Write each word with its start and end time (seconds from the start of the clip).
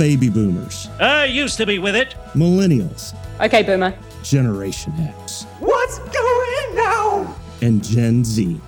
baby 0.00 0.30
boomers, 0.30 0.88
I 0.98 1.26
used 1.26 1.58
to 1.58 1.66
be 1.66 1.78
with 1.78 1.94
it. 1.94 2.14
millennials, 2.32 3.14
Okay, 3.38 3.62
Boomer. 3.62 3.94
Generation 4.22 4.94
X, 4.98 5.42
What's 5.58 5.98
going 5.98 6.78
on? 6.78 7.34
and 7.60 7.84
Gen 7.84 8.24
Z. 8.24 8.58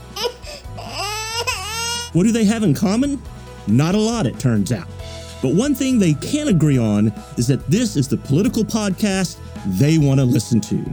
What 2.12 2.24
do 2.24 2.32
they 2.32 2.44
have 2.44 2.62
in 2.64 2.74
common? 2.74 3.18
Not 3.66 3.94
a 3.94 3.98
lot, 3.98 4.26
it 4.26 4.38
turns 4.38 4.72
out. 4.72 4.86
But 5.40 5.54
one 5.54 5.74
thing 5.74 5.98
they 5.98 6.12
can 6.12 6.48
agree 6.48 6.76
on 6.76 7.06
is 7.38 7.46
that 7.46 7.66
this 7.66 7.96
is 7.96 8.08
the 8.08 8.18
political 8.18 8.62
podcast 8.62 9.38
they 9.78 9.96
want 9.96 10.20
to 10.20 10.26
listen 10.26 10.60
to. 10.60 10.84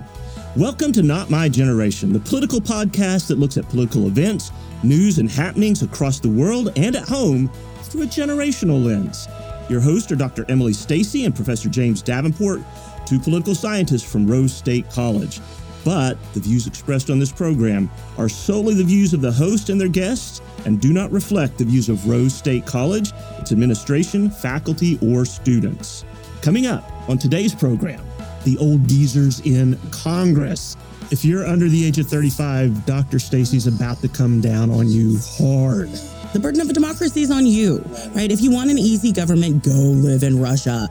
Welcome 0.55 0.93
to 0.93 1.03
Not 1.03 1.29
My 1.29 1.49
Generation, 1.49 2.13
the 2.13 2.21
political 2.21 2.61
podcast 2.61 3.27
that 3.27 3.39
looks 3.39 3.57
at 3.57 3.67
political 3.67 4.07
events, 4.07 4.53
news, 4.83 5.17
and 5.19 5.29
happenings 5.29 5.83
across 5.83 6.21
the 6.21 6.29
world 6.29 6.71
and 6.77 6.95
at 6.95 7.09
home 7.09 7.51
through 7.83 8.03
a 8.03 8.05
generational 8.05 8.81
lens. 8.81 9.27
Your 9.70 9.80
hosts 9.80 10.12
are 10.12 10.16
Dr. 10.16 10.46
Emily 10.50 10.73
Stacey 10.73 11.26
and 11.26 11.36
Professor 11.36 11.70
James 11.70 12.02
Davenport, 12.02 12.62
two 13.05 13.20
political 13.20 13.54
scientists 13.54 14.12
from 14.12 14.30
Rose 14.30 14.52
State 14.52 14.90
College. 14.90 15.40
But 15.86 16.18
the 16.34 16.40
views 16.40 16.68
expressed 16.68 17.09
on 17.09 17.20
this 17.20 17.32
program 17.32 17.90
are 18.18 18.28
solely 18.28 18.73
the 18.73 18.84
views 18.84 19.14
of 19.14 19.22
the 19.22 19.32
host 19.32 19.70
and 19.70 19.80
their 19.80 19.88
guests 19.88 20.42
and 20.66 20.82
do 20.82 20.92
not 20.92 21.12
reflect 21.12 21.58
the 21.58 21.66
views 21.66 21.88
of 21.88 22.08
Rose 22.08 22.34
State 22.34 22.66
College, 22.66 23.12
its 23.38 23.52
administration, 23.52 24.30
faculty, 24.30 24.98
or 25.02 25.23
students. 25.23 26.04
Coming 26.42 26.66
up 26.66 26.84
on 27.08 27.17
today's 27.17 27.54
program, 27.54 28.04
the 28.45 28.58
old 28.58 28.88
geezers 28.88 29.40
in 29.42 29.78
Congress. 29.92 30.76
If 31.12 31.23
you're 31.23 31.45
under 31.45 31.67
the 31.70 31.86
age 31.86 32.00
of 32.00 32.08
35, 32.08 32.86
Dr. 32.86 33.20
Stacey's 33.20 33.67
about 33.67 34.02
to 34.02 34.09
come 34.09 34.42
down 34.42 34.70
on 34.70 34.88
you 34.90 35.20
hard. 35.38 35.90
The 36.31 36.39
burden 36.39 36.61
of 36.61 36.69
a 36.69 36.73
democracy 36.73 37.23
is 37.23 37.31
on 37.31 37.47
you, 37.47 37.79
right? 38.13 38.31
If 38.31 38.39
you 38.39 38.51
want 38.51 38.69
an 38.69 38.77
easy 38.77 39.11
government, 39.11 39.63
go 39.63 39.71
live 39.71 40.21
in 40.21 40.39
Russia. 40.39 40.88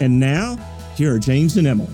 And 0.00 0.20
now, 0.20 0.56
here 0.96 1.14
are 1.14 1.18
James 1.18 1.56
and 1.56 1.66
Emily. 1.66 1.88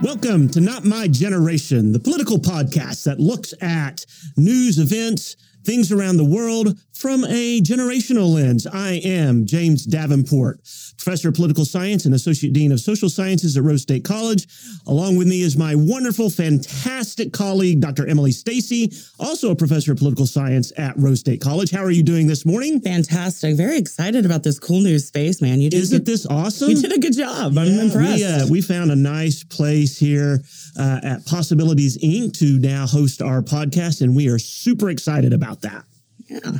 Welcome 0.00 0.48
to 0.50 0.60
Not 0.60 0.84
My 0.84 1.08
Generation, 1.08 1.90
the 1.90 1.98
political 1.98 2.38
podcast 2.38 3.02
that 3.02 3.18
looks 3.18 3.52
at 3.60 4.06
news, 4.36 4.78
events, 4.78 5.34
things 5.64 5.90
around 5.90 6.16
the 6.16 6.24
world 6.24 6.78
from 7.00 7.24
a 7.24 7.62
generational 7.62 8.34
lens. 8.34 8.66
I 8.66 9.00
am 9.02 9.46
James 9.46 9.86
Davenport, 9.86 10.60
professor 10.98 11.30
of 11.30 11.34
political 11.34 11.64
science 11.64 12.04
and 12.04 12.14
associate 12.14 12.52
dean 12.52 12.72
of 12.72 12.80
social 12.80 13.08
sciences 13.08 13.56
at 13.56 13.62
Rose 13.62 13.80
State 13.80 14.04
College. 14.04 14.46
Along 14.86 15.16
with 15.16 15.26
me 15.26 15.40
is 15.40 15.56
my 15.56 15.74
wonderful, 15.74 16.28
fantastic 16.28 17.32
colleague, 17.32 17.80
Dr. 17.80 18.06
Emily 18.06 18.32
Stacey, 18.32 18.92
also 19.18 19.50
a 19.50 19.56
professor 19.56 19.92
of 19.92 19.98
political 19.98 20.26
science 20.26 20.74
at 20.76 20.94
Rose 20.98 21.20
State 21.20 21.40
College. 21.40 21.70
How 21.70 21.82
are 21.82 21.90
you 21.90 22.02
doing 22.02 22.26
this 22.26 22.44
morning? 22.44 22.80
Fantastic. 22.82 23.56
Very 23.56 23.78
excited 23.78 24.26
about 24.26 24.42
this 24.42 24.58
cool 24.58 24.80
new 24.80 24.98
space, 24.98 25.40
man. 25.40 25.62
You 25.62 25.70
did, 25.70 25.80
Isn't 25.80 26.00
good, 26.00 26.06
this 26.06 26.26
awesome? 26.26 26.68
you 26.68 26.82
did 26.82 26.92
a 26.92 26.98
good 27.00 27.16
job. 27.16 27.56
I'm 27.56 27.66
impressed. 27.66 28.18
We, 28.18 28.24
uh, 28.26 28.46
we 28.46 28.60
found 28.60 28.90
a 28.90 28.96
nice 28.96 29.42
place 29.42 29.96
here 29.96 30.42
uh, 30.78 31.00
at 31.02 31.24
Possibilities 31.24 31.96
Inc. 31.96 32.38
to 32.40 32.58
now 32.58 32.86
host 32.86 33.22
our 33.22 33.40
podcast, 33.40 34.02
and 34.02 34.14
we 34.14 34.28
are 34.28 34.38
super 34.38 34.90
excited 34.90 35.32
about 35.32 35.62
that. 35.62 35.86
Yeah, 36.30 36.52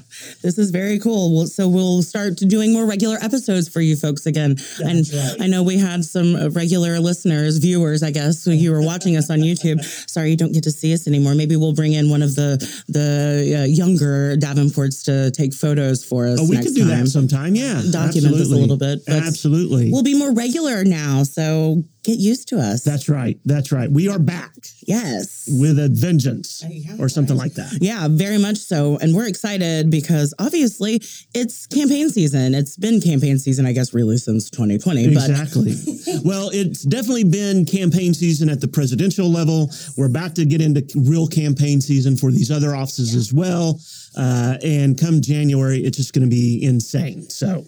this 0.43 0.59
is 0.59 0.71
very 0.73 0.99
cool. 0.99 1.37
Well, 1.37 1.47
so 1.47 1.69
we'll 1.69 2.03
start 2.03 2.37
doing 2.37 2.73
more 2.73 2.87
regular 2.87 3.19
episodes 3.23 3.69
for 3.69 3.81
you 3.81 3.95
folks 3.95 4.27
again. 4.27 4.57
and 4.81 5.07
I 5.41 5.47
know 5.47 5.63
we 5.63 5.79
had 5.79 6.05
some 6.05 6.35
uh, 6.35 6.51
regular 6.51 6.99
listeners, 6.99 7.59
viewers, 7.59 8.03
I 8.03 8.11
guess, 8.11 8.45
who 8.45 8.51
you 8.51 8.73
were 8.73 8.83
watching 8.83 9.17
us 9.17 9.31
on 9.31 9.39
YouTube. 9.39 9.85
Sorry, 10.11 10.31
you 10.31 10.37
don't 10.37 10.53
get 10.53 10.65
to 10.65 10.73
see 10.73 10.93
us 10.93 11.07
anymore. 11.07 11.37
Maybe 11.37 11.55
we'll 11.55 11.75
bring 11.75 11.93
in 11.93 12.11
one 12.11 12.21
of 12.21 12.35
the 12.35 12.59
the 12.89 13.61
uh, 13.61 13.65
younger 13.65 14.37
Davenports 14.37 15.05
to 15.05 15.31
take 15.31 15.55
photos 15.55 16.05
for 16.05 16.27
us. 16.27 16.41
Oh, 16.41 16.49
we 16.49 16.57
next 16.57 16.67
could 16.67 16.75
do 16.75 16.89
time. 16.89 17.05
that 17.05 17.07
sometime. 17.07 17.55
Yeah, 17.55 17.81
Document 17.93 18.37
this 18.37 18.51
a 18.51 18.57
little 18.57 18.77
bit, 18.77 19.01
Absolutely. 19.09 19.93
We'll 19.93 20.03
be 20.03 20.19
more 20.19 20.33
regular 20.33 20.83
now, 20.83 21.23
so 21.23 21.85
get 22.03 22.19
used 22.19 22.49
to 22.49 22.59
us. 22.59 22.83
That's 22.83 23.09
right. 23.09 23.39
That's 23.45 23.73
right. 23.73 23.91
We 23.91 24.09
are 24.09 24.19
back 24.19 24.55
yes. 24.87 25.49
with 25.53 25.79
a 25.79 25.89
vengeance 25.89 26.65
or 26.99 27.09
something 27.09 27.37
like 27.37 27.55
that. 27.55 27.79
Yeah, 27.81 28.09
very 28.09 28.39
much 28.39 28.59
so. 28.59 28.99
And 28.99 29.15
we're 29.15 29.29
excited 29.29 29.91
because 29.91 30.35
obviously 30.39 31.03
it's 31.35 31.67
campaign 31.67 32.09
season. 32.09 32.55
It's 32.55 32.77
been 32.77 33.01
campaign 33.01 33.39
season, 33.39 33.67
I 33.67 33.73
guess, 33.73 33.93
really 33.93 34.17
since 34.17 34.51
2020. 34.51 35.15
But 35.15 35.29
Exactly. 35.31 35.75
well, 36.25 36.51
it's 36.53 36.83
definitely 36.83 37.25
been 37.25 37.65
campaign 37.65 38.15
season 38.15 38.49
at 38.49 38.61
the 38.61 38.69
presidential 38.69 39.31
level. 39.31 39.71
We're 39.97 40.07
about 40.07 40.35
to 40.37 40.45
get 40.45 40.61
into 40.61 40.85
real 40.97 41.27
campaign 41.27 41.81
season 41.81 42.17
for 42.17 42.31
these 42.31 42.51
other 42.51 42.75
offices 42.75 43.15
as 43.15 43.33
well. 43.33 43.81
Uh, 44.17 44.57
and 44.65 44.99
come 44.99 45.21
January, 45.21 45.81
it's 45.81 45.97
just 45.97 46.13
going 46.13 46.25
to 46.25 46.31
be 46.31 46.65
insane. 46.65 47.29
So 47.31 47.65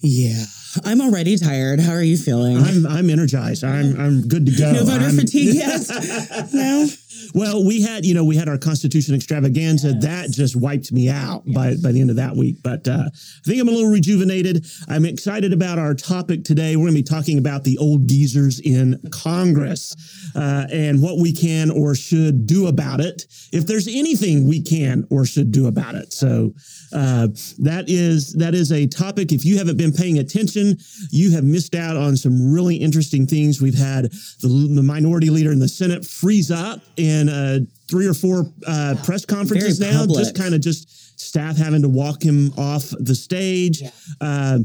yeah, 0.00 0.44
I'm 0.84 1.00
already 1.00 1.36
tired. 1.36 1.80
How 1.80 1.92
are 1.92 2.02
you 2.02 2.16
feeling? 2.16 2.56
I'm 2.56 2.86
I'm 2.86 3.10
energized. 3.10 3.64
I'm 3.64 3.98
I'm 4.00 4.28
good 4.28 4.46
to 4.46 4.52
go. 4.52 4.72
no 4.72 4.84
voter 4.84 5.04
I'm- 5.06 5.16
fatigue 5.16 5.54
yet? 5.54 5.80
no? 6.52 6.88
Well, 7.34 7.64
we 7.64 7.82
had, 7.82 8.04
you 8.04 8.14
know, 8.14 8.24
we 8.24 8.36
had 8.36 8.48
our 8.48 8.58
Constitution 8.58 9.14
extravaganza. 9.14 9.92
That 9.94 10.30
just 10.30 10.56
wiped 10.56 10.92
me 10.92 11.08
out 11.08 11.42
by, 11.46 11.74
by 11.82 11.92
the 11.92 12.00
end 12.00 12.10
of 12.10 12.16
that 12.16 12.36
week. 12.36 12.56
But 12.62 12.86
uh, 12.88 13.04
I 13.06 13.46
think 13.46 13.60
I'm 13.60 13.68
a 13.68 13.72
little 13.72 13.90
rejuvenated. 13.90 14.66
I'm 14.88 15.04
excited 15.04 15.52
about 15.52 15.78
our 15.78 15.94
topic 15.94 16.44
today. 16.44 16.76
We're 16.76 16.90
going 16.90 16.94
to 16.94 17.02
be 17.02 17.16
talking 17.16 17.38
about 17.38 17.64
the 17.64 17.78
old 17.78 18.06
geezers 18.06 18.60
in 18.60 19.00
Congress 19.10 19.94
uh, 20.34 20.66
and 20.72 21.02
what 21.02 21.18
we 21.18 21.32
can 21.32 21.70
or 21.70 21.94
should 21.94 22.46
do 22.46 22.66
about 22.66 23.00
it. 23.00 23.26
If 23.52 23.66
there's 23.66 23.88
anything 23.88 24.46
we 24.46 24.62
can 24.62 25.06
or 25.10 25.24
should 25.24 25.52
do 25.52 25.66
about 25.66 25.94
it. 25.94 26.12
So 26.12 26.54
uh, 26.92 27.28
that 27.58 27.84
is 27.88 28.32
that 28.34 28.54
is 28.54 28.72
a 28.72 28.86
topic. 28.86 29.32
If 29.32 29.44
you 29.44 29.58
haven't 29.58 29.76
been 29.76 29.92
paying 29.92 30.18
attention, 30.18 30.78
you 31.10 31.30
have 31.32 31.44
missed 31.44 31.74
out 31.74 31.96
on 31.96 32.16
some 32.16 32.52
really 32.52 32.76
interesting 32.76 33.26
things. 33.26 33.60
We've 33.60 33.78
had 33.78 34.04
the, 34.40 34.48
the 34.74 34.82
minority 34.82 35.30
leader 35.30 35.52
in 35.52 35.58
the 35.58 35.68
Senate 35.68 36.04
freeze 36.04 36.50
up 36.50 36.80
in 37.10 37.28
uh, 37.28 37.58
three 37.90 38.06
or 38.06 38.14
four 38.14 38.44
uh, 38.66 38.94
press 39.04 39.24
conferences 39.24 39.78
Very 39.78 39.92
now, 39.92 40.00
public. 40.00 40.18
just 40.18 40.36
kind 40.36 40.54
of 40.54 40.60
just 40.60 41.20
staff 41.20 41.56
having 41.56 41.82
to 41.82 41.88
walk 41.88 42.22
him 42.22 42.52
off 42.56 42.84
the 42.98 43.14
stage. 43.14 43.82
Uh, 44.20 44.60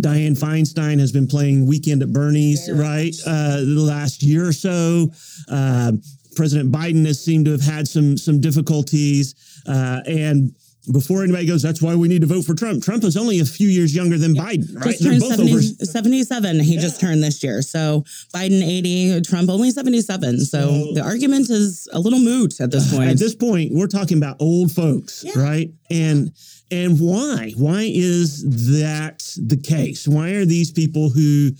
Dianne 0.00 0.38
Feinstein 0.38 0.98
has 0.98 1.12
been 1.12 1.26
playing 1.26 1.66
Weekend 1.66 2.02
at 2.02 2.12
Bernie's, 2.12 2.70
right? 2.72 3.14
Uh, 3.26 3.58
the 3.58 3.84
last 3.86 4.22
year 4.22 4.48
or 4.48 4.52
so. 4.52 5.08
Uh, 5.48 5.92
President 6.34 6.72
Biden 6.72 7.04
has 7.06 7.22
seemed 7.22 7.44
to 7.44 7.52
have 7.52 7.60
had 7.60 7.86
some 7.86 8.16
some 8.16 8.40
difficulties, 8.40 9.34
uh, 9.68 10.00
and 10.06 10.54
before 10.90 11.22
anybody 11.22 11.46
goes, 11.46 11.62
that's 11.62 11.80
why 11.80 11.94
we 11.94 12.08
need 12.08 12.22
to 12.22 12.26
vote 12.26 12.44
for 12.44 12.54
Trump. 12.54 12.82
Trump 12.82 13.04
is 13.04 13.16
only 13.16 13.38
a 13.38 13.44
few 13.44 13.68
years 13.68 13.94
younger 13.94 14.18
than 14.18 14.34
Biden, 14.34 14.74
right? 14.74 14.86
Just 14.98 15.04
turned 15.04 15.22
70, 15.22 15.60
77. 15.84 16.60
He 16.60 16.76
just 16.78 17.00
turned 17.00 17.22
this 17.22 17.42
year. 17.42 17.62
So 17.62 18.04
Biden 18.34 18.62
80, 18.62 19.20
Trump 19.22 19.48
only 19.48 19.70
77. 19.70 20.40
So 20.40 20.92
the 20.94 21.02
argument 21.02 21.50
is 21.50 21.88
a 21.92 22.00
little 22.00 22.18
moot 22.18 22.60
at 22.60 22.70
this 22.72 22.92
point. 22.96 23.10
At 23.10 23.18
this 23.18 23.34
point, 23.34 23.72
we're 23.72 23.86
talking 23.86 24.18
about 24.18 24.36
old 24.40 24.72
folks, 24.72 25.22
Yeah. 25.24 25.40
right? 25.40 25.70
And 25.90 26.32
and 26.72 26.98
why? 26.98 27.52
Why 27.56 27.82
is 27.92 28.42
that 28.80 29.22
the 29.36 29.58
case? 29.58 30.08
Why 30.08 30.30
are 30.30 30.46
these 30.46 30.72
people 30.72 31.10
who 31.10 31.50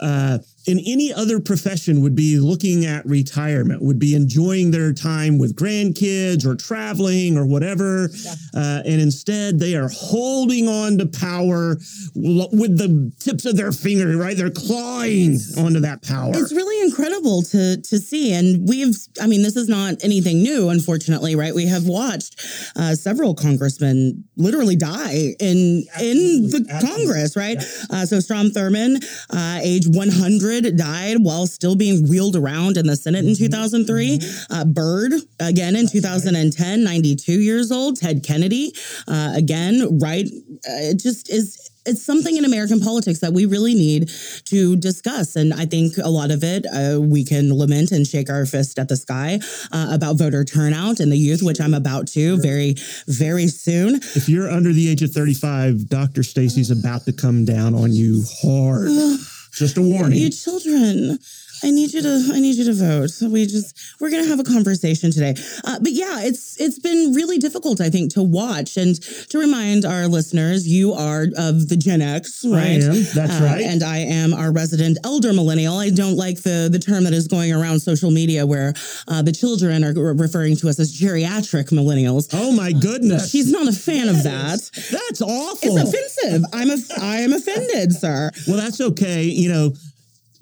uh, 0.00 0.38
in 0.66 0.78
any 0.86 1.12
other 1.12 1.40
profession 1.40 2.00
would 2.02 2.14
be 2.14 2.38
looking 2.38 2.84
at 2.84 3.04
retirement, 3.06 3.82
would 3.82 3.98
be 3.98 4.14
enjoying 4.14 4.70
their 4.70 4.92
time 4.92 5.38
with 5.38 5.56
grandkids 5.56 6.46
or 6.46 6.54
traveling 6.54 7.36
or 7.36 7.46
whatever, 7.46 8.10
uh, 8.54 8.82
and 8.84 9.00
instead 9.00 9.58
they 9.58 9.74
are 9.74 9.88
holding 9.88 10.68
on 10.68 10.98
to 10.98 11.06
power 11.06 11.76
with 12.14 12.78
the 12.78 13.12
tips 13.18 13.44
of 13.44 13.56
their 13.56 13.72
finger, 13.72 14.16
right? 14.16 14.36
They're 14.36 14.50
clawing 14.50 15.38
onto 15.58 15.80
that 15.80 16.02
power. 16.02 16.32
It's 16.34 16.52
really 16.52 16.84
incredible 16.86 17.42
to 17.42 17.80
to 17.80 17.98
see, 17.98 18.32
and 18.32 18.68
we've. 18.68 18.96
I 19.20 19.26
mean, 19.26 19.42
this 19.42 19.56
is 19.56 19.68
not 19.68 20.02
anything 20.02 20.42
new, 20.42 20.68
unfortunately, 20.68 21.34
right? 21.34 21.54
We 21.54 21.66
have 21.66 21.86
watched 21.86 22.40
uh, 22.76 22.94
several 22.94 23.34
congressmen 23.34 24.24
literally 24.36 24.76
die 24.76 25.34
in 25.40 25.84
in 26.00 26.48
the 26.50 26.64
Congress, 26.84 27.36
right? 27.36 27.58
Uh, 27.90 28.06
so 28.06 28.20
Strom 28.20 28.50
Thurmond, 28.50 29.04
uh, 29.30 29.60
age 29.62 29.86
100, 29.86 30.51
died 30.60 31.16
while 31.20 31.46
still 31.46 31.76
being 31.76 32.08
wheeled 32.08 32.36
around 32.36 32.76
in 32.76 32.86
the 32.86 32.96
Senate 32.96 33.24
in 33.24 33.34
2003. 33.34 34.20
Uh, 34.50 34.64
Byrd, 34.64 35.12
again 35.40 35.76
in 35.76 35.86
2010, 35.88 36.84
92 36.84 37.32
years 37.40 37.72
old. 37.72 37.96
Ted 37.96 38.24
Kennedy, 38.24 38.72
uh, 39.08 39.32
again, 39.34 39.98
right? 39.98 40.26
Uh, 40.26 40.92
it 40.92 40.98
just 40.98 41.30
is 41.30 41.70
it's 41.84 42.02
something 42.02 42.36
in 42.36 42.44
American 42.44 42.80
politics 42.80 43.18
that 43.20 43.32
we 43.32 43.46
really 43.46 43.74
need 43.74 44.08
to 44.44 44.76
discuss. 44.76 45.36
And 45.36 45.52
I 45.52 45.66
think 45.66 45.98
a 45.98 46.08
lot 46.08 46.30
of 46.30 46.44
it, 46.44 46.66
uh, 46.66 47.00
we 47.00 47.24
can 47.24 47.56
lament 47.56 47.92
and 47.92 48.06
shake 48.06 48.30
our 48.30 48.46
fist 48.46 48.78
at 48.78 48.88
the 48.88 48.96
sky 48.96 49.40
uh, 49.72 49.88
about 49.92 50.16
voter 50.16 50.44
turnout 50.44 51.00
and 51.00 51.10
the 51.10 51.16
youth, 51.16 51.42
which 51.42 51.60
I'm 51.60 51.74
about 51.74 52.06
to 52.08 52.36
very, 52.38 52.76
very 53.08 53.48
soon. 53.48 53.96
If 53.96 54.28
you're 54.28 54.50
under 54.50 54.72
the 54.72 54.88
age 54.88 55.02
of 55.02 55.10
35, 55.10 55.88
Dr. 55.88 56.22
Stacey's 56.22 56.70
about 56.70 57.04
to 57.06 57.12
come 57.12 57.44
down 57.44 57.74
on 57.74 57.92
you 57.92 58.22
hard. 58.42 58.88
Just 59.52 59.76
a 59.76 59.82
warning. 59.82 60.18
You 60.18 60.30
children. 60.30 61.18
I 61.64 61.70
need 61.70 61.92
you 61.92 62.02
to 62.02 62.30
I 62.34 62.40
need 62.40 62.56
you 62.56 62.64
to 62.64 62.72
vote. 62.74 63.10
We 63.30 63.46
just 63.46 63.78
we're 64.00 64.10
gonna 64.10 64.26
have 64.26 64.40
a 64.40 64.44
conversation 64.44 65.10
today. 65.12 65.34
Uh, 65.64 65.78
but 65.80 65.92
yeah, 65.92 66.20
it's 66.22 66.60
it's 66.60 66.78
been 66.78 67.12
really 67.14 67.38
difficult, 67.38 67.80
I 67.80 67.88
think, 67.90 68.12
to 68.14 68.22
watch 68.22 68.76
and 68.76 69.00
to 69.30 69.38
remind 69.38 69.84
our 69.84 70.08
listeners, 70.08 70.66
you 70.66 70.92
are 70.92 71.26
of 71.36 71.68
the 71.68 71.76
Gen 71.76 72.02
X, 72.02 72.44
right? 72.44 72.62
I 72.62 72.66
am. 72.84 72.94
That's 73.14 73.40
Uh, 73.40 73.44
right. 73.44 73.62
And 73.62 73.82
I 73.82 73.98
am 73.98 74.34
our 74.34 74.50
resident 74.52 74.98
elder 75.04 75.32
millennial. 75.32 75.76
I 75.76 75.90
don't 75.90 76.16
like 76.16 76.42
the 76.42 76.68
the 76.70 76.78
term 76.78 77.04
that 77.04 77.12
is 77.12 77.28
going 77.28 77.52
around 77.52 77.80
social 77.80 78.10
media 78.10 78.44
where 78.46 78.74
uh, 79.08 79.22
the 79.22 79.32
children 79.32 79.84
are 79.84 79.92
referring 80.14 80.56
to 80.56 80.68
us 80.68 80.78
as 80.80 80.92
geriatric 80.98 81.70
millennials. 81.70 82.28
oh 82.32 82.52
my 82.52 82.72
goodness. 82.72 83.30
She's 83.30 83.50
not 83.50 83.68
a 83.68 83.72
fan 83.72 84.08
of 84.08 84.22
that. 84.24 84.58
That's 84.90 85.22
awful. 85.22 85.76
It's 85.78 85.88
offensive. 85.88 86.44
I'm 86.52 86.70
a, 86.70 86.76
I 87.00 87.16
am 87.18 87.32
offended, 87.32 87.92
sir. 87.92 88.30
Well, 88.48 88.56
that's 88.56 88.80
okay. 88.80 89.24
You 89.24 89.48
know, 89.48 89.72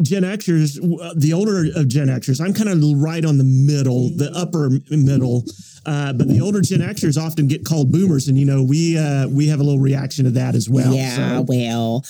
Gen 0.02 0.23
Xers, 0.23 0.79
uh, 0.79 1.12
the 1.17 1.32
older 1.32 1.67
of 1.76 1.88
Gen 1.88 2.08
Xers, 2.08 2.41
I'm 2.44 2.55
kind 2.55 2.69
of 2.69 2.79
right 3.00 3.25
on 3.25 3.38
the 3.38 3.44
middle, 3.44 4.08
the 4.11 4.31
upper 4.35 4.70
middle. 4.91 5.44
Uh, 5.87 6.12
but 6.12 6.29
the 6.29 6.41
older 6.41 6.61
Gen 6.61 6.81
Xers 6.81 7.20
often 7.20 7.49
get 7.49 7.64
called 7.64 7.91
boomers, 7.91 8.29
and 8.29 8.38
you 8.38 8.44
know 8.44 8.62
we 8.62 8.99
uh, 8.99 9.26
we 9.29 9.49
have 9.49 9.61
a 9.61 9.62
little 9.62 9.81
reaction 9.81 10.26
to 10.26 10.31
that 10.32 10.55
as 10.55 10.69
well. 10.69 10.93
yeah, 10.93 11.38
So, 11.38 11.44
well, 11.49 12.05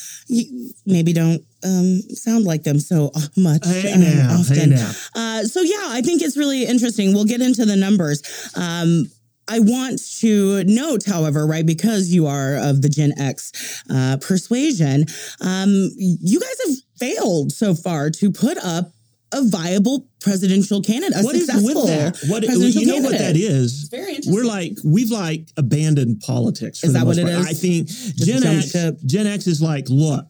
maybe 0.87 1.13
don't 1.13 1.41
um, 1.65 2.01
sound 2.15 2.45
like 2.45 2.65
them 2.65 2.81
so 2.81 3.13
much 3.37 3.65
Hey 3.65 3.93
um, 3.93 4.01
now, 4.01 4.43
hey 4.49 4.63
often. 4.63 4.71
now. 4.71 4.91
Uh, 5.15 5.43
so 5.45 5.61
yeah, 5.61 5.87
I 5.89 6.03
think 6.03 6.21
it's 6.23 6.37
really 6.37 6.65
interesting. 6.65 7.15
We'll 7.15 7.25
get 7.25 7.41
into 7.41 7.65
the 7.65 7.77
numbers. 7.77 8.23
Um, 8.57 9.05
I 9.49 9.59
want 9.59 10.01
to 10.21 10.63
note, 10.65 11.05
however, 11.05 11.45
right, 11.45 11.67
because 11.67 12.13
you 12.13 12.27
are 12.27 12.57
of 12.57 12.83
the 12.83 12.89
Gen 12.89 13.13
X 13.19 13.83
uh, 13.93 14.17
persuasion, 14.21 15.07
um, 15.41 15.91
you 15.97 16.39
guys 16.39 16.57
have 16.67 16.77
failed 17.01 17.51
so 17.53 17.75
far 17.75 18.11
to 18.11 18.31
put 18.31 18.59
up 18.59 18.93
a 19.33 19.43
viable 19.45 20.07
presidential 20.21 20.83
candidate. 20.83 21.17
A 21.21 21.23
What 21.23 21.35
is 21.37 21.47
successful 21.47 21.83
with 21.83 21.91
that? 21.91 22.19
What 22.29 22.45
presidential 22.45 22.83
you 22.83 22.87
know 22.89 22.99
what 23.01 23.13
that 23.13 23.37
is? 23.37 23.43
candidate. 23.43 23.51
is? 23.51 23.89
very 23.89 24.09
interesting. 24.17 24.35
We're 24.35 24.45
like 24.45 24.73
we've 24.85 25.11
like 25.11 25.49
abandoned 25.57 26.21
politics. 26.21 26.81
For 26.81 26.87
Is 26.87 26.93
the 26.93 26.99
that 26.99 27.07
what 27.07 27.17
most 27.17 27.29
it 27.29 27.35
part. 27.37 27.39
is? 27.39 27.47
I 27.47 27.53
think 27.53 27.89
Gen 28.17 28.45
X. 28.45 28.73
Gen 29.07 29.27
X 29.27 29.47
is 29.47 29.63
like, 29.63 29.87
look, 29.89 30.27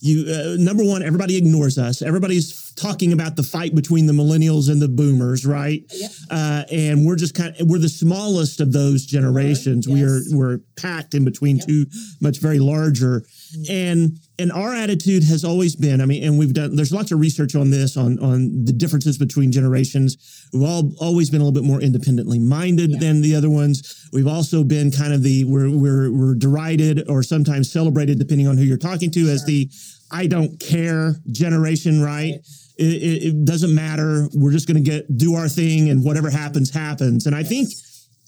you 0.00 0.32
uh, 0.32 0.56
number 0.58 0.84
one, 0.84 1.02
everybody 1.02 1.36
ignores 1.36 1.78
us. 1.78 2.00
Everybody's 2.00 2.67
talking 2.78 3.12
about 3.12 3.36
the 3.36 3.42
fight 3.42 3.74
between 3.74 4.06
the 4.06 4.12
millennials 4.12 4.70
and 4.70 4.80
the 4.80 4.88
boomers, 4.88 5.44
right? 5.44 5.82
Uh, 6.30 6.64
and 6.70 7.06
we're 7.06 7.16
just 7.16 7.34
kind 7.34 7.54
of 7.58 7.68
we're 7.68 7.78
the 7.78 7.88
smallest 7.88 8.60
of 8.60 8.72
those 8.72 9.04
generations. 9.04 9.88
We 9.88 10.02
are 10.02 10.20
we're 10.30 10.58
packed 10.76 11.14
in 11.14 11.24
between 11.24 11.58
two 11.58 11.86
much 12.20 12.38
very 12.38 12.58
larger. 12.58 13.24
And 13.70 14.18
and 14.38 14.52
our 14.52 14.74
attitude 14.74 15.24
has 15.24 15.44
always 15.44 15.74
been, 15.74 16.00
I 16.00 16.06
mean, 16.06 16.22
and 16.22 16.38
we've 16.38 16.52
done 16.52 16.76
there's 16.76 16.92
lots 16.92 17.10
of 17.12 17.18
research 17.18 17.54
on 17.54 17.70
this, 17.70 17.96
on 17.96 18.18
on 18.20 18.64
the 18.64 18.72
differences 18.72 19.18
between 19.18 19.50
generations. 19.50 20.46
We've 20.52 20.62
all 20.62 20.92
always 21.00 21.30
been 21.30 21.40
a 21.40 21.44
little 21.44 21.60
bit 21.60 21.66
more 21.66 21.80
independently 21.80 22.38
minded 22.38 23.00
than 23.00 23.22
the 23.22 23.34
other 23.34 23.50
ones. 23.50 24.08
We've 24.12 24.26
also 24.26 24.64
been 24.64 24.90
kind 24.90 25.12
of 25.12 25.22
the 25.22 25.44
we're 25.44 25.70
we're 25.70 26.12
we're 26.12 26.34
derided 26.34 27.08
or 27.08 27.22
sometimes 27.22 27.72
celebrated, 27.72 28.18
depending 28.18 28.46
on 28.46 28.56
who 28.56 28.64
you're 28.64 28.76
talking 28.76 29.10
to, 29.12 29.28
as 29.28 29.44
the 29.44 29.70
I 30.10 30.26
don't 30.26 30.58
care 30.60 31.16
generation, 31.30 32.02
right? 32.02 32.34
It, 32.34 32.46
it, 32.78 33.24
it 33.24 33.44
doesn't 33.44 33.74
matter. 33.74 34.28
We're 34.34 34.52
just 34.52 34.66
going 34.68 34.82
to 34.82 34.90
get 34.90 35.16
do 35.16 35.34
our 35.34 35.48
thing, 35.48 35.90
and 35.90 36.04
whatever 36.04 36.30
happens, 36.30 36.70
happens. 36.70 37.26
And 37.26 37.34
I 37.34 37.42
think 37.42 37.68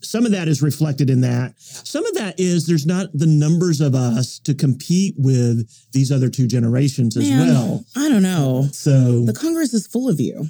some 0.02 0.24
of 0.24 0.32
that 0.32 0.48
is 0.48 0.62
reflected 0.62 1.10
in 1.10 1.20
that. 1.20 1.54
Some 1.60 2.06
of 2.06 2.14
that 2.14 2.40
is 2.40 2.66
there's 2.66 2.86
not 2.86 3.08
the 3.12 3.26
numbers 3.26 3.80
of 3.80 3.94
us 3.94 4.38
to 4.40 4.54
compete 4.54 5.14
with 5.18 5.68
these 5.92 6.10
other 6.10 6.28
two 6.30 6.46
generations 6.46 7.16
as 7.16 7.28
Man, 7.28 7.46
well. 7.46 7.84
I 7.96 8.08
don't 8.08 8.22
know. 8.22 8.68
So 8.72 9.24
The 9.24 9.34
Congress 9.34 9.74
is 9.74 9.86
full 9.86 10.08
of 10.08 10.18
you. 10.18 10.48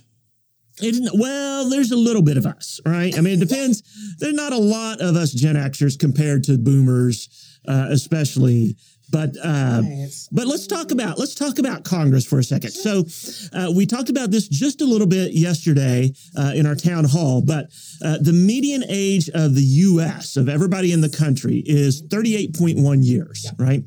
it, 0.79 1.11
well, 1.15 1.69
there's 1.69 1.91
a 1.91 1.97
little 1.97 2.23
bit 2.23 2.37
of 2.37 2.47
us, 2.47 2.81
right? 2.87 3.17
I 3.19 3.21
mean, 3.21 3.43
it 3.43 3.49
depends. 3.49 3.83
There's 4.19 4.35
not 4.35 4.53
a 4.53 4.59
lot 4.59 5.01
of 5.01 5.17
us 5.17 5.33
Gen 5.33 5.57
Xers 5.57 5.99
compared 5.99 6.45
to 6.45 6.57
Boomers, 6.57 7.59
uh, 7.67 7.89
especially. 7.91 8.77
But 9.11 9.37
uh, 9.43 9.83
but 10.31 10.47
let's 10.47 10.67
talk 10.67 10.93
about 10.93 11.19
let's 11.19 11.35
talk 11.35 11.59
about 11.59 11.85
Congress 11.85 12.25
for 12.25 12.39
a 12.39 12.45
second. 12.45 12.71
So 12.71 13.05
uh, 13.53 13.73
we 13.75 13.87
talked 13.87 14.09
about 14.09 14.31
this 14.31 14.47
just 14.49 14.81
a 14.81 14.85
little 14.85 15.07
bit 15.07 15.33
yesterday 15.33 16.13
uh, 16.37 16.53
in 16.55 16.67
our 16.67 16.77
town 16.77 17.05
hall. 17.05 17.43
But 17.43 17.67
uh, 18.05 18.19
the 18.21 18.33
median 18.33 18.85
age 18.89 19.29
of 19.31 19.55
the 19.55 19.63
U.S. 19.63 20.37
of 20.37 20.49
everybody 20.49 20.93
in 20.93 21.01
the 21.01 21.09
country 21.09 21.63
is 21.67 22.03
38.1 22.03 23.05
years, 23.05 23.51
right? 23.59 23.83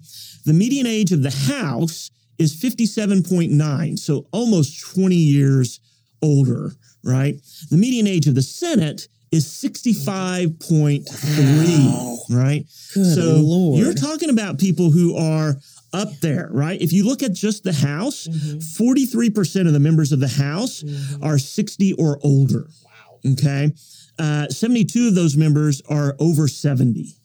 The 0.45 0.53
median 0.53 0.87
age 0.87 1.11
of 1.11 1.23
the 1.23 1.31
House 1.31 2.11
is 2.37 2.55
57.9, 2.55 3.97
so 3.99 4.27
almost 4.31 4.81
20 4.93 5.15
years 5.15 5.79
older, 6.21 6.71
right? 7.03 7.35
The 7.69 7.77
median 7.77 8.07
age 8.07 8.27
of 8.27 8.35
the 8.35 8.41
Senate 8.41 9.07
is 9.33 9.45
65.3, 9.45 12.29
right? 12.29 12.65
Good 12.93 13.15
so 13.15 13.37
Lord. 13.37 13.79
you're 13.79 13.95
talking 13.95 14.29
about 14.29 14.59
people 14.59 14.91
who 14.91 15.17
are 15.17 15.55
up 15.91 16.09
there, 16.21 16.49
right? 16.51 16.79
If 16.79 16.93
you 16.93 17.03
look 17.05 17.23
at 17.23 17.33
just 17.33 17.63
the 17.63 17.73
House, 17.73 18.27
43% 18.27 19.65
of 19.67 19.73
the 19.73 19.79
members 19.79 20.11
of 20.11 20.19
the 20.19 20.27
House 20.27 20.83
are 21.21 21.39
60 21.39 21.93
or 21.93 22.19
older. 22.23 22.67
Wow. 22.85 23.19
Okay. 23.33 23.71
Uh, 24.19 24.47
72 24.49 25.07
of 25.07 25.15
those 25.15 25.35
members 25.35 25.81
are 25.89 26.15
over 26.19 26.47
70. 26.47 27.15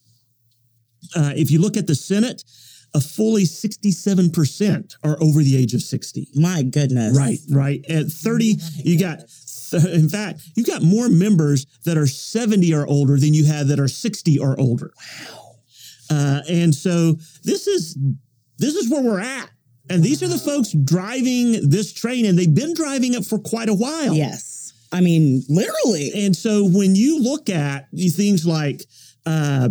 Uh, 1.15 1.35
if 1.37 1.51
you 1.51 1.61
look 1.61 1.77
at 1.77 1.87
the 1.87 1.95
Senate, 1.95 2.43
a 2.95 3.01
fully 3.01 3.45
67% 3.45 4.97
are 5.05 5.23
over 5.23 5.43
the 5.43 5.57
age 5.57 5.75
of 5.75 5.83
60. 5.83 6.29
My 6.35 6.63
goodness. 6.63 7.17
Right, 7.17 7.39
right. 7.51 7.85
At 7.89 8.07
30, 8.07 8.57
you 8.77 8.99
got, 8.99 9.21
in 9.93 10.09
fact, 10.09 10.43
you've 10.55 10.67
got 10.67 10.83
more 10.83 11.09
members 11.09 11.67
that 11.85 11.97
are 11.97 12.07
70 12.07 12.73
or 12.75 12.87
older 12.87 13.19
than 13.19 13.35
you 13.35 13.45
have 13.47 13.69
that 13.69 13.81
are 13.81 13.89
60 13.89 14.39
or 14.39 14.59
older. 14.59 14.93
Wow. 14.97 15.57
Uh, 16.11 16.41
and 16.49 16.75
so 16.75 17.13
this 17.45 17.67
is 17.67 17.97
this 18.59 18.75
is 18.75 18.91
where 18.91 19.03
we're 19.03 19.21
at. 19.21 19.51
And 19.91 20.03
these 20.03 20.23
are 20.23 20.29
the 20.29 20.39
folks 20.39 20.73
driving 20.73 21.69
this 21.69 21.93
train, 21.93 22.27
and 22.27 22.39
they've 22.39 22.55
been 22.55 22.75
driving 22.75 23.15
it 23.15 23.25
for 23.25 23.39
quite 23.39 23.69
a 23.69 23.75
while. 23.75 24.15
Yes. 24.15 24.75
I 24.93 25.01
mean, 25.01 25.43
literally. 25.49 26.13
And 26.15 26.37
so 26.37 26.65
when 26.65 26.95
you 26.95 27.23
look 27.23 27.49
at 27.49 27.89
these 27.93 28.17
things 28.17 28.47
like 28.47 28.83
uh, 29.27 29.69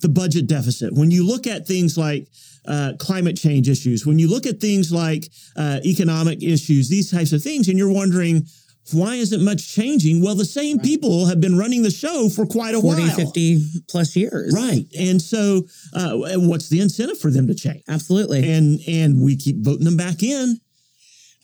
the 0.00 0.08
budget 0.08 0.46
deficit, 0.46 0.94
when 0.94 1.10
you 1.10 1.26
look 1.26 1.46
at 1.46 1.66
things 1.66 1.98
like 1.98 2.28
uh, 2.66 2.92
climate 2.98 3.36
change 3.36 3.68
issues, 3.68 4.06
when 4.06 4.18
you 4.18 4.28
look 4.28 4.46
at 4.46 4.60
things 4.60 4.92
like 4.92 5.30
uh, 5.56 5.80
economic 5.84 6.42
issues, 6.42 6.88
these 6.88 7.10
types 7.10 7.32
of 7.32 7.42
things, 7.42 7.68
and 7.68 7.78
you're 7.78 7.92
wondering, 7.92 8.46
why 8.90 9.14
isn't 9.14 9.42
much 9.44 9.72
changing? 9.74 10.22
Well, 10.22 10.34
the 10.34 10.44
same 10.44 10.78
people 10.80 11.26
have 11.26 11.40
been 11.40 11.56
running 11.56 11.82
the 11.82 11.90
show 11.90 12.28
for 12.28 12.44
quite 12.46 12.74
a 12.74 12.80
40, 12.80 13.02
while. 13.02 13.16
50 13.16 13.58
plus 13.88 14.16
years. 14.16 14.52
Right. 14.54 14.84
And 14.98 15.22
so 15.22 15.62
uh, 15.94 16.12
what's 16.36 16.68
the 16.68 16.80
incentive 16.80 17.18
for 17.18 17.30
them 17.30 17.46
to 17.46 17.54
change? 17.54 17.82
Absolutely. 17.88 18.50
And 18.52 18.80
and 18.88 19.22
we 19.22 19.36
keep 19.36 19.56
voting 19.64 19.84
them 19.84 19.96
back 19.96 20.22
in. 20.22 20.58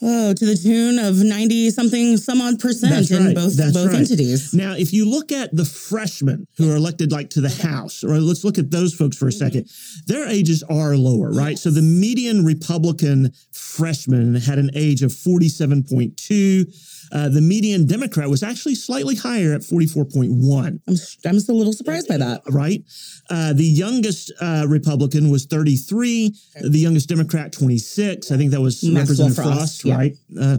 oh, 0.03 0.33
to 0.33 0.47
the 0.47 0.57
tune 0.57 0.99
of 0.99 1.17
90 1.23 1.71
something, 1.71 2.17
some 2.17 2.41
odd 2.41 2.59
percent 2.61 2.93
That's 2.95 3.11
in 3.11 3.27
right. 3.27 3.35
both, 3.35 3.57
That's 3.57 3.73
both 3.73 3.89
right. 3.89 3.97
entities. 4.01 4.53
Now, 4.55 4.75
if 4.75 4.93
you 4.93 5.09
look 5.09 5.33
at 5.33 5.55
the 5.57 5.65
freshmen 5.65 6.47
who 6.57 6.71
are 6.73 6.77
elected 6.77 7.11
like 7.13 7.31
to 7.31 7.41
the 7.41 7.49
House, 7.69 8.05
or 8.05 8.19
let's 8.21 8.45
look 8.45 8.59
at 8.59 8.71
those 8.71 8.95
folks 8.95 9.17
for 9.17 9.27
a 9.29 9.33
second, 9.33 9.69
their 10.07 10.29
ages 10.29 10.63
are 10.71 10.97
lower, 10.97 11.31
right? 11.33 11.59
So 11.59 11.71
the 11.71 11.83
median 11.83 12.45
Republican 12.45 13.33
freshman 13.53 14.37
had 14.37 14.59
an 14.59 14.71
age 14.75 15.03
of 15.03 15.11
47.2. 15.11 16.98
Uh, 17.13 17.29
the 17.29 17.41
median 17.41 17.87
Democrat 17.87 18.29
was 18.29 18.43
actually 18.43 18.75
slightly 18.75 19.15
higher 19.15 19.53
at 19.55 19.63
44.1. 19.63 20.67
I'm, 20.67 20.81
I'm 20.87 21.41
still 21.41 21.55
a 21.55 21.59
little 21.59 21.73
surprised 21.73 22.09
by 22.09 22.17
that. 22.19 22.43
right? 22.51 22.83
Uh, 23.31 23.53
the 23.53 23.65
youngest 23.65 24.33
uh, 24.41 24.67
Republican 24.69 25.31
was 25.31 25.47
33. 25.47 26.35
The 26.61 26.79
youngest 26.79 27.09
Democrat, 27.09 27.53
26. 27.53 28.31
I 28.31 28.37
think 28.37 28.51
that 28.51 28.61
was 28.61 28.83
Maxwell 28.83 29.29
Representative 29.29 29.37
Frost, 29.37 29.59
Frost, 29.59 29.85
yeah. 29.85 29.97
right? 29.97 30.17
Uh, 30.39 30.59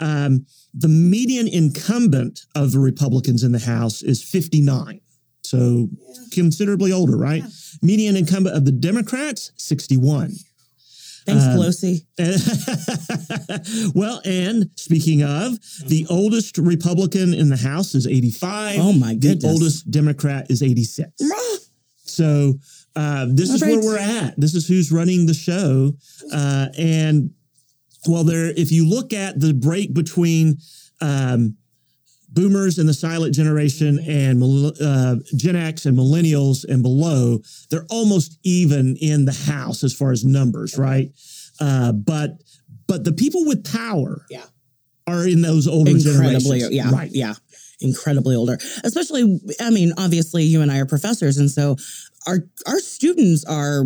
um, 0.00 0.46
the 0.72 0.88
median 0.88 1.48
incumbent 1.48 2.46
of 2.54 2.72
the 2.72 2.78
Republicans 2.78 3.42
in 3.42 3.52
the 3.52 3.58
House 3.58 4.02
is 4.02 4.22
59. 4.22 5.00
So 5.42 5.88
considerably 6.32 6.92
older, 6.92 7.16
right? 7.16 7.42
Median 7.82 8.16
incumbent 8.16 8.56
of 8.56 8.64
the 8.64 8.72
Democrats, 8.72 9.52
61. 9.56 10.32
Thanks, 11.38 11.44
Um, 11.44 11.56
Pelosi. 11.56 12.04
well, 13.94 14.20
and 14.24 14.70
speaking 14.76 15.22
of, 15.22 15.58
the 15.86 16.06
oldest 16.10 16.58
Republican 16.58 17.34
in 17.34 17.48
the 17.48 17.56
House 17.56 17.94
is 17.94 18.06
85. 18.06 18.78
Oh, 18.80 18.92
my 18.92 19.14
The 19.14 19.20
goodness. 19.20 19.50
oldest 19.52 19.90
Democrat 19.90 20.50
is 20.50 20.62
86. 20.62 21.10
So 22.04 22.54
uh, 22.96 23.26
this 23.30 23.50
is 23.50 23.62
All 23.62 23.68
where 23.68 23.80
we're 23.80 23.98
at. 23.98 24.38
This 24.40 24.54
is 24.54 24.66
who's 24.66 24.90
running 24.92 25.26
the 25.26 25.34
show. 25.34 25.92
Uh, 26.32 26.66
and 26.76 27.30
well, 28.06 28.24
there, 28.24 28.50
if 28.56 28.72
you 28.72 28.88
look 28.88 29.12
at 29.12 29.38
the 29.40 29.54
break 29.54 29.94
between 29.94 30.58
um, 31.00 31.56
boomers 32.32 32.78
and 32.78 32.88
the 32.88 32.94
silent 32.94 33.34
generation 33.34 33.98
and 34.06 34.42
uh, 34.80 35.16
Gen 35.36 35.56
X 35.56 35.86
and 35.86 35.96
millennials 35.98 36.64
and 36.64 36.82
below, 36.82 37.40
they're 37.70 37.86
almost 37.90 38.38
even 38.44 38.96
in 39.00 39.24
the 39.24 39.32
house 39.32 39.82
as 39.84 39.94
far 39.94 40.12
as 40.12 40.24
numbers, 40.24 40.78
right? 40.78 41.10
Uh, 41.60 41.92
but 41.92 42.42
but 42.86 43.04
the 43.04 43.12
people 43.12 43.44
with 43.46 43.64
power, 43.72 44.24
Yeah. 44.30 44.44
are 45.06 45.26
in 45.26 45.42
those 45.42 45.66
older 45.68 45.90
incredibly 45.90 46.60
generations. 46.60 46.70
yeah 46.72 46.90
Right. 46.90 47.10
yeah 47.12 47.34
incredibly 47.82 48.36
older 48.36 48.58
especially 48.84 49.40
i 49.60 49.70
mean 49.70 49.92
obviously 49.96 50.42
you 50.44 50.60
and 50.60 50.70
i 50.70 50.78
are 50.80 50.84
professors 50.86 51.38
and 51.38 51.50
so 51.50 51.76
our 52.26 52.40
our 52.66 52.78
students 52.78 53.42
are 53.46 53.84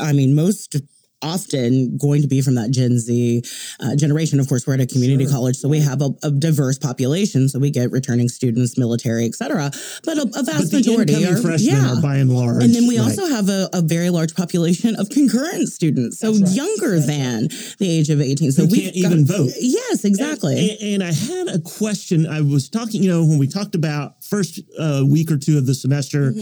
i 0.00 0.12
mean 0.14 0.34
most 0.34 0.76
often 1.22 1.96
going 1.98 2.22
to 2.22 2.28
be 2.28 2.40
from 2.40 2.54
that 2.54 2.70
gen 2.70 2.98
z 2.98 3.42
uh, 3.80 3.94
generation 3.96 4.40
of 4.40 4.48
course 4.48 4.66
we're 4.66 4.74
at 4.74 4.80
a 4.80 4.86
community 4.86 5.24
Sure. 5.24 5.32
college 5.34 5.56
so 5.56 5.68
we 5.68 5.80
have 5.80 6.00
a, 6.02 6.10
a 6.22 6.30
diverse 6.30 6.78
population 6.78 7.48
so 7.48 7.58
we 7.58 7.70
get 7.70 7.90
returning 7.90 8.28
students 8.28 8.78
military 8.78 9.26
etc 9.26 9.70
but 10.04 10.16
a, 10.18 10.22
a 10.22 10.26
But 10.26 10.46
vast 10.46 10.70
the 10.70 10.78
majority 10.78 11.24
are 11.26 11.36
freshmen 11.36 11.74
yeah 11.76 11.92
are 11.92 12.00
by 12.00 12.16
and 12.16 12.30
large. 12.34 12.62
and 12.64 12.74
then 12.74 12.86
we 12.86 12.98
right. 12.98 13.04
also 13.04 13.26
have 13.26 13.48
a, 13.48 13.68
a 13.72 13.82
very 13.82 14.10
large 14.10 14.34
population 14.34 14.96
of 14.96 15.08
concurrent 15.10 15.68
students, 15.68 16.18
so 16.18 16.32
right. 16.32 16.48
younger 16.50 16.98
than 17.00 17.48
the 17.78 17.88
age 17.90 18.10
of 18.10 18.20
18. 18.20 18.52
So 18.52 18.64
we 18.64 18.82
can't 18.82 18.96
even 18.96 19.26
vote. 19.26 19.50
Yes, 19.58 20.04
exactly. 20.04 20.76
And, 20.80 21.02
and 21.02 21.02
I 21.02 21.12
had 21.12 21.48
a 21.48 21.58
question. 21.60 22.26
I 22.26 22.40
was 22.40 22.68
talking, 22.68 23.02
you 23.02 23.10
know, 23.10 23.24
when 23.24 23.38
we 23.38 23.46
talked 23.46 23.74
about 23.74 24.22
first 24.24 24.60
uh, 24.78 25.04
week 25.06 25.30
or 25.30 25.36
two 25.36 25.58
of 25.58 25.66
the 25.66 25.74
semester, 25.74 26.32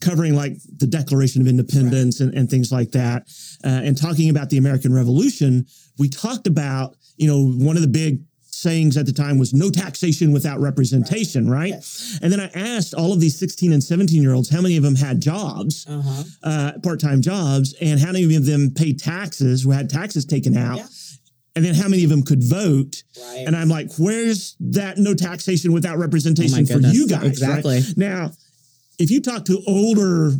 covering 0.00 0.34
like 0.34 0.56
the 0.78 0.86
Declaration 0.86 1.40
of 1.40 1.48
Independence 1.48 2.20
and, 2.20 2.34
and 2.34 2.48
things 2.48 2.70
like 2.72 2.92
that, 2.92 3.28
uh, 3.64 3.68
and 3.84 3.96
talking 3.96 4.30
about 4.30 4.50
the 4.50 4.58
American 4.58 4.92
Revolution, 4.94 5.66
we 5.98 6.08
talked 6.08 6.46
about, 6.46 6.96
you 7.16 7.26
know, 7.26 7.64
one 7.64 7.76
of 7.76 7.82
the 7.82 7.88
big 7.88 8.20
sayings 8.56 8.96
at 8.96 9.06
the 9.06 9.12
time 9.12 9.38
was 9.38 9.52
no 9.52 9.70
taxation 9.70 10.32
without 10.32 10.58
representation, 10.60 11.48
right? 11.48 11.74
And 12.22 12.32
then 12.32 12.40
I 12.40 12.50
asked 12.54 12.94
all 12.94 13.12
of 13.12 13.20
these 13.20 13.38
16 13.38 13.72
and 13.72 13.84
17 13.84 14.22
year 14.22 14.32
olds 14.32 14.48
how 14.48 14.60
many 14.60 14.76
of 14.76 14.82
them 14.82 14.96
had 14.96 15.20
jobs, 15.20 15.86
uh-huh. 15.88 16.22
uh, 16.42 16.72
part 16.82 17.00
time 17.00 17.20
jobs, 17.20 17.74
and 17.80 18.00
how 18.00 18.12
many 18.12 18.34
of 18.34 18.46
them 18.46 18.72
paid 18.74 18.98
taxes, 18.98 19.62
who 19.62 19.70
had 19.70 19.90
taxes 19.90 20.24
taken 20.24 20.56
out. 20.56 20.78
Yeah. 20.78 20.86
And 21.54 21.64
then 21.64 21.74
how 21.74 21.88
many 21.88 22.04
of 22.04 22.10
them 22.10 22.22
could 22.22 22.44
vote? 22.44 23.02
Right. 23.18 23.44
And 23.46 23.56
I'm 23.56 23.70
like, 23.70 23.90
where's 23.98 24.56
that 24.60 24.98
no 24.98 25.14
taxation 25.14 25.72
without 25.72 25.96
representation 25.96 26.66
Oh 26.70 26.80
for 26.80 26.86
you 26.86 27.08
guys? 27.08 27.22
right? 27.22 27.28
Exactly. 27.28 27.80
Now, 27.96 28.30
if 28.98 29.10
you 29.10 29.20
talk 29.20 29.44
to 29.46 29.62
older 29.66 30.32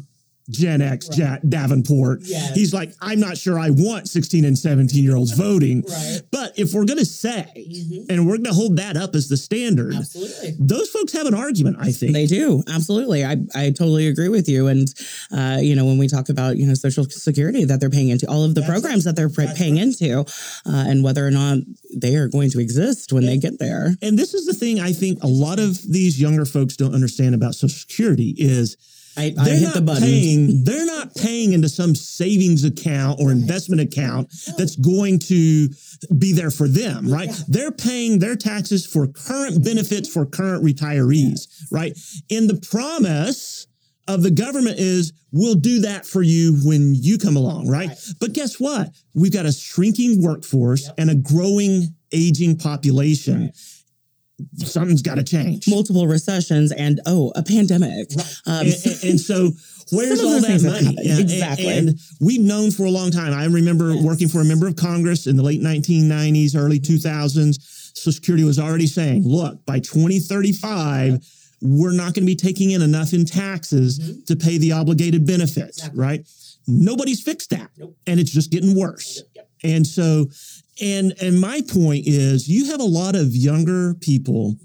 Gen 0.51 0.81
X 0.81 1.09
Ja- 1.19 1.39
Davenport, 1.49 2.21
Yes. 2.25 2.55
he's 2.55 2.73
like, 2.73 2.93
I'm 3.01 3.19
not 3.21 3.37
sure 3.37 3.59
I 3.59 3.71
want 3.71 4.09
16 4.09 4.45
and 4.45 4.57
17 4.59 5.03
year 5.03 5.17
olds 5.17 5.33
voting. 5.33 5.83
Right. 5.89 6.21
But 6.31 6.59
if 6.59 6.73
we're 6.73 6.85
going 6.85 6.99
to 6.99 7.05
say, 7.05 7.47
Mhm. 7.57 8.07
and 8.09 8.27
we're 8.27 8.37
going 8.37 8.45
to 8.45 8.53
hold 8.55 8.77
that 8.77 8.97
up 8.97 9.15
as 9.17 9.29
the 9.29 9.37
standard, 9.37 9.95
Absolutely. 9.95 10.57
those 10.59 10.89
folks 10.91 11.13
have 11.13 11.27
an 11.27 11.35
argument, 11.35 11.77
I 11.81 11.91
think. 11.93 12.13
They 12.13 12.27
do. 12.27 12.63
Absolutely. 12.69 13.25
I, 13.25 13.37
I 13.55 13.71
totally 13.71 14.07
agree 14.07 14.29
with 14.29 14.49
you. 14.49 14.69
And, 14.69 14.89
uh, 15.33 15.59
you 15.61 15.75
know, 15.75 15.85
when 15.85 15.99
we 15.99 16.07
talk 16.09 16.29
about, 16.29 16.57
you 16.57 16.67
know, 16.67 16.75
social 16.75 17.05
security 17.09 17.65
that 17.65 17.81
they're 17.81 17.91
paying 17.91 18.09
into, 18.09 18.29
all 18.29 18.45
of 18.45 18.55
the 18.55 18.61
That's 18.61 18.71
programs 18.71 19.05
that 19.05 19.17
they're 19.17 19.29
pr- 19.31 19.53
paying 19.57 19.77
into, 19.79 20.21
uh, 20.21 20.25
and 20.65 21.03
whether 21.03 21.27
or 21.27 21.31
not 21.31 21.59
they 21.95 22.15
are 22.17 22.29
going 22.29 22.51
to 22.51 22.61
exist 22.61 23.13
when 23.13 23.25
they 23.27 23.39
get 23.39 23.59
there. 23.59 23.97
and 24.03 24.19
this 24.19 24.35
is 24.35 24.47
the 24.47 24.55
thing 24.55 24.79
I 24.81 24.93
think 24.93 25.19
a 25.23 25.27
lot 25.27 25.59
of 25.59 25.81
these 25.91 26.21
younger 26.21 26.45
folks 26.45 26.77
don't 26.77 26.95
understand 26.95 27.35
about 27.35 27.55
Social 27.55 27.69
Security 27.79 28.35
is 28.39 28.77
I, 29.17 29.35
I 29.39 29.45
they're 29.45 29.55
hit 29.57 29.65
not 29.65 29.75
the 29.75 29.81
button. 29.81 30.03
paying. 30.03 30.65
They're 30.65 30.87
not 30.87 31.15
paying 31.15 31.53
into 31.53 31.69
some 31.69 31.95
savings 31.95 32.65
account 32.65 33.21
or 33.21 33.31
investment 33.33 33.81
account 33.81 34.33
that's 34.59 34.77
going 34.77 35.19
to 35.21 35.69
be 36.19 36.33
there 36.33 36.51
for 36.51 36.69
them, 36.69 37.09
right? 37.11 37.31
They're 37.49 37.73
paying 37.73 38.19
their 38.19 38.37
taxes 38.37 38.87
for 38.87 39.07
current 39.07 39.65
benefits 39.65 40.09
for 40.13 40.27
current 40.27 40.65
retirees, 40.65 41.47
right? 41.71 41.97
And 42.31 42.49
the 42.49 42.61
promise 42.69 43.67
of 44.09 44.23
the 44.23 44.31
government 44.31 44.79
is 44.79 45.13
we'll 45.33 45.55
do 45.57 45.81
that 45.81 46.07
for 46.07 46.23
you 46.23 46.57
when 46.63 46.95
you 46.95 47.19
come 47.19 47.37
along, 47.37 47.69
right? 47.69 47.89
Right. 47.89 47.99
But 48.21 48.33
guess 48.33 48.59
what? 48.61 48.91
We've 49.15 49.33
got 49.33 49.47
a 49.47 49.53
shrinking 49.53 50.23
workforce 50.23 50.91
and 50.97 51.11
a 51.11 51.15
growing 51.15 51.95
aging 52.13 52.59
population. 52.59 53.53
Something's 54.59 55.03
got 55.03 55.15
to 55.17 55.25
change. 55.25 55.67
Multiple 55.69 56.07
recessions 56.07 56.71
and, 56.73 57.01
oh, 57.07 57.33
a 57.37 57.43
pandemic. 57.43 58.09
Um, 58.47 58.67
and, 58.67 58.75
and- 58.85 59.05
and 59.05 59.21
so 59.21 59.53
where's 59.93 60.23
all 60.23 60.41
that 60.41 60.63
money? 60.63 60.97
Yeah, 61.03 61.19
Exactly. 61.19 61.69
And, 61.69 61.99
we've 62.21 62.41
known 62.43 62.71
for 62.71 62.85
a 62.85 62.91
long 62.91 63.11
time. 63.11 63.33
I 63.33 63.47
remember 63.47 63.93
Yes. 63.93 64.05
working 64.05 64.29
for 64.29 64.41
a 64.41 64.45
member 64.45 64.67
of 64.67 64.77
Congress 64.77 65.27
in 65.27 65.37
the 65.37 65.43
late 65.43 65.63
1990s, 65.63 66.55
early 66.57 66.79
2000s. 66.81 67.57
Social 67.97 68.13
Security 68.13 68.45
was 68.45 68.59
already 68.59 68.87
saying, 68.87 69.23
look, 69.27 69.65
by 69.65 69.79
2035, 69.81 71.25
we're 71.63 71.93
not 71.93 72.13
going 72.13 72.15
to 72.15 72.27
be 72.27 72.37
taking 72.37 72.73
in 72.73 72.83
enough 72.83 73.15
in 73.15 73.25
taxes 73.25 73.99
Mhm. 73.99 74.27
to 74.27 74.37
pay 74.37 74.59
the 74.59 74.73
obligated 74.73 75.25
benefits, 75.27 75.79
Exactly. 75.79 75.99
right? 76.01 76.27
Nobody's 76.69 77.23
fixed 77.23 77.51
that. 77.51 77.71
Nope. 77.79 77.97
And 78.07 78.21
it's 78.21 78.31
just 78.31 78.51
getting 78.51 78.75
worse. 78.75 79.23
And 79.65 79.87
so, 79.87 80.29
and 80.81 81.15
and 81.21 81.41
my 81.41 81.61
point 81.69 82.07
is, 82.07 82.49
you 82.49 82.67
have 82.67 82.81
a 82.81 82.85
lot 82.85 83.15
of 83.17 83.35
younger 83.35 83.95
people 83.95 84.57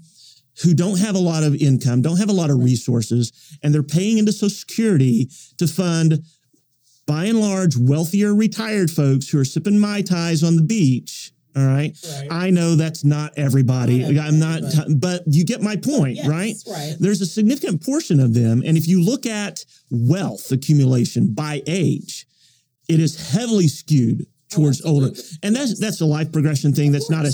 who 0.62 0.74
don't 0.74 0.98
have 0.98 1.14
a 1.14 1.18
lot 1.18 1.42
of 1.42 1.54
income, 1.54 2.02
don't 2.02 2.18
have 2.18 2.28
a 2.28 2.32
lot 2.32 2.50
of 2.50 2.62
resources, 2.62 3.32
and 3.62 3.72
they're 3.74 3.82
paying 3.82 4.18
into 4.18 4.32
Social 4.32 4.50
Security 4.50 5.30
to 5.56 5.66
fund, 5.66 6.22
by 7.06 7.24
and 7.24 7.40
large, 7.40 7.76
wealthier 7.76 8.34
retired 8.34 8.90
folks 8.90 9.28
who 9.28 9.38
are 9.38 9.44
sipping 9.44 9.78
mai 9.78 10.02
tais 10.02 10.42
on 10.44 10.56
the 10.56 10.62
beach. 10.62 11.32
All 11.56 11.66
right. 11.66 11.94
Right. 12.18 12.28
I 12.30 12.50
know 12.50 12.76
that's 12.76 13.04
not 13.04 13.32
everybody. 13.36 13.98
Not 13.98 14.26
I'm 14.26 14.38
not, 14.38 14.62
everybody, 14.62 14.94
but 14.94 15.22
you 15.26 15.44
get 15.44 15.60
my 15.60 15.76
point, 15.76 16.16
Yes, 16.16 16.26
right? 16.26 16.54
right. 16.70 16.96
There's 16.98 17.20
a 17.20 17.26
significant 17.26 17.84
portion 17.84 18.20
of 18.20 18.32
them. 18.32 18.62
And 18.64 18.78
if 18.78 18.88
you 18.88 19.02
look 19.04 19.26
at 19.26 19.64
wealth 19.90 20.50
accumulation 20.50 21.34
by 21.34 21.62
age, 21.66 22.26
it 22.88 23.00
is 23.00 23.32
heavily 23.32 23.68
skewed 23.68 24.26
towards 24.52 24.84
older. 24.84 25.10
And 25.42 25.54
that's 25.54 25.78
that's 25.78 26.00
a 26.00 26.06
life 26.06 26.32
progression 26.32 26.72
thing. 26.72 26.92
That's 26.92 27.10
not 27.10 27.24
a 27.24 27.32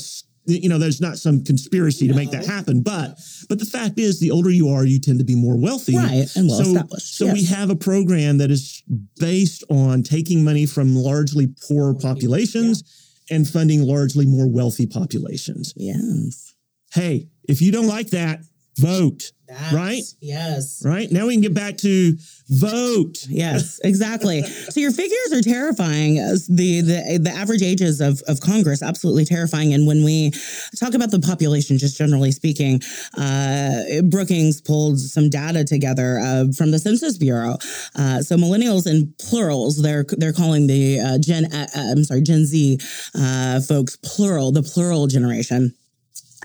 you 0.48 0.68
know, 0.68 0.78
there's 0.78 1.00
not 1.00 1.18
some 1.18 1.44
conspiracy 1.44 2.08
to 2.08 2.14
make 2.14 2.30
that 2.30 2.46
happen. 2.46 2.82
But 2.82 3.18
but 3.48 3.58
the 3.58 3.66
fact 3.66 3.98
is 3.98 4.18
the 4.18 4.30
older 4.30 4.50
you 4.50 4.68
are, 4.68 4.84
you 4.84 4.98
tend 4.98 5.18
to 5.18 5.24
be 5.24 5.34
more 5.34 5.56
wealthy. 5.56 5.96
Right, 5.96 6.26
and 6.36 6.48
well 6.48 6.64
so, 6.64 6.70
established, 6.70 7.16
So 7.16 7.32
we 7.32 7.44
have 7.44 7.70
a 7.70 7.76
program 7.76 8.38
that 8.38 8.50
is 8.50 8.82
based 9.20 9.62
on 9.68 10.02
taking 10.02 10.42
money 10.42 10.64
from 10.64 10.96
largely 10.96 11.48
poor 11.68 11.94
populations 11.94 12.82
and 13.30 13.46
funding 13.46 13.82
largely 13.82 14.26
more 14.26 14.48
wealthy 14.48 14.86
populations. 14.86 15.74
Yes. 15.76 16.54
Hey, 16.94 17.28
if 17.46 17.60
you 17.60 17.70
don't 17.70 17.86
like 17.86 18.08
that, 18.10 18.40
vote. 18.78 19.32
Right? 19.72 20.02
Yes. 20.20 20.82
Right? 20.84 21.10
Now 21.10 21.26
we 21.26 21.34
can 21.34 21.40
get 21.40 21.54
back 21.54 21.78
to 21.78 22.16
vote. 22.48 23.26
Yes, 23.28 23.80
exactly. 23.82 24.42
so 24.68 24.80
your 24.80 24.92
figures 24.92 25.32
are 25.32 25.42
terrifying. 25.42 26.16
The 26.16 26.80
the 26.80 27.18
the 27.22 27.30
average 27.30 27.62
ages 27.62 28.00
of 28.00 28.20
of 28.28 28.40
Congress 28.40 28.82
absolutely 28.82 29.24
terrifying. 29.24 29.72
And 29.72 29.86
when 29.86 30.04
we 30.04 30.32
talk 30.78 30.94
about 30.94 31.10
the 31.10 31.20
population, 31.20 31.78
just 31.78 31.96
generally 31.96 32.32
speaking, 32.32 32.80
uh, 33.16 34.02
Brookings 34.04 34.60
pulled 34.60 34.98
some 35.00 35.30
data 35.30 35.64
together 35.64 36.18
uh, 36.18 36.44
from 36.56 36.70
the 36.70 36.78
Census 36.78 37.16
Bureau. 37.18 37.56
Uh, 37.94 38.22
so 38.22 38.36
millennials 38.36 38.86
in 38.86 39.14
plurals, 39.18 39.80
they're 39.82 40.04
they're 40.10 40.32
calling 40.32 40.66
the 40.66 41.00
uh, 41.00 41.18
Gen 41.18 41.52
uh, 41.52 41.66
I'm 41.74 42.04
sorry 42.04 42.22
Gen 42.22 42.44
Z 42.44 42.78
uh, 43.14 43.60
folks 43.60 43.96
plural, 43.96 44.52
the 44.52 44.62
plural 44.62 45.06
generation. 45.06 45.74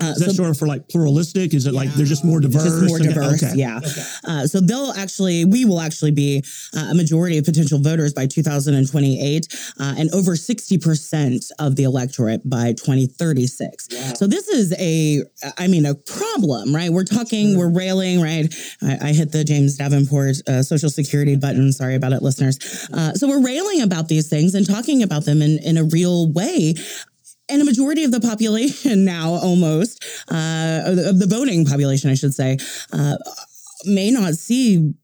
Uh, 0.02 0.06
Is 0.06 0.18
that 0.26 0.32
sort 0.32 0.50
of 0.50 0.58
for 0.58 0.66
like 0.66 0.88
pluralistic? 0.88 1.54
Is 1.54 1.66
it 1.66 1.74
like 1.74 1.88
they're 1.94 2.04
just 2.04 2.24
more 2.24 2.40
diverse? 2.40 2.64
just 2.64 2.88
more 2.88 2.98
diverse. 2.98 3.42
okay. 3.42 3.52
Yeah. 3.54 3.80
Uh, 4.24 4.46
so 4.46 4.60
they'll 4.60 4.92
actually, 4.96 5.44
we 5.44 5.64
will 5.64 5.80
actually 5.80 6.10
be 6.10 6.42
uh, 6.76 6.88
a 6.90 6.94
majority 6.94 7.38
of 7.38 7.44
potential 7.44 7.78
voters 7.78 8.12
by 8.12 8.26
2028 8.26 9.74
uh, 9.78 9.94
and 9.96 10.12
over 10.12 10.32
60% 10.32 11.50
of 11.60 11.76
the 11.76 11.84
electorate 11.84 12.48
by 12.48 12.72
2036. 12.72 14.18
So 14.18 14.26
this 14.26 14.48
is 14.48 14.74
a, 14.80 15.22
I 15.58 15.68
mean, 15.68 15.86
a 15.86 15.94
problem, 15.94 16.74
right? 16.74 16.90
We're 16.90 17.04
talking, 17.04 17.56
we're 17.56 17.70
railing, 17.70 18.20
right? 18.20 18.52
I, 18.82 18.98
I 19.00 19.12
hit 19.12 19.30
the 19.30 19.44
James 19.44 19.76
Davenport 19.76 20.36
uh, 20.48 20.62
Social 20.62 20.90
Security 20.90 21.36
button. 21.36 21.72
Sorry 21.72 21.94
about 21.94 22.12
it, 22.12 22.22
listeners. 22.22 22.88
Uh, 22.92 23.12
so 23.12 23.28
we're 23.28 23.44
railing 23.44 23.80
about 23.82 24.08
these 24.08 24.28
things 24.28 24.56
and 24.56 24.66
talking 24.66 25.02
about 25.04 25.24
them 25.24 25.40
in, 25.40 25.58
in 25.62 25.76
a 25.76 25.84
real 25.84 26.32
way 26.32 26.74
and 27.48 27.60
a 27.60 27.64
majority 27.64 28.04
of 28.04 28.12
the 28.12 28.20
population 28.20 29.04
now 29.16 29.30
almost 29.32 30.04
uh, 30.30 30.82
of 30.86 31.18
the- 31.18 31.26
voting 31.28 31.64
population 31.64 32.10
i 32.10 32.14
should 32.14 32.34
say 32.34 32.56
uh, 32.92 33.16
may 33.86 34.10
not 34.10 34.34
see 34.34 34.94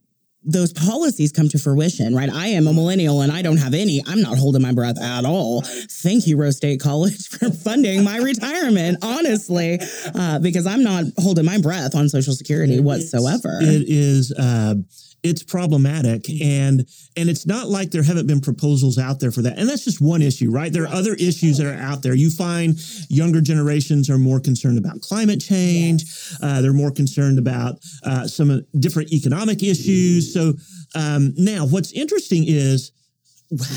those 0.42 0.72
policies 0.72 1.32
come 1.32 1.50
to 1.50 1.58
fruition 1.58 2.14
right? 2.14 2.30
I 2.32 2.46
am 2.48 2.66
a 2.66 2.72
millennial 2.72 3.20
and 3.20 3.30
i 3.30 3.42
don't 3.42 3.58
have 3.58 3.74
any. 3.74 4.02
I'm 4.06 4.22
not 4.22 4.38
holding 4.38 4.62
my 4.62 4.72
breath 4.72 4.98
at 4.98 5.26
all. 5.26 5.60
Thank 5.62 6.26
you 6.26 6.38
rose 6.38 6.56
state 6.56 6.80
college 6.80 7.28
for 7.32 7.50
funding 7.50 8.02
my 8.04 8.16
retirement 8.16 8.98
honestly 9.02 9.78
uh, 10.14 10.38
because 10.38 10.66
i'm 10.66 10.82
not 10.82 11.04
holding 11.18 11.44
my 11.44 11.58
breath 11.60 11.94
on 11.94 12.08
social 12.08 12.32
security 12.32 12.80
whatsoever. 12.80 13.58
It 13.60 13.84
is. 13.88 14.32
Uh, 14.32 14.76
it's 15.22 15.42
problematic, 15.42 16.28
and 16.30 16.86
and 17.16 17.28
it's 17.28 17.46
not 17.46 17.68
like 17.68 17.90
there 17.90 18.02
haven't 18.02 18.26
been 18.26 18.40
proposals 18.40 18.98
out 18.98 19.20
there 19.20 19.30
for 19.30 19.42
that. 19.42 19.58
And 19.58 19.68
that's 19.68 19.84
just 19.84 20.00
one 20.00 20.22
issue, 20.22 20.50
right? 20.50 20.72
There 20.72 20.84
are 20.84 20.94
other 20.94 21.14
issues 21.14 21.58
that 21.58 21.66
are 21.66 21.80
out 21.80 22.02
there. 22.02 22.14
You 22.14 22.30
find 22.30 22.78
younger 23.08 23.40
generations 23.40 24.08
are 24.08 24.18
more 24.18 24.40
concerned 24.40 24.78
about 24.78 25.00
climate 25.00 25.40
change. 25.40 26.04
Uh, 26.42 26.62
they're 26.62 26.72
more 26.72 26.90
concerned 26.90 27.38
about 27.38 27.76
uh, 28.04 28.26
some 28.26 28.64
different 28.78 29.12
economic 29.12 29.62
issues. 29.62 30.32
So 30.32 30.54
um, 30.94 31.34
now, 31.36 31.66
what's 31.66 31.92
interesting 31.92 32.44
is 32.46 32.92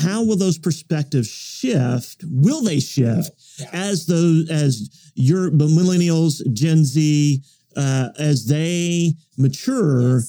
how 0.02 0.24
will 0.24 0.36
those 0.36 0.58
perspectives 0.58 1.28
shift? 1.28 2.24
Will 2.26 2.62
they 2.62 2.80
shift 2.80 3.30
as 3.72 4.06
those 4.06 4.48
as 4.50 5.10
your 5.14 5.50
millennials, 5.50 6.40
Gen 6.52 6.84
Z, 6.84 7.42
uh, 7.76 8.08
as 8.18 8.46
they 8.46 9.14
mature? 9.36 10.22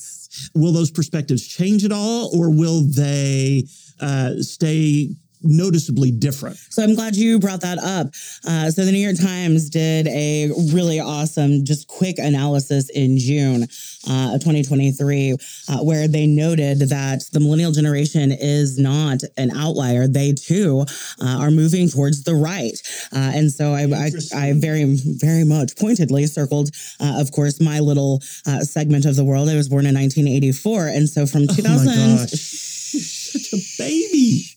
Will 0.54 0.72
those 0.72 0.92
perspectives 0.92 1.46
change 1.48 1.86
at 1.86 1.92
all, 1.92 2.30
or 2.38 2.50
will 2.50 2.82
they 2.82 3.64
uh, 4.00 4.36
stay 4.42 5.16
noticeably 5.46 6.12
different? 6.12 6.58
So 6.70 6.84
I'm 6.84 6.96
glad 6.96 7.16
you 7.16 7.40
brought 7.40 7.62
that 7.62 7.78
up. 7.80 8.08
Uh, 8.46 8.70
so 8.72 8.86
the 8.86 8.92
New 8.92 9.00
York 9.00 9.18
Times 9.20 9.70
did 9.70 10.08
a 10.08 10.52
really 10.74 11.00
awesome, 11.00 11.64
just 11.64 11.88
quick 11.88 12.18
analysis 12.20 12.90
in 12.90 13.18
June 13.18 13.64
uh, 14.08 14.36
of 14.36 14.42
2023, 14.42 15.34
uh, 15.34 15.78
where 15.80 16.08
they 16.08 16.28
noted 16.28 16.80
that 16.80 17.24
the 17.32 17.40
millennial 17.40 17.72
generation 17.72 18.32
is 18.32 18.78
not 18.78 19.22
an 19.38 19.52
outlier. 19.52 20.08
They 20.08 20.34
too 20.34 20.86
uh, 21.22 21.38
are 21.40 21.52
moving 21.52 21.90
towards 21.90 22.24
the 22.24 22.36
right, 22.36 22.76
uh, 23.14 23.32
and 23.36 23.52
so 23.52 23.74
I, 23.74 23.84
I, 23.84 24.12
I 24.36 24.54
very, 24.54 24.96
very 24.96 25.44
much 25.44 25.76
pointedly 25.78 26.26
circled, 26.28 26.70
uh, 27.00 27.20
of 27.20 27.32
course, 27.32 27.62
my 27.62 27.80
little 27.80 28.22
uh, 28.46 28.60
segment 28.62 29.06
of 29.06 29.16
the 29.16 29.24
world. 29.24 29.50
I 29.50 29.56
was 29.56 29.70
born 29.70 29.86
in 29.86 29.96
1984, 29.96 30.88
and 30.88 31.10
so 31.10 31.26
from 31.26 31.48
2000. 31.48 31.88
Oh. 31.88 32.26
Such 32.28 33.54
a 33.54 33.58
baby. 33.78 34.55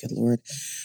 Good 0.00 0.12
Lord. 0.12 0.40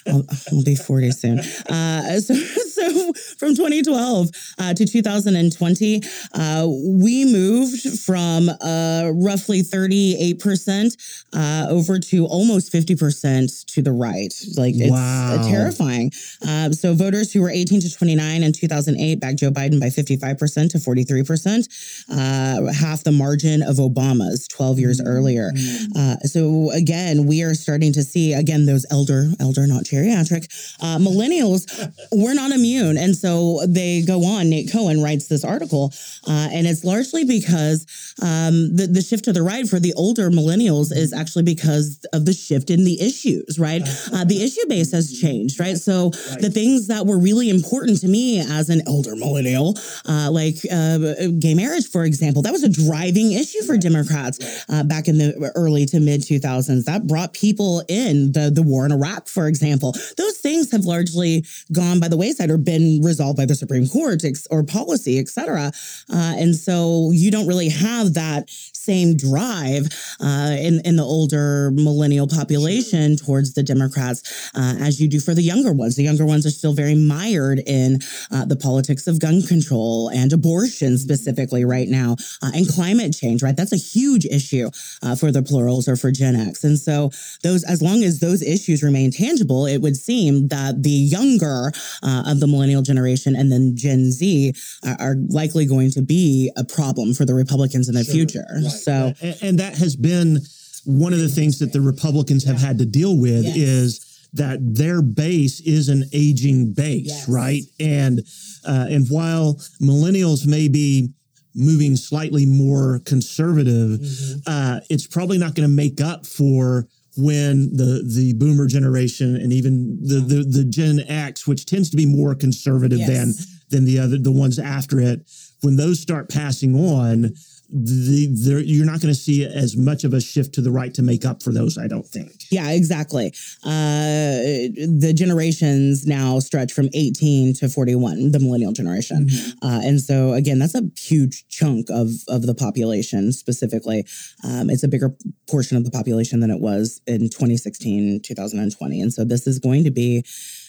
I'll, 0.08 0.26
I'll 0.52 0.64
be 0.64 0.76
40 0.76 1.12
soon. 1.12 1.40
Uh, 1.40 2.20
so, 2.20 2.34
so 2.78 3.14
from 3.38 3.56
2012 3.56 4.30
uh, 4.60 4.74
to 4.74 4.86
2020, 4.86 6.02
uh, 6.34 6.68
we 6.70 7.26
moved 7.26 8.00
from 8.02 8.50
uh, 8.50 9.12
roughly 9.14 9.62
38% 9.62 11.26
uh, 11.34 11.68
over 11.70 12.00
to 12.00 12.26
almost 12.26 12.72
50% 12.72 13.66
to 13.66 13.82
the 13.82 13.92
right. 13.92 14.34
Like, 14.58 14.76
it's 14.78 14.92
Wow. 14.92 15.48
terrifying. 15.50 16.12
Um, 16.48 16.74
so, 16.74 16.94
voters 16.94 17.34
who 17.34 17.42
were 17.42 17.50
18 17.50 17.82
to 17.82 17.92
29 17.94 18.44
in 18.44 18.54
2008 18.54 19.20
backed 19.20 19.40
Joe 19.40 19.52
Biden 19.52 19.80
by 19.80 19.88
55% 19.88 20.70
to 20.72 20.78
43%, 20.78 21.68
uh, 22.10 22.72
half 22.74 23.04
the 23.04 23.12
margin 23.12 23.62
of 23.62 23.78
Obama's 23.78 24.48
12 24.48 24.80
years 24.80 25.02
earlier. 25.02 25.52
Uh, 25.96 26.16
so 26.26 26.72
again, 26.72 27.26
we 27.26 27.42
are 27.44 27.54
starting 27.54 27.92
to 27.94 28.04
see 28.04 28.34
again 28.34 28.66
those 28.66 28.86
elder, 28.92 29.30
elder, 29.40 29.68
not 29.68 29.86
geriatric, 29.96 30.46
uh, 30.82 30.98
millennials. 30.98 31.66
we're 32.12 32.34
not 32.34 32.52
immune, 32.52 32.98
and 32.98 33.16
so 33.16 33.62
they 33.68 34.02
go 34.02 34.24
on. 34.26 34.50
Nate 34.50 34.72
Cohn 34.72 35.02
writes 35.02 35.28
this 35.28 35.44
article, 35.44 35.94
uh, 36.28 36.50
and 36.52 36.68
it's 36.68 36.84
largely 36.84 37.24
because 37.24 37.86
um, 38.22 38.76
the 38.76 38.88
the 38.92 39.02
shift 39.02 39.26
to 39.26 39.34
the 39.34 39.44
right 39.44 39.68
for 39.68 39.80
the 39.80 39.94
older 39.94 40.30
millennials 40.30 40.92
is 40.96 41.14
actually 41.14 41.44
because 41.44 42.06
of 42.14 42.26
the 42.26 42.34
shift 42.34 42.70
in 42.70 42.84
the 42.84 43.02
issues. 43.02 43.58
Right, 43.60 43.82
uh, 44.14 44.26
the 44.26 44.44
issue 44.44 44.66
base 44.68 44.92
has 44.92 45.20
changed. 45.20 45.60
Right, 45.60 45.78
so 45.78 46.10
the 46.40 46.52
things 46.54 46.88
that 46.88 47.06
were 47.06 47.20
really 47.20 47.50
important 47.50 48.02
to 48.02 48.08
me 48.08 48.40
as 48.40 48.70
an 48.70 48.82
elder 48.88 49.16
millennial, 49.16 49.78
uh, 50.08 50.30
like 50.32 50.58
uh, 50.72 50.98
gay 51.40 51.54
marriage, 51.54 51.88
for 51.90 52.04
example, 52.04 52.42
that 52.42 52.52
was 52.52 52.64
a 52.64 52.70
driving 52.70 53.32
issue 53.32 53.62
for 53.64 53.78
Democrats 53.78 54.66
uh, 54.70 54.84
back 54.84 55.08
in 55.08 55.18
the 55.18 55.52
early 55.56 55.86
to 55.86 56.00
mid 56.00 56.22
2000s. 56.22 56.86
That 56.86 57.08
brought 57.08 57.34
people 57.34 57.84
in. 57.88 58.32
The, 58.32 58.50
the 58.54 58.64
war 58.64 58.86
in 58.86 58.92
Iraq, 58.92 59.28
for 59.28 59.48
example, 59.48 59.85
those 60.18 60.38
things 60.38 60.72
have 60.72 60.86
largely 60.86 61.46
gone 61.72 62.00
by 62.00 62.08
the 62.08 62.18
wayside 62.18 62.50
or 62.50 62.58
been 62.58 63.02
resolved 63.04 63.38
by 63.38 63.46
the 63.46 63.56
Supreme 63.56 63.88
Court 63.88 64.24
or 64.50 64.64
policy, 64.64 65.20
et 65.20 65.28
cetera. 65.28 65.72
Uh, 66.10 66.34
and 66.38 66.56
so 66.56 67.12
you 67.12 67.32
don't 67.32 67.48
really 67.48 67.70
have 67.70 68.14
that 68.14 68.50
same 68.50 69.18
drive 69.18 69.88
uh, 70.22 70.56
in, 70.60 70.80
in 70.86 70.96
the 70.96 71.04
older 71.04 71.72
millennial 71.72 72.28
population 72.28 73.16
towards 73.16 73.54
the 73.54 73.64
Democrats 73.64 74.52
uh, 74.56 74.76
as 74.80 75.02
you 75.02 75.08
do 75.08 75.20
for 75.20 75.34
the 75.34 75.42
younger 75.42 75.74
ones. 75.74 75.96
The 75.96 76.04
younger 76.04 76.26
ones 76.26 76.46
are 76.46 76.52
still 76.52 76.74
very 76.74 76.96
mired 76.96 77.62
in 77.66 78.00
uh, 78.32 78.46
the 78.46 78.56
politics 78.56 79.08
of 79.08 79.20
gun 79.20 79.42
control 79.42 80.10
and 80.10 80.32
abortion 80.32 80.98
specifically 80.98 81.66
right 81.66 81.90
now, 81.90 82.16
uh, 82.44 82.52
and 82.54 82.68
climate 82.68 83.14
change. 83.14 83.42
Right, 83.42 83.58
that's 83.58 83.74
a 83.74 83.78
huge 83.78 84.26
issue 84.26 84.70
uh, 85.02 85.16
for 85.16 85.32
the 85.32 85.44
plurals 85.44 85.88
or 85.88 85.96
for 85.96 86.12
Gen 86.12 86.36
X. 86.36 86.64
And 86.64 86.78
so 86.78 87.12
those, 87.44 87.64
as 87.64 87.82
long 87.82 88.04
as 88.04 88.20
those 88.20 88.42
issues 88.42 88.84
remain 88.84 89.12
tangible, 89.12 89.66
it 89.76 89.82
would 89.82 89.96
seem 89.96 90.48
that 90.48 90.82
the 90.82 90.90
younger 91.18 91.72
uh, 92.02 92.24
of 92.32 92.40
the 92.40 92.48
millennial 92.48 92.82
generation 92.82 93.36
and 93.36 93.52
then 93.52 93.76
Gen 93.76 94.12
Z 94.12 94.54
are, 94.86 94.98
are 95.00 95.16
likely 95.42 95.66
going 95.66 95.92
to 95.92 96.02
be 96.02 96.52
a 96.58 96.64
problem 96.64 97.14
for 97.14 97.26
the 97.26 97.36
Republicans 97.36 97.88
in 97.90 97.96
the 97.96 98.04
Sure. 98.04 98.14
future. 98.16 98.46
Right. 98.54 98.72
So. 98.72 99.14
and, 99.22 99.36
and 99.42 99.60
that 99.60 99.78
has 99.78 99.96
been 99.96 100.40
one 100.86 101.14
of 101.14 101.20
the 101.20 101.30
things 101.30 101.60
that 101.60 101.74
the 101.74 101.82
Republicans 101.82 102.44
have 102.46 102.58
had 102.68 102.78
to 102.80 102.86
deal 102.86 103.18
with 103.18 103.44
Yes. 103.46 103.56
is 103.58 103.88
that 104.34 104.60
their 104.62 105.02
base 105.02 105.62
is 105.62 105.90
an 105.90 106.04
aging 106.14 106.74
base, 106.74 107.08
Yes. 107.08 107.30
right? 107.30 107.64
And 107.80 108.20
uh, 108.68 108.88
and 108.90 109.08
while 109.10 109.56
millennials 109.82 110.46
may 110.46 110.68
be 110.68 111.10
moving 111.56 111.96
slightly 111.96 112.46
more 112.46 113.00
conservative, 113.06 114.00
Mm-hmm. 114.00 114.40
uh, 114.48 114.80
it's 114.90 115.08
probably 115.08 115.38
not 115.38 115.56
going 115.56 115.68
to 115.70 115.74
make 115.84 116.02
up 116.02 116.26
for 116.26 116.88
when 117.18 117.76
the 117.76 118.04
the 118.06 118.34
boomer 118.34 118.68
generation 118.68 119.36
and 119.36 119.54
even 119.54 119.98
the, 120.02 120.16
the 120.20 120.44
the 120.44 120.64
Gen 120.64 121.00
X, 121.08 121.48
which 121.48 121.66
tends 121.66 121.90
to 121.92 121.98
be 121.98 122.06
more 122.06 122.36
conservative 122.36 123.00
Yes. 123.00 123.10
than 123.10 123.34
than 123.70 123.86
the 123.86 124.00
other 124.00 124.18
the 124.18 124.32
ones 124.32 124.60
after 124.60 125.00
it, 125.00 125.30
when 125.62 125.76
those 125.76 126.00
start 126.00 126.30
passing 126.30 126.76
on, 126.76 127.34
the, 127.70 128.28
the 128.28 128.64
you're 128.66 128.86
not 128.86 129.02
going 129.02 129.14
to 129.14 129.20
see 129.20 129.46
as 129.46 129.76
much 129.76 130.04
of 130.04 130.14
a 130.14 130.22
shift 130.22 130.54
to 130.56 130.62
the 130.62 130.72
right 130.72 130.94
to 130.94 131.02
make 131.02 131.26
up 131.26 131.42
for 131.44 131.52
those. 131.52 131.78
I 131.78 131.88
don't 131.88 132.06
think. 132.06 132.32
Yeah, 132.52 132.72
exactly. 132.72 133.28
Uh, 133.64 134.70
the 135.00 135.14
generations 135.16 136.06
now 136.06 136.40
stretch 136.40 136.74
from 136.74 136.90
18 136.94 137.54
to 137.56 137.70
41, 137.70 138.32
the 138.32 138.40
millennial 138.40 138.72
generation. 138.72 139.28
Uh, 139.62 139.82
and 139.84 140.00
so, 140.00 140.34
again, 140.34 140.60
that's 140.60 140.76
a 140.76 140.84
huge 140.98 141.48
chunk 141.50 141.90
of, 141.90 142.10
of 142.28 142.46
the 142.46 142.56
population 142.56 143.32
specifically. 143.32 144.06
Um, 144.44 144.70
it's 144.70 144.84
a 144.84 144.88
bigger 144.88 145.16
portion 145.50 145.78
of 145.78 145.86
the 145.86 145.92
population 145.92 146.40
than 146.40 146.52
it 146.52 146.60
was 146.60 147.02
in 147.08 147.30
2016, 147.30 148.22
2020. 148.22 149.02
And 149.02 149.14
so, 149.14 149.24
this 149.24 149.48
is 149.48 149.60
going 149.60 149.84
to 149.84 149.92
be 149.92 150.24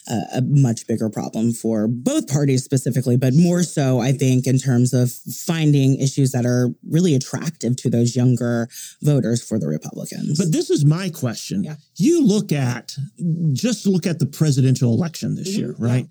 a, 0.08 0.38
a 0.38 0.42
much 0.42 0.86
bigger 0.86 1.08
problem 1.10 1.52
for 1.52 1.88
both 1.88 2.28
parties 2.28 2.62
specifically, 2.64 3.16
but 3.16 3.34
more 3.34 3.62
so, 3.62 4.00
I 4.00 4.12
think, 4.12 4.46
in 4.46 4.58
terms 4.58 4.92
of 4.94 5.10
finding 5.12 5.96
issues 6.00 6.32
that 6.32 6.46
are 6.46 6.70
really 6.88 7.14
attractive 7.14 7.76
to 7.76 7.90
those 7.90 8.14
younger 8.16 8.68
voters 9.02 9.42
for 9.42 9.58
the 9.58 9.66
Republicans. 9.68 10.38
But 10.38 10.52
this 10.52 10.70
is 10.70 10.84
my 10.84 11.10
question. 11.10 11.64
Yeah. 11.64 11.76
You 11.96 12.24
look 12.24 12.52
at 12.52 12.96
just 13.52 13.86
look 13.86 14.06
at 14.06 14.18
the 14.18 14.26
presidential 14.26 14.92
election 14.94 15.34
this 15.34 15.48
Mhm. 15.54 15.58
year, 15.58 15.74
right? 15.78 16.06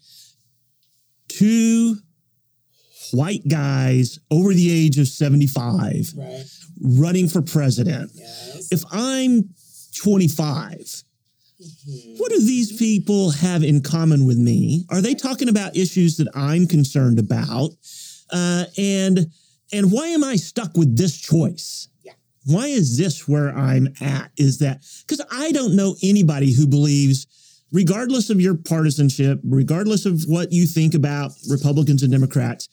Two 1.28 1.98
white 3.12 3.48
guys 3.48 4.20
over 4.32 4.54
the 4.54 4.70
age 4.72 4.98
of 4.98 5.08
75 5.08 6.14
Right. 6.16 6.44
running 6.82 7.30
for 7.30 7.42
president. 7.42 8.12
Yes. 8.16 8.68
If 8.72 8.84
I'm 8.92 9.50
25, 9.96 10.80
Mhm. 10.80 11.04
What 12.18 12.32
do 12.32 12.40
these 12.40 12.76
people 12.78 13.32
have 13.32 13.64
in 13.64 13.82
common 13.82 14.26
with 14.26 14.38
me? 14.38 14.86
Are 14.90 15.02
they 15.02 15.14
talking 15.14 15.50
about 15.50 15.76
issues 15.76 16.18
that 16.18 16.28
I'm 16.36 16.68
concerned 16.68 17.20
about? 17.20 17.72
Uh, 18.32 18.66
and 18.78 19.28
and 19.72 19.92
why 19.92 20.08
am 20.08 20.24
I 20.24 20.36
stuck 20.36 20.76
with 20.76 20.98
this 20.98 21.18
choice? 21.18 21.90
Yeah. 22.04 22.14
Why 22.46 22.68
is 22.68 22.98
this 22.98 23.28
where 23.28 23.56
I'm 23.56 23.88
at? 24.02 24.32
Is 24.38 24.60
that 24.60 24.84
because 25.08 25.26
I 25.32 25.52
don't 25.52 25.76
know 25.76 25.96
anybody 26.04 26.54
who 26.54 26.68
believes, 26.68 27.28
regardless 27.72 28.30
of 28.30 28.40
your 28.42 28.56
partisanship, 28.56 29.40
regardless 29.44 30.06
of 30.06 30.24
what 30.28 30.52
you 30.52 30.66
think 30.66 30.94
about 30.94 31.32
Republicans 31.50 32.04
and 32.04 32.12
Democrats, 32.12 32.70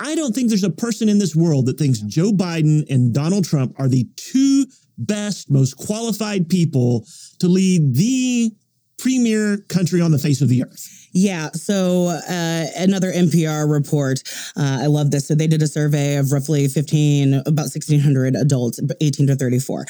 I 0.00 0.14
don't 0.14 0.34
think 0.34 0.48
there's 0.48 0.64
a 0.64 0.70
person 0.70 1.08
in 1.08 1.18
this 1.18 1.36
world 1.36 1.66
that 1.66 1.78
thinks 1.78 2.00
Joe 2.00 2.32
Biden 2.32 2.84
and 2.90 3.14
Donald 3.14 3.44
Trump 3.44 3.74
are 3.78 3.88
the 3.88 4.08
two 4.16 4.66
best, 4.98 5.50
most 5.50 5.76
qualified 5.76 6.48
people 6.48 7.06
to 7.42 7.48
lead 7.48 7.96
the 7.96 8.52
premier 8.98 9.58
country 9.68 10.00
on 10.00 10.12
the 10.12 10.18
face 10.18 10.40
of 10.40 10.48
the 10.48 10.62
earth. 10.62 11.01
Yeah. 11.12 11.50
So 11.52 12.08
uh, 12.08 12.66
another 12.76 13.12
NPR 13.12 13.70
report. 13.70 14.22
Uh, 14.56 14.80
I 14.82 14.86
love 14.86 15.10
this. 15.10 15.28
So 15.28 15.34
they 15.34 15.46
did 15.46 15.62
a 15.62 15.66
survey 15.66 16.16
of 16.16 16.32
roughly 16.32 16.68
15, 16.68 17.34
about 17.34 17.68
1,600 17.72 18.34
adults, 18.34 18.80
18 19.00 19.26
to 19.26 19.36
34, 19.36 19.80
uh, 19.80 19.84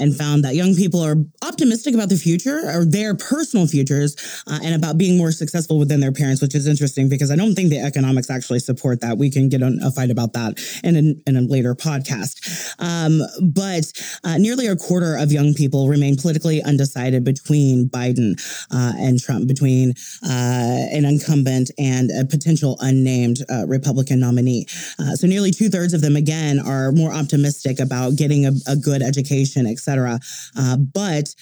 and 0.00 0.14
found 0.14 0.44
that 0.44 0.54
young 0.54 0.74
people 0.74 1.00
are 1.00 1.16
optimistic 1.42 1.94
about 1.94 2.08
the 2.08 2.16
future 2.16 2.62
or 2.66 2.84
their 2.84 3.14
personal 3.14 3.66
futures 3.66 4.16
uh, 4.46 4.58
and 4.62 4.74
about 4.74 4.98
being 4.98 5.16
more 5.16 5.30
successful 5.30 5.78
within 5.78 6.00
their 6.00 6.12
parents, 6.12 6.42
which 6.42 6.54
is 6.54 6.66
interesting 6.66 7.08
because 7.08 7.30
I 7.30 7.36
don't 7.36 7.54
think 7.54 7.70
the 7.70 7.78
economics 7.78 8.28
actually 8.28 8.58
support 8.58 9.00
that. 9.02 9.18
We 9.18 9.30
can 9.30 9.48
get 9.48 9.62
on 9.62 9.78
a 9.82 9.90
fight 9.90 10.10
about 10.10 10.32
that 10.32 10.58
in 10.82 10.96
a, 10.96 11.30
in 11.30 11.36
a 11.36 11.42
later 11.42 11.74
podcast. 11.74 12.74
Um, 12.80 13.22
but 13.40 13.92
uh, 14.24 14.38
nearly 14.38 14.66
a 14.66 14.76
quarter 14.76 15.16
of 15.16 15.30
young 15.30 15.54
people 15.54 15.88
remain 15.88 16.16
politically 16.16 16.62
undecided 16.62 17.22
between 17.22 17.88
Biden 17.88 18.34
uh, 18.72 18.92
and 18.98 19.20
Trump, 19.20 19.46
between 19.46 19.94
uh, 20.24 20.55
an 20.96 21.04
incumbent 21.04 21.70
and 21.78 22.10
a 22.10 22.24
potential 22.24 22.76
unnamed 22.80 23.38
uh, 23.50 23.66
Republican 23.66 24.20
nominee. 24.20 24.66
Uh, 24.98 25.14
so 25.14 25.26
nearly 25.26 25.50
two 25.50 25.68
thirds 25.68 25.92
of 25.94 26.00
them, 26.00 26.16
again, 26.16 26.58
are 26.58 26.92
more 26.92 27.12
optimistic 27.12 27.80
about 27.80 28.16
getting 28.16 28.46
a, 28.46 28.52
a 28.66 28.76
good 28.76 29.02
education, 29.02 29.66
et 29.66 29.78
cetera. 29.78 30.18
Uh, 30.56 30.76
but 30.76 31.34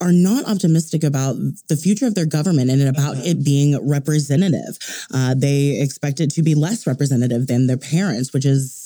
are 0.00 0.12
not 0.12 0.44
optimistic 0.46 1.04
about 1.04 1.36
the 1.68 1.76
future 1.76 2.06
of 2.06 2.16
their 2.16 2.26
government 2.26 2.68
and 2.68 2.82
about 2.88 3.16
it 3.18 3.44
being 3.44 3.78
representative. 3.88 4.76
Uh, 5.14 5.32
they 5.32 5.80
expect 5.80 6.18
it 6.18 6.28
to 6.28 6.42
be 6.42 6.56
less 6.56 6.88
representative 6.88 7.46
than 7.46 7.68
their 7.68 7.76
parents, 7.76 8.32
which 8.32 8.44
is 8.44 8.81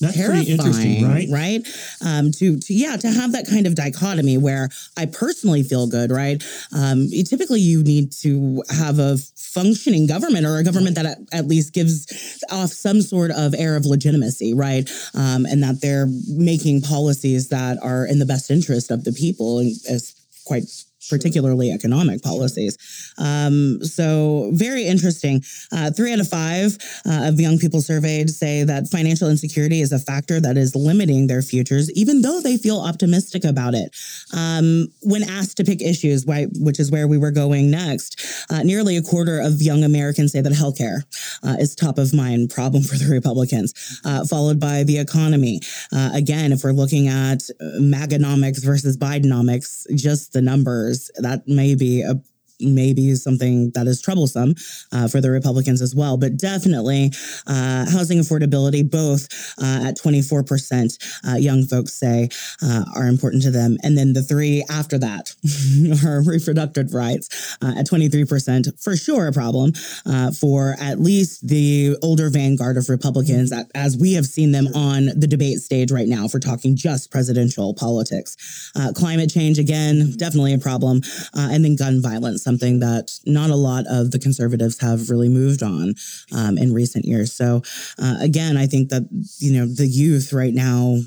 That's 0.00 0.16
pretty 0.16 0.50
interesting, 0.50 1.08
right? 1.08 1.28
Right? 1.30 1.66
Um, 2.04 2.32
to 2.32 2.58
to 2.58 2.74
yeah, 2.74 2.96
to 2.96 3.08
have 3.08 3.32
that 3.32 3.46
kind 3.48 3.66
of 3.66 3.74
dichotomy 3.76 4.38
where 4.38 4.68
I 4.96 5.06
personally 5.06 5.62
feel 5.62 5.86
good, 5.86 6.10
right? 6.10 6.42
Um, 6.74 7.08
typically, 7.24 7.60
you 7.60 7.82
need 7.82 8.12
to 8.22 8.62
have 8.70 8.98
a 8.98 9.18
functioning 9.36 10.06
government 10.06 10.46
or 10.46 10.58
a 10.58 10.64
government 10.64 10.96
that 10.96 11.06
at, 11.06 11.18
at 11.32 11.46
least 11.46 11.72
gives 11.72 12.42
off 12.50 12.70
some 12.70 13.02
sort 13.02 13.30
of 13.30 13.54
air 13.54 13.76
of 13.76 13.86
legitimacy, 13.86 14.52
right? 14.52 14.90
Um, 15.14 15.46
and 15.46 15.62
that 15.62 15.80
they're 15.80 16.08
making 16.26 16.82
policies 16.82 17.48
that 17.50 17.78
are 17.82 18.04
in 18.04 18.18
the 18.18 18.26
best 18.26 18.50
interest 18.50 18.90
of 18.90 19.04
the 19.04 19.12
people, 19.12 19.60
and 19.60 19.70
as 19.88 20.14
quite 20.44 20.64
particularly 21.08 21.70
economic 21.70 22.22
policies. 22.22 22.76
Um, 23.18 23.82
so 23.82 24.50
very 24.52 24.84
interesting. 24.84 25.42
Uh, 25.72 25.90
three 25.90 26.12
out 26.12 26.20
of 26.20 26.28
five 26.28 26.76
uh, 27.06 27.28
of 27.28 27.40
young 27.40 27.58
people 27.58 27.80
surveyed 27.80 28.30
say 28.30 28.64
that 28.64 28.88
financial 28.88 29.28
insecurity 29.28 29.80
is 29.80 29.92
a 29.92 29.98
factor 29.98 30.40
that 30.40 30.56
is 30.56 30.74
limiting 30.74 31.26
their 31.26 31.42
futures, 31.42 31.90
even 31.92 32.22
though 32.22 32.40
they 32.40 32.56
feel 32.56 32.80
optimistic 32.80 33.44
about 33.44 33.74
it. 33.74 33.94
Um, 34.32 34.88
when 35.02 35.22
asked 35.22 35.56
to 35.58 35.64
pick 35.64 35.80
issues, 35.82 36.26
why, 36.26 36.46
which 36.60 36.80
is 36.80 36.90
where 36.90 37.08
we 37.08 37.18
were 37.18 37.30
going 37.30 37.70
next, 37.70 38.46
uh, 38.50 38.62
nearly 38.62 38.96
a 38.96 39.02
quarter 39.02 39.40
of 39.40 39.62
young 39.62 39.84
Americans 39.84 40.32
say 40.32 40.40
that 40.40 40.52
healthcare 40.52 41.02
uh, 41.42 41.56
is 41.58 41.74
top 41.74 41.98
of 41.98 42.14
mind 42.14 42.50
problem 42.50 42.82
for 42.82 42.96
the 42.96 43.10
Republicans, 43.10 44.00
uh, 44.04 44.24
followed 44.24 44.60
by 44.60 44.82
the 44.84 44.98
economy. 44.98 45.60
Uh, 45.92 46.10
again, 46.14 46.52
if 46.52 46.62
we're 46.64 46.72
looking 46.72 47.08
at 47.08 47.40
Maganomics 47.80 48.64
versus 48.64 48.96
Bidenomics, 48.96 49.86
just 49.94 50.32
the 50.32 50.42
numbers, 50.42 50.93
that 51.18 51.46
may 51.46 51.74
be 51.74 52.02
a 52.02 52.14
maybe 52.60 53.14
something 53.14 53.70
that 53.74 53.86
is 53.86 54.00
troublesome 54.00 54.54
uh, 54.92 55.08
for 55.08 55.20
the 55.20 55.30
Republicans 55.30 55.82
as 55.82 55.94
well. 55.94 56.16
But 56.16 56.36
definitely, 56.36 57.12
uh, 57.46 57.90
housing 57.90 58.18
affordability, 58.18 58.88
both 58.88 59.28
uh, 59.60 59.88
at 59.88 59.96
24%, 59.98 60.98
uh, 61.28 61.36
young 61.36 61.64
folks 61.64 61.92
say 61.94 62.28
uh, 62.62 62.84
are 62.96 63.06
important 63.06 63.42
to 63.42 63.50
them. 63.50 63.76
And 63.82 63.96
then 63.96 64.12
the 64.12 64.22
three 64.22 64.64
after 64.70 64.98
that 64.98 65.34
are 66.04 66.22
reproductive 66.22 66.94
rights 66.94 67.56
uh, 67.62 67.74
at 67.78 67.86
23%, 67.86 68.82
for 68.82 68.96
sure 68.96 69.28
a 69.28 69.32
problem 69.32 69.72
uh, 70.06 70.30
for 70.30 70.76
at 70.80 71.00
least 71.00 71.46
the 71.48 71.96
older 72.02 72.30
vanguard 72.30 72.76
of 72.76 72.88
Republicans, 72.88 73.52
as 73.74 73.96
we 73.96 74.14
have 74.14 74.26
seen 74.26 74.52
them 74.52 74.68
on 74.74 75.06
the 75.16 75.26
debate 75.26 75.58
stage 75.58 75.90
right 75.90 76.08
now, 76.08 76.28
for 76.28 76.38
talking 76.38 76.76
just 76.76 77.10
presidential 77.10 77.74
politics. 77.74 78.70
Uh, 78.76 78.92
climate 78.92 79.30
change, 79.30 79.58
again, 79.58 80.12
definitely 80.16 80.54
a 80.54 80.58
problem. 80.58 81.00
Uh, 81.34 81.48
and 81.52 81.64
then 81.64 81.76
gun 81.76 82.00
violence, 82.00 82.43
something 82.44 82.78
that 82.80 83.18
not 83.26 83.50
a 83.50 83.56
lot 83.56 83.84
of 83.88 84.10
the 84.10 84.18
conservatives 84.18 84.80
have 84.80 85.10
really 85.10 85.28
moved 85.28 85.62
on 85.62 85.94
um, 86.36 86.58
in 86.58 86.72
recent 86.72 87.04
years. 87.04 87.32
So, 87.32 87.62
uh, 87.98 88.16
again, 88.20 88.56
I 88.56 88.66
think 88.66 88.90
that, 88.90 89.08
you 89.38 89.52
know, 89.52 89.66
the 89.66 89.86
youth 89.86 90.32
right 90.32 90.54
now 90.54 90.98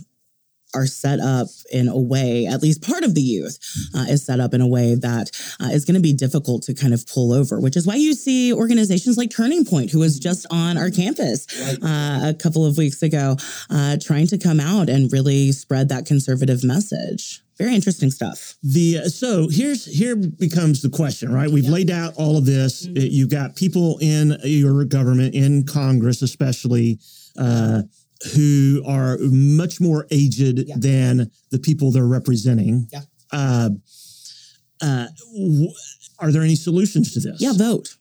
are 0.74 0.86
set 0.86 1.20
up 1.20 1.48
in 1.72 1.88
a 1.88 1.98
way, 1.98 2.46
at 2.46 2.62
least 2.62 2.84
part 2.84 3.04
of 3.04 3.16
the 3.16 3.22
youth 3.22 3.58
uh, 3.96 4.06
is 4.10 4.26
set 4.26 4.40
up 4.40 4.54
in 4.54 4.62
a 4.62 4.68
way 4.68 4.96
that 4.96 5.32
uh, 5.62 5.68
is 5.68 5.86
going 5.86 5.96
to 5.96 6.02
be 6.02 6.14
difficult 6.14 6.62
to 6.64 6.74
kind 6.74 6.94
of 6.94 7.08
pull 7.08 7.32
over, 7.34 7.60
which 7.60 7.78
is 7.78 7.88
why 7.88 7.96
you 7.96 8.14
see 8.14 8.54
organizations 8.54 9.18
like 9.18 9.32
Turning 9.32 9.66
Point, 9.66 9.92
who 9.92 10.00
was 10.00 10.20
just 10.20 10.46
on 10.52 10.78
our 10.78 10.92
campus 10.92 11.48
uh, 11.82 12.22
a 12.30 12.34
couple 12.34 12.66
of 12.66 12.78
weeks 12.78 13.02
ago, 13.02 13.38
uh, 13.70 13.98
trying 14.02 14.28
to 14.28 14.38
come 14.38 14.60
out 14.60 14.90
and 14.90 15.12
really 15.12 15.52
spread 15.52 15.90
that 15.90 16.06
conservative 16.06 16.64
message. 16.64 17.42
Very 17.58 17.74
interesting 17.74 18.12
stuff. 18.12 18.56
The 18.62 19.00
uh, 19.00 19.10
so 19.10 19.48
here's 19.50 19.86
here 19.86 20.16
becomes 20.16 20.82
the 20.82 20.90
question, 20.90 21.34
right? 21.34 21.50
We've 21.50 21.68
laid 21.68 21.90
out 21.90 22.14
all 22.18 22.38
of 22.38 22.46
this. 22.46 22.86
Mm-hmm. 22.86 22.98
You've 23.10 23.30
got 23.32 23.56
people 23.56 23.98
in 24.00 24.38
your 24.44 24.86
government, 24.86 25.34
in 25.36 25.66
Congress, 25.66 26.22
especially. 26.22 27.00
Uh, 27.38 27.84
who 28.34 28.82
are 28.88 29.20
much 29.20 29.80
more 29.80 30.08
aged 30.10 30.58
Yeah. 30.68 30.74
than 30.80 31.30
the 31.52 31.60
people 31.60 31.92
they're 31.92 32.08
representing. 32.08 32.88
Yeah. 32.92 33.02
Uh, 33.32 33.70
uh, 34.82 35.06
w- 35.36 35.72
are 36.18 36.32
there 36.32 36.42
any 36.42 36.56
solutions 36.56 37.14
to 37.14 37.20
this? 37.20 37.40
Yeah, 37.40 37.54
vote. 37.54 37.97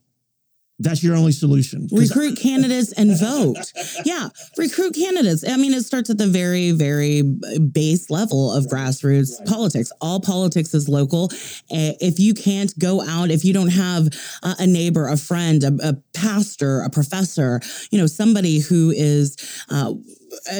That's 0.78 1.02
your 1.02 1.16
only 1.16 1.32
solution. 1.32 1.88
recruit 1.90 2.38
candidates 2.38 2.92
and 2.92 3.18
vote. 3.18 3.56
Yeah, 4.04 4.28
recruit 4.58 4.94
candidates. 4.94 5.42
I 5.48 5.56
mean, 5.56 5.72
it 5.72 5.84
starts 5.84 6.10
at 6.10 6.18
the 6.18 6.26
very, 6.26 6.70
very 6.72 7.22
base 7.22 8.10
level 8.10 8.52
of 8.52 8.66
grassroots 8.66 9.44
politics. 9.46 9.90
All 10.02 10.20
politics 10.20 10.74
is 10.74 10.86
local. 10.88 11.30
Eh, 11.70 11.94
If 12.00 12.18
you 12.20 12.34
can't 12.34 12.78
go 12.78 13.00
out, 13.00 13.30
if 13.30 13.42
you 13.44 13.54
don't 13.54 13.68
have 13.70 14.08
a 14.42 14.66
neighbor, 14.66 15.08
a 15.08 15.16
friend, 15.16 15.64
a, 15.64 15.72
a 15.82 15.94
pastor, 16.12 16.80
a 16.82 16.90
professor, 16.90 17.60
you 17.90 17.98
know, 17.98 18.06
somebody 18.06 18.58
who 18.60 18.90
is 18.90 19.36
uh, 19.70 19.94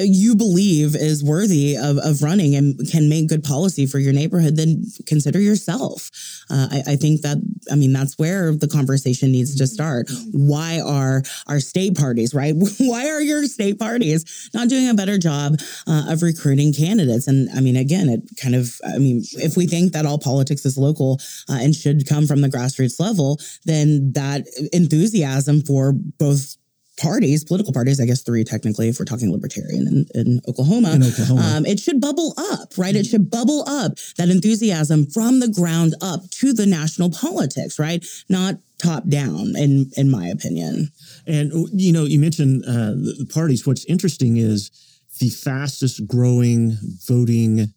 you 0.01 0.35
believe 0.35 0.95
is 0.95 1.23
worthy 1.25 1.77
of, 1.77 1.99
of 1.99 2.23
running 2.23 2.55
and 2.55 2.79
can 2.91 3.09
make 3.09 3.29
good 3.29 3.45
policy 3.45 3.87
for 3.87 3.99
your 3.99 4.13
neighborhood, 4.13 4.57
then 4.57 4.85
consider 5.07 5.41
yourself. 5.41 6.11
Uh, 6.51 6.69
I, 6.71 6.93
I 6.93 6.97
think 6.97 7.23
that, 7.23 7.39
I 7.71 7.75
mean, 7.75 7.93
that's 7.93 8.19
where 8.19 8.53
the 8.53 8.69
conversation 8.69 9.33
needs 9.33 9.57
to 9.57 9.67
start. 9.67 10.11
Why 10.33 10.81
are 10.81 11.23
our 11.47 11.61
state 11.61 11.97
parties, 11.97 12.35
right? 12.35 12.55
Why 12.79 13.09
are 13.09 13.21
your 13.21 13.45
state 13.45 13.79
parties 13.79 14.51
not 14.55 14.69
doing 14.69 14.89
a 14.89 14.95
better 14.95 15.19
job 15.19 15.57
uh, 15.87 16.07
of 16.09 16.23
recruiting 16.23 16.73
candidates? 16.73 17.27
And 17.27 17.49
I 17.51 17.61
mean, 17.61 17.77
again, 17.77 18.09
it 18.09 18.23
kind 18.41 18.55
of, 18.55 18.81
I 18.87 18.99
mean, 18.99 19.23
if 19.33 19.57
we 19.57 19.67
think 19.67 19.93
that 19.93 20.07
all 20.07 20.19
politics 20.19 20.65
is 20.65 20.79
local 20.79 21.21
uh, 21.49 21.59
and 21.61 21.75
should 21.75 22.09
come 22.09 22.27
from 22.27 22.41
the 22.41 22.49
grassroots 22.49 23.01
level, 23.01 23.39
then 23.65 24.13
that 24.13 24.47
enthusiasm 24.73 25.63
for 25.63 25.93
both 25.93 26.57
parties, 26.97 27.45
political 27.45 27.73
parties, 27.73 28.01
I 28.01 28.07
guess 28.07 28.23
three 28.23 28.45
technically, 28.45 28.89
if 28.89 28.99
we're 28.99 29.05
talking 29.05 29.31
libertarian 29.31 29.87
in, 29.87 30.07
in 30.15 30.41
Oklahoma, 30.49 30.93
In 30.93 31.03
Oklahoma. 31.03 31.43
Um, 31.57 31.67
it 31.67 31.79
should 31.79 32.01
bubble 32.01 32.35
up, 32.53 32.77
right? 32.77 32.95
It 32.95 33.07
should 33.07 33.31
bubble 33.31 33.65
up 33.69 33.99
that 34.17 34.29
enthusiasm 34.29 35.07
from 35.07 35.41
the 35.41 35.49
ground 35.49 35.95
up 36.01 36.29
to 36.41 36.53
the 36.53 36.67
national 36.67 37.11
politics, 37.11 37.79
right? 37.79 38.05
Not 38.29 38.57
top 38.79 39.09
down, 39.09 39.55
in 39.57 39.91
in 39.97 40.11
my 40.11 40.27
opinion. 40.29 40.91
And 41.27 41.53
you 41.73 41.93
know, 41.93 42.05
you 42.05 42.19
mentioned 42.19 42.65
uh, 42.67 42.93
the 42.93 43.29
parties. 43.33 43.67
What's 43.67 43.85
interesting 43.87 44.37
is 44.37 44.71
the 45.19 45.31
fastest 45.31 46.07
growing 46.07 46.77
voting 47.07 47.73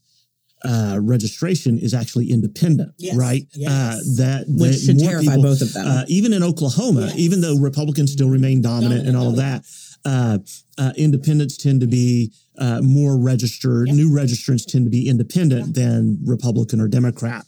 uh, 0.65 0.99
registration 1.01 1.77
is 1.79 1.93
actually 1.93 2.29
independent, 2.31 2.91
Yes, 2.97 3.15
right? 3.15 3.45
yes. 3.53 3.69
Uh, 3.71 3.99
that 4.17 4.45
Which 4.47 4.71
that 4.71 4.79
should 4.81 4.99
terrify 4.99 5.35
people- 5.35 5.43
both 5.43 5.61
of 5.61 5.71
them. 5.73 5.87
Uh, 5.87 6.03
even 6.07 6.33
in 6.33 6.43
Oklahoma, 6.43 7.07
Yes. 7.07 7.15
even 7.17 7.41
though 7.41 7.55
Republicans 7.57 8.11
still 8.11 8.29
remain 8.29 8.61
dominant 8.61 9.07
and 9.07 9.15
all 9.15 9.29
of 9.29 9.37
that, 9.37 9.63
uh, 10.05 10.39
uh, 10.77 10.91
independents 10.97 11.57
tend 11.57 11.81
to 11.81 11.87
be 11.87 12.31
uh, 12.57 12.81
more 12.81 13.17
registered. 13.17 13.87
New 13.89 14.09
registrants 14.09 14.65
tend 14.65 14.85
to 14.85 14.89
be 14.89 15.07
independent 15.07 15.75
than 15.75 16.19
Republican 16.25 16.81
or 16.81 16.87
Democrat, 16.89 17.45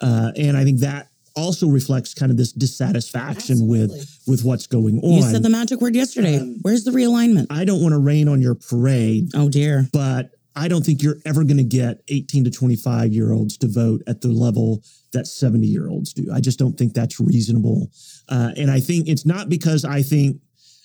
uh, 0.00 0.32
and 0.36 0.56
I 0.56 0.64
think 0.64 0.80
that 0.80 1.08
also 1.36 1.66
reflects 1.66 2.14
kind 2.14 2.30
of 2.30 2.38
this 2.38 2.52
dissatisfaction 2.52 3.66
with 3.66 3.92
with 4.26 4.44
what's 4.44 4.66
going 4.66 5.00
on. 5.00 5.12
You 5.12 5.22
said 5.22 5.42
the 5.42 5.50
magic 5.50 5.80
word 5.80 5.94
yesterday. 5.94 6.38
Where's 6.62 6.84
the 6.84 6.92
realignment? 6.92 7.46
I 7.50 7.64
don't 7.64 7.82
want 7.82 7.92
to 7.92 7.98
rain 7.98 8.28
on 8.28 8.40
your 8.40 8.54
parade, 8.54 9.30
Oh 9.34 9.48
dear. 9.48 9.88
but 9.92 10.30
I 10.56 10.68
don't 10.68 10.84
think 10.84 11.02
you're 11.02 11.18
ever 11.24 11.42
going 11.44 11.56
to 11.56 11.64
get 11.64 12.02
18 12.08 12.44
to 12.44 12.50
25 12.50 13.12
year 13.12 13.32
olds 13.32 13.56
to 13.58 13.68
vote 13.68 14.02
at 14.06 14.20
the 14.20 14.28
level 14.28 14.82
that 15.12 15.26
70 15.26 15.66
year 15.66 15.88
olds 15.88 16.12
do. 16.12 16.28
I 16.32 16.40
just 16.40 16.58
don't 16.58 16.76
think 16.78 16.94
that's 16.94 17.18
reasonable. 17.18 17.90
Uh, 18.28 18.50
and 18.56 18.70
I 18.70 18.80
think 18.80 19.08
it's 19.08 19.26
not 19.26 19.48
because 19.48 19.84
I 19.84 20.02
think 20.02 20.38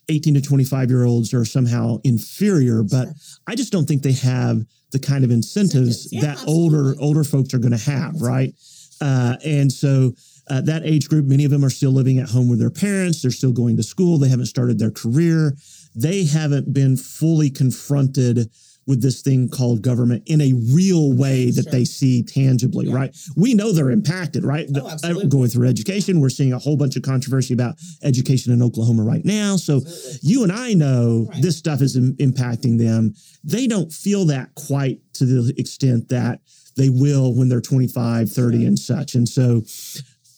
18 0.10 0.34
to 0.36 0.42
25 0.42 0.90
year 0.90 1.06
olds 1.06 1.34
are 1.34 1.46
somehow 1.46 1.98
inferior, 2.04 2.84
but 2.84 3.10
I 3.48 3.56
just 3.56 3.72
don't 3.72 3.86
think 3.86 4.02
they 4.02 4.14
have 4.14 4.66
the 4.92 5.00
kind 5.00 5.24
of 5.24 5.32
incentives 5.32 6.06
Incentives. 6.06 6.14
Yeah, 6.14 6.22
that 6.22 6.48
older 6.48 6.96
older 7.00 7.24
folks 7.24 7.54
are 7.54 7.60
going 7.60 7.78
to 7.78 7.92
have, 7.92 8.22
right? 8.22 8.54
Uh, 9.02 9.36
and 9.46 9.72
so 9.72 10.14
uh, 10.50 10.62
that 10.62 10.82
age 10.84 11.08
group, 11.08 11.26
many 11.26 11.46
of 11.46 11.52
them 11.52 11.64
are 11.64 11.70
still 11.70 11.92
living 11.92 12.18
at 12.18 12.30
home 12.30 12.50
with 12.50 12.60
their 12.60 12.72
parents. 12.72 13.22
They're 13.22 13.32
still 13.32 13.52
going 13.52 13.78
to 13.78 13.84
school. 13.84 14.18
They 14.18 14.30
haven't 14.30 14.48
started 14.48 14.80
their 14.80 14.92
career. 14.92 15.56
They 15.96 16.26
haven't 16.26 16.74
been 16.74 16.98
fully 16.98 17.50
confronted 17.50 18.50
with 18.89 19.04
this 19.04 19.21
thing 19.21 19.47
called 19.47 19.84
government 19.84 20.23
in 20.25 20.41
a 20.41 20.52
real 20.73 21.13
way 21.13 21.52
that 21.52 21.69
they 21.71 21.86
see 21.86 22.23
tangibly, 22.23 22.89
right? 22.89 23.15
We 23.38 23.54
know 23.54 23.71
they're 23.71 23.91
impacted, 23.91 24.43
right? 24.43 24.67
Oh, 24.75 24.88
uh, 24.88 24.91
absolutely. 24.93 25.28
Going 25.30 25.47
through 25.49 25.67
education, 25.67 26.19
we're 26.19 26.32
seeing 26.32 26.54
a 26.54 26.58
whole 26.58 26.75
bunch 26.75 26.95
of 26.95 27.04
controversy 27.04 27.54
about 27.54 27.75
education 28.02 28.52
in 28.52 28.63
Oklahoma 28.63 29.04
right 29.04 29.23
now. 29.23 29.58
So 29.58 29.82
you 30.23 30.41
and 30.41 30.52
I 30.52 30.73
know 30.73 31.28
Right. 31.30 31.41
this 31.43 31.56
stuff 31.58 31.84
is 31.84 31.95
im- 31.95 32.15
impacting 32.15 32.80
them. 32.80 33.13
They 33.43 33.67
don't 33.67 33.93
feel 33.93 34.25
that 34.25 34.56
quite 34.56 35.02
to 35.13 35.25
the 35.25 35.54
extent 35.60 36.10
that 36.10 36.41
they 36.75 36.89
will 36.89 37.36
when 37.36 37.47
they're 37.47 37.62
25, 37.62 38.32
30, 38.32 38.65
and 38.65 38.80
such. 38.80 39.13
And 39.13 39.30
so 39.30 39.63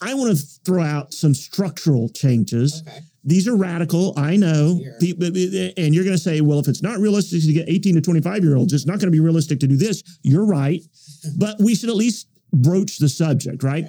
I 0.02 0.14
want 0.14 0.38
to 0.38 0.46
throw 0.66 0.84
out 0.84 1.14
some 1.14 1.34
structural 1.34 2.10
changes. 2.10 2.84
Okay. 2.86 3.00
These 3.24 3.48
are 3.48 3.56
radical, 3.56 4.14
I 4.18 4.36
know. 4.36 4.78
Here. 4.78 4.98
Pe- 5.00 5.12
but- 5.14 5.34
but- 5.34 5.74
And 5.78 5.94
you're 5.94 6.04
going 6.04 6.16
to 6.18 6.22
say, 6.22 6.42
well, 6.42 6.60
if 6.60 6.68
it's 6.68 6.82
not 6.82 7.00
realistic 7.00 7.42
to 7.44 7.54
get 7.54 7.70
18 7.70 7.96
to 7.96 8.02
25 8.02 8.44
year 8.44 8.56
olds, 8.56 8.74
it's 8.74 8.86
not 8.88 8.94
going 9.00 9.08
to 9.08 9.12
be 9.12 9.20
realistic 9.20 9.60
to 9.60 9.68
do 9.68 9.78
this. 9.78 10.02
You're 10.24 10.46
right. 10.46 10.82
But 11.38 11.60
we 11.60 11.76
should 11.76 11.90
at 11.90 11.96
least 11.96 12.28
broach 12.52 12.98
the 12.98 13.08
subject, 13.08 13.62
right? 13.62 13.86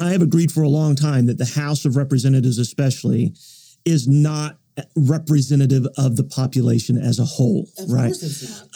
I 0.00 0.10
have 0.12 0.22
agreed 0.22 0.52
for 0.52 0.62
a 0.62 0.68
long 0.68 0.94
time 0.94 1.26
that 1.26 1.38
the 1.38 1.44
House 1.60 1.84
of 1.84 1.96
Representatives, 1.96 2.58
especially, 2.58 3.34
is 3.84 4.06
not 4.06 4.58
representative 4.94 5.86
of 5.98 6.14
the 6.16 6.22
population 6.22 6.96
as 6.98 7.18
a 7.18 7.24
whole, 7.24 7.66
right? 7.88 8.12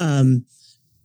Um, 0.01 0.47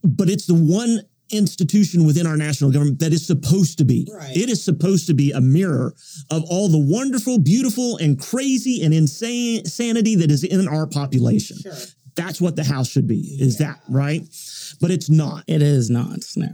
but 0.03 0.27
it's 0.29 0.47
the 0.47 0.55
one 0.55 1.01
institution 1.31 2.05
within 2.05 2.27
our 2.27 2.37
national 2.37 2.71
government 2.71 2.99
that 2.99 3.13
is 3.13 3.25
supposed 3.25 3.77
to 3.77 3.85
be. 3.85 4.07
Right. 4.13 4.35
It 4.35 4.49
is 4.49 4.63
supposed 4.63 5.07
to 5.07 5.13
be 5.13 5.31
a 5.31 5.41
mirror 5.41 5.93
of 6.31 6.43
all 6.49 6.69
the 6.69 6.77
wonderful, 6.77 7.39
beautiful, 7.39 7.97
and 7.97 8.19
crazy 8.19 8.83
and 8.83 8.93
insane 8.93 9.65
sanity 9.65 10.15
that 10.15 10.31
is 10.31 10.43
in 10.43 10.67
our 10.67 10.87
population. 10.87 11.57
Sure. 11.57 11.73
That's 12.15 12.39
what 12.39 12.55
the 12.55 12.63
House 12.63 12.89
should 12.89 13.07
be. 13.07 13.37
Is 13.39 13.57
that 13.57 13.79
right? 13.89 14.21
But 14.79 14.91
it's 14.91 15.09
not. 15.09 15.43
It 15.47 15.61
is 15.61 15.89
not. 15.89 16.19
No. 16.35 16.47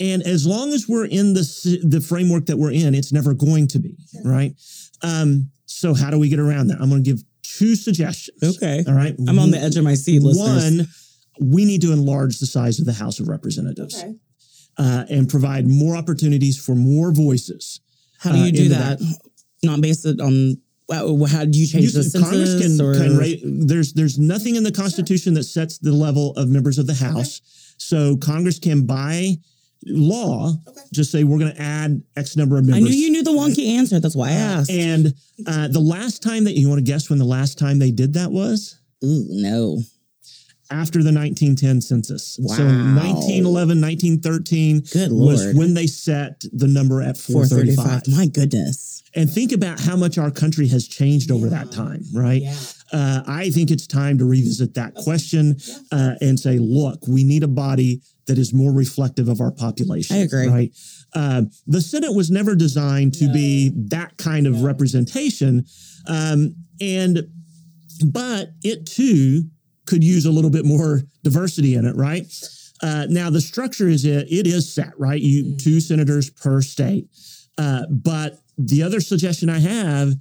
And 0.00 0.22
as 0.22 0.46
long 0.46 0.72
as 0.72 0.88
we're 0.88 1.06
in 1.06 1.34
the 1.34 1.80
the 1.84 2.00
framework 2.00 2.46
that 2.46 2.56
we're 2.56 2.72
in, 2.72 2.94
it's 2.94 3.12
never 3.12 3.34
going 3.34 3.68
to 3.68 3.78
be 3.78 3.96
right. 4.24 4.54
Um, 5.02 5.50
so 5.66 5.94
how 5.94 6.10
do 6.10 6.18
we 6.18 6.28
get 6.28 6.38
around 6.38 6.68
that? 6.68 6.80
I'm 6.80 6.88
going 6.88 7.02
to 7.02 7.10
give 7.10 7.22
two 7.42 7.74
suggestions. 7.74 8.56
Okay. 8.56 8.84
All 8.86 8.94
right. 8.94 9.14
I'm 9.28 9.38
on 9.38 9.50
the 9.50 9.58
edge 9.58 9.76
of 9.76 9.84
my 9.84 9.94
seat, 9.94 10.22
listeners. 10.22 10.78
One, 10.78 10.88
we 11.42 11.64
need 11.64 11.82
to 11.82 11.92
enlarge 11.92 12.38
the 12.38 12.46
size 12.46 12.78
of 12.78 12.86
the 12.86 12.92
House 12.92 13.20
of 13.20 13.28
Representatives 13.28 14.04
uh, 14.78 15.04
and 15.10 15.28
provide 15.28 15.66
more 15.66 15.96
opportunities 15.96 16.62
for 16.62 16.74
more 16.74 17.12
voices. 17.12 17.80
How 18.18 18.32
do 18.32 18.38
uh, 18.38 18.44
you 18.46 18.52
do 18.52 18.62
into 18.64 18.74
that? 18.74 19.18
Not 19.62 19.80
based 19.80 20.06
on 20.06 20.56
well, 20.88 21.24
how 21.26 21.44
do 21.44 21.58
you 21.58 21.66
change 21.66 21.92
the 21.92 21.98
You- 21.98 22.10
census? 22.10 22.22
Congress 22.22 22.60
can, 22.60 22.80
or, 22.80 22.94
can 22.94 23.16
ra- 23.16 23.66
there's 23.66 23.92
there's 23.94 24.18
nothing 24.18 24.56
in 24.56 24.62
the 24.62 24.72
Constitution 24.72 25.34
that 25.34 25.44
sets 25.44 25.78
the 25.78 25.92
level 25.92 26.32
of 26.32 26.48
members 26.48 26.78
of 26.78 26.86
the 26.86 26.94
House. 26.94 27.40
So 27.78 28.16
Congress 28.16 28.58
can 28.58 28.86
by 28.86 29.36
law 29.86 30.52
just 30.92 31.10
say 31.10 31.24
we're 31.24 31.38
going 31.38 31.54
to 31.54 31.60
add 31.60 32.02
X 32.16 32.36
number 32.36 32.56
of 32.56 32.64
members. 32.64 32.84
I 32.84 32.88
knew 32.88 32.94
you 32.94 33.10
knew 33.10 33.22
the 33.24 33.30
wonky 33.30 33.76
answer. 33.78 33.98
That's 34.00 34.14
why 34.14 34.28
I 34.28 34.32
asked. 34.32 34.70
And 34.70 35.14
uh, 35.46 35.68
the 35.68 35.80
last 35.80 36.22
time 36.22 36.44
that 36.44 36.52
you 36.52 36.68
want 36.68 36.78
to 36.78 36.84
guess 36.84 37.10
when 37.10 37.18
the 37.18 37.24
last 37.24 37.58
time 37.58 37.78
they 37.78 37.90
did 37.90 38.14
that 38.14 38.30
was 38.30 38.78
Ooh, 39.04 39.26
no. 39.28 39.80
After 40.72 41.02
the 41.02 41.12
1910 41.12 41.80
census. 41.80 42.34
So 42.34 42.64
1911, 42.64 43.80
1913 43.80 44.80
Good 44.92 45.12
was 45.12 45.54
when 45.54 45.74
they 45.74 45.86
set 45.86 46.42
the 46.52 46.66
number 46.66 47.02
at 47.02 47.16
435. 47.16 47.76
435. 47.76 48.16
My 48.16 48.26
goodness. 48.26 49.02
And 49.14 49.30
think 49.30 49.52
about 49.52 49.78
how 49.78 49.96
much 49.96 50.16
our 50.16 50.30
country 50.30 50.66
has 50.68 50.88
changed 50.88 51.30
over 51.30 51.48
that 51.50 51.70
time, 51.70 52.02
right? 52.14 52.42
Uh, 52.92 53.22
I 53.26 53.50
think 53.50 53.70
it's 53.70 53.86
time 53.86 54.16
to 54.18 54.24
revisit 54.24 54.74
that 54.74 54.94
question 54.94 55.56
uh, 55.90 56.14
and 56.20 56.40
say, 56.40 56.58
look, 56.58 57.06
we 57.06 57.22
need 57.22 57.42
a 57.42 57.48
body 57.48 58.00
that 58.26 58.38
is 58.38 58.54
more 58.54 58.72
reflective 58.72 59.28
of 59.28 59.40
our 59.40 59.50
population. 59.50 60.16
I 60.16 60.20
agree. 60.20 60.48
Right. 60.48 60.70
Uh, 61.14 61.42
the 61.66 61.82
Senate 61.82 62.14
was 62.14 62.30
never 62.30 62.54
designed 62.54 63.12
to 63.14 63.30
be 63.30 63.72
that 63.88 64.16
kind 64.16 64.46
of 64.46 64.62
representation. 64.62 65.66
Um, 66.08 66.54
and, 66.80 67.28
but 68.06 68.50
it 68.62 68.86
too 68.86 69.44
could 69.92 70.02
use 70.02 70.24
a 70.24 70.30
little 70.30 70.48
bit 70.48 70.64
more 70.64 71.02
diversity 71.22 71.74
in 71.74 71.84
it, 71.84 71.94
right? 71.94 72.26
Uh, 72.82 73.06
now 73.10 73.28
the 73.28 73.42
structure 73.42 73.88
is 73.88 74.06
it, 74.06 74.26
it 74.32 74.46
is 74.46 74.74
set, 74.74 74.98
right? 74.98 75.20
You 75.20 75.54
two 75.58 75.80
senators 75.80 76.30
per 76.30 76.62
state. 76.62 77.08
Uh, 77.58 77.82
but 77.90 78.38
the 78.56 78.82
other 78.82 79.00
suggestion 79.00 79.50
I 79.50 79.58
have, 79.58 80.14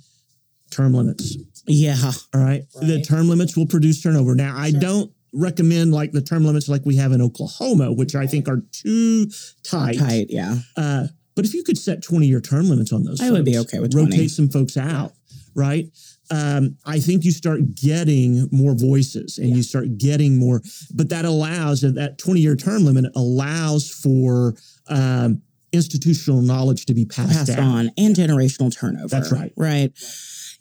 term 0.72 0.94
limits. 0.94 1.38
Yeah. 1.68 2.12
All 2.34 2.42
right. 2.42 2.64
The 2.82 3.02
term 3.02 3.30
limits 3.30 3.56
will 3.56 3.66
produce 3.66 4.02
turnover. 4.02 4.36
Now, 4.36 4.58
I 4.58 4.72
don't 4.72 5.10
recommend 5.34 5.94
like 5.94 6.12
the 6.12 6.22
term 6.22 6.44
limits 6.44 6.68
like 6.68 6.86
we 6.86 6.98
have 6.98 7.14
in 7.14 7.22
Oklahoma, 7.22 7.94
which 7.94 8.14
I 8.14 8.28
think 8.28 8.50
are 8.50 8.62
too 8.74 9.28
tight. 9.64 10.00
Tight. 10.00 10.26
Yeah. 10.30 10.58
Uh, 10.76 11.08
but 11.34 11.46
if 11.46 11.54
you 11.54 11.64
could 11.64 11.78
set 11.78 12.04
20 12.04 12.28
year 12.28 12.42
term 12.42 12.68
limits 12.68 12.92
on 12.92 13.06
those, 13.06 13.22
I 13.22 13.32
would 13.32 13.46
be 13.46 13.58
okay 13.60 13.80
with 13.80 13.96
rotate 13.96 14.16
20. 14.16 14.28
some 14.28 14.50
folks 14.50 14.76
out, 14.76 15.14
right? 15.56 15.86
Um, 16.32 16.78
I 16.86 17.00
think 17.00 17.26
you 17.26 17.32
start 17.32 17.76
getting 17.76 18.48
more 18.52 18.74
voices 18.74 19.38
and 19.38 19.50
you 19.56 19.64
start 19.64 19.98
getting 19.98 20.40
more, 20.40 20.62
but 20.94 21.10
that 21.10 21.26
allows 21.26 21.82
that 21.82 22.18
20 22.18 22.40
year 22.40 22.56
term 22.56 22.86
limit 22.86 23.06
allows 23.16 23.90
for 23.90 24.56
um, 24.88 25.42
institutional 25.74 26.42
knowledge 26.42 26.86
to 26.86 26.94
be 26.94 27.06
passed, 27.06 27.48
Passed 27.48 27.60
on 27.60 27.92
and 27.98 28.16
generational 28.16 28.76
turnover. 28.76 29.08
That's 29.08 29.32
right. 29.32 29.54
Right. 29.56 29.92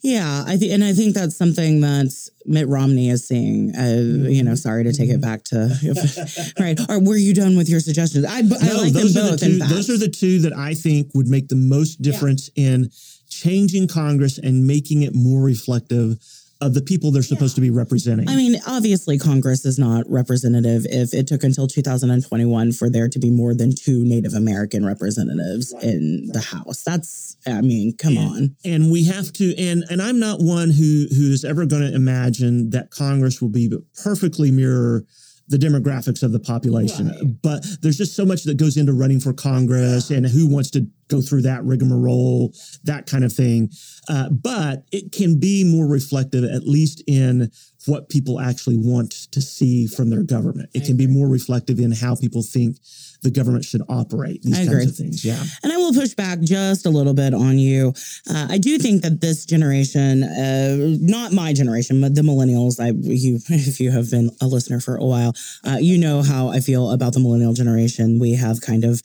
Yeah, 0.03 0.45
I 0.47 0.57
think, 0.57 0.73
and 0.73 0.83
I 0.83 0.93
think 0.93 1.15
that's 1.15 1.37
something 1.37 1.81
that 1.83 2.11
Mitt 2.47 2.69
Romney 2.69 3.11
is 3.11 3.27
seeing. 3.29 3.75
Uh, 3.77 4.29
you 4.31 4.43
know, 4.43 4.55
sorry 4.55 4.85
to 4.85 4.93
take 4.93 5.11
it 5.11 5.21
back 5.21 5.45
to 5.45 6.55
right. 6.61 6.79
Or 6.89 7.01
were 7.01 7.17
you 7.17 7.35
done 7.35 7.57
with 7.57 7.69
your 7.69 7.81
suggestions? 7.81 8.25
I, 8.25 8.39
I 8.39 8.41
like 8.41 8.93
them 8.93 9.03
those 9.03 9.17
are 9.17 9.31
both. 9.31 9.41
the 9.41 9.47
two. 9.47 9.59
Those 9.59 9.91
are 9.91 9.99
the 9.99 10.09
two 10.09 10.39
that 10.41 10.55
I 10.55 10.75
think 10.75 11.11
would 11.15 11.29
make 11.29 11.49
the 11.49 11.57
most 11.57 12.01
difference 12.01 12.51
in 12.57 12.91
changing 13.29 13.89
Congress 13.89 14.39
and 14.39 14.67
making 14.67 15.03
it 15.03 15.15
more 15.15 15.43
reflective 15.43 16.19
of 16.61 16.75
the 16.75 16.83
people 16.83 17.11
they're 17.11 17.23
supposed 17.23 17.55
to 17.55 17.61
be 17.61 17.71
representing. 17.71 18.29
I 18.29 18.37
mean, 18.37 18.61
obviously, 18.67 19.19
Congress 19.19 19.65
is 19.65 19.79
not 19.79 20.05
representative 20.09 20.87
if 20.91 21.15
it 21.15 21.27
took 21.27 21.43
until 21.43 21.67
2021 21.67 22.73
for 22.73 22.91
there 22.91 23.09
to 23.09 23.19
be 23.19 23.31
more 23.31 23.55
than 23.55 23.75
two 23.75 24.05
Native 24.05 24.35
American 24.35 24.85
representatives 24.85 25.73
in 25.83 26.29
the 26.33 26.41
House. 26.41 26.83
That's, 26.83 27.37
I 27.47 27.61
mean, 27.63 27.97
come 27.97 28.19
on. 28.19 28.57
and 28.65 28.91
we 28.91 29.05
have 29.05 29.33
to 29.35 29.55
and 29.57 29.85
and 29.91 30.03
I'm 30.03 30.19
not 30.19 30.41
one 30.41 30.71
who 30.71 31.07
who 31.17 31.31
is 31.33 31.45
ever 31.45 31.65
going 31.67 31.83
to 31.83 31.95
imagine 31.95 32.71
that 32.71 32.91
Congress 32.91 33.41
will 33.41 33.49
be 33.49 33.71
perfectly 34.03 34.51
mirror 34.51 35.05
the 35.51 35.59
demographics 35.59 36.23
of 36.23 36.33
the 36.33 36.41
population. 36.41 37.39
But 37.43 37.67
there's 37.83 37.99
just 37.99 38.17
so 38.17 38.25
much 38.25 38.45
that 38.45 38.57
goes 38.57 38.77
into 38.77 38.93
running 38.93 39.21
for 39.21 39.33
Congress 39.33 40.11
and 40.11 40.25
who 40.25 40.47
wants 40.49 40.71
to 40.71 40.87
go 41.09 41.21
through 41.21 41.43
that 41.43 41.65
rigmarole, 41.65 42.55
that 42.85 43.07
kind 43.07 43.25
of 43.25 43.33
thing. 43.33 43.71
Uh, 44.09 44.31
but 44.31 44.85
it 44.93 45.13
can 45.13 45.39
be 45.39 45.65
more 45.65 45.87
reflective, 45.87 46.45
at 46.45 46.67
least 46.67 47.03
in 47.07 47.51
what 47.87 48.09
people 48.09 48.41
actually 48.41 48.77
want 48.77 49.11
to 49.33 49.41
see 49.41 49.87
from 49.87 50.11
their 50.11 50.23
government. 50.23 50.71
It 50.75 50.85
can 50.85 50.97
be 50.97 51.07
more 51.07 51.29
reflective 51.29 51.79
in 51.79 51.93
how 51.93 52.15
people 52.15 52.43
think 52.43 52.77
the 53.23 53.31
government 53.31 53.65
should 53.65 53.83
operate. 53.89 54.43
These 54.43 54.55
I 54.55 54.59
kinds 54.59 54.69
agree. 54.69 54.85
of 54.85 54.97
things. 54.97 55.25
Yeah. 55.25 55.43
And 55.63 55.73
I 55.73 55.77
will 55.77 55.93
push 55.93 56.15
back 56.15 56.41
just 56.41 56.87
a 56.87 56.91
little 56.91 57.15
bit 57.15 57.35
on 57.35 57.59
you. 57.59 57.93
Uh, 58.29 58.47
I 58.51 58.59
do 58.59 58.79
think 58.79 59.03
that 59.03 59.21
this 59.21 59.45
generation, 59.47 60.23
uh, 60.23 60.97
not 61.01 61.33
my 61.33 61.53
generation, 61.53 62.01
but 62.01 62.15
the 62.15 62.23
millennials, 62.23 62.81
I 62.81 62.89
you 62.91 63.39
if 63.49 63.81
you 63.81 63.91
have 63.91 64.11
been 64.11 64.31
a 64.41 64.47
listener 64.47 64.81
for 64.81 64.97
a 64.97 65.05
while, 65.05 65.35
uh, 65.67 65.79
you 65.81 65.99
know 65.99 66.23
how 66.23 66.49
I 66.49 66.61
feel 66.61 66.91
about 66.91 67.15
the 67.15 67.21
millennial 67.21 67.55
generation. 67.55 68.19
We 68.19 68.35
have 68.35 68.61
kind 68.61 68.85
of 68.85 69.03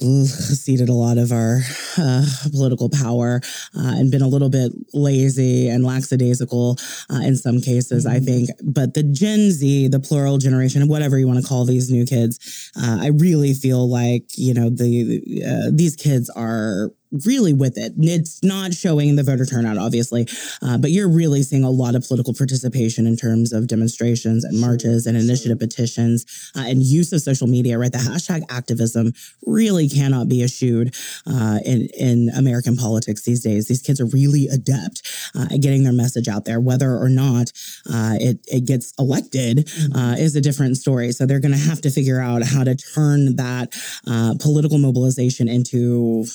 ceded 0.00 0.88
a 0.88 0.94
lot 0.94 1.18
of 1.18 1.32
our 1.32 1.60
uh, 1.98 2.24
political 2.50 2.88
power 2.88 3.40
uh, 3.76 3.94
and 3.96 4.10
been 4.10 4.22
a 4.22 4.28
little 4.28 4.48
bit 4.48 4.72
lazy 4.92 5.68
and 5.68 5.84
lackadaisical 5.84 6.76
uh, 7.10 7.20
in 7.22 7.36
some 7.36 7.60
cases, 7.60 8.06
I 8.06 8.20
think. 8.20 8.50
But 8.62 8.94
the 8.94 9.02
Gen 9.02 9.50
Z, 9.50 9.88
the 9.88 10.00
plural 10.00 10.38
generation, 10.38 10.88
whatever 10.88 11.18
you 11.18 11.26
want 11.26 11.40
to 11.40 11.46
call 11.46 11.64
these 11.64 11.90
new 11.90 12.06
kids, 12.06 12.70
uh, 12.76 12.98
I 13.00 13.08
really 13.08 13.54
feel 13.54 13.88
like 13.88 14.24
you 14.36 14.54
know 14.54 14.70
the 14.70 15.42
uh, 15.46 15.70
these 15.72 15.96
kids 15.96 16.30
are 16.30 16.90
really 17.24 17.52
with 17.52 17.76
it. 17.78 17.92
It's 17.98 18.42
not 18.42 18.74
showing 18.74 19.08
in 19.08 19.16
the 19.16 19.22
voter 19.22 19.46
turnout, 19.46 19.78
obviously, 19.78 20.26
uh, 20.62 20.78
but 20.78 20.90
you're 20.90 21.08
really 21.08 21.42
seeing 21.42 21.64
a 21.64 21.70
lot 21.70 21.94
of 21.94 22.06
political 22.06 22.34
participation 22.34 23.06
in 23.06 23.16
terms 23.16 23.52
of 23.52 23.66
demonstrations 23.66 24.44
and 24.44 24.60
marches 24.60 25.06
and 25.06 25.16
initiative 25.16 25.58
petitions 25.58 26.52
uh, 26.56 26.64
and 26.66 26.82
use 26.82 27.12
of 27.12 27.20
social 27.20 27.46
media. 27.46 27.78
Right, 27.78 27.92
the 27.92 27.98
hashtag 27.98 28.42
activism 28.50 29.12
really 29.46 29.88
cannot 29.88 30.28
be 30.28 30.42
eschewed 30.42 30.94
uh, 31.26 31.58
in 31.64 31.88
in 31.98 32.30
American 32.36 32.76
politics 32.76 33.24
these 33.24 33.42
days. 33.42 33.68
These 33.68 33.82
kids 33.82 34.00
are 34.00 34.06
really 34.06 34.48
adept 34.48 35.02
uh, 35.34 35.46
at 35.50 35.60
getting 35.60 35.84
their 35.84 35.92
message 35.92 36.28
out 36.28 36.44
there, 36.44 36.60
whether 36.60 36.96
or 36.96 37.08
not 37.08 37.52
uh, 37.90 38.14
it 38.20 38.38
it 38.46 38.66
gets 38.66 38.92
elected 38.98 39.70
uh, 39.94 40.16
is 40.18 40.36
a 40.36 40.40
different 40.40 40.76
story. 40.76 41.12
So 41.12 41.26
they're 41.26 41.40
going 41.40 41.52
to 41.52 41.58
have 41.58 41.80
to 41.82 41.90
figure 41.90 42.20
out 42.20 42.42
how 42.42 42.64
to 42.64 42.74
turn 42.74 43.36
that 43.36 43.74
uh, 44.06 44.34
political 44.40 44.78
mobilization 44.78 45.48
into 45.48 46.26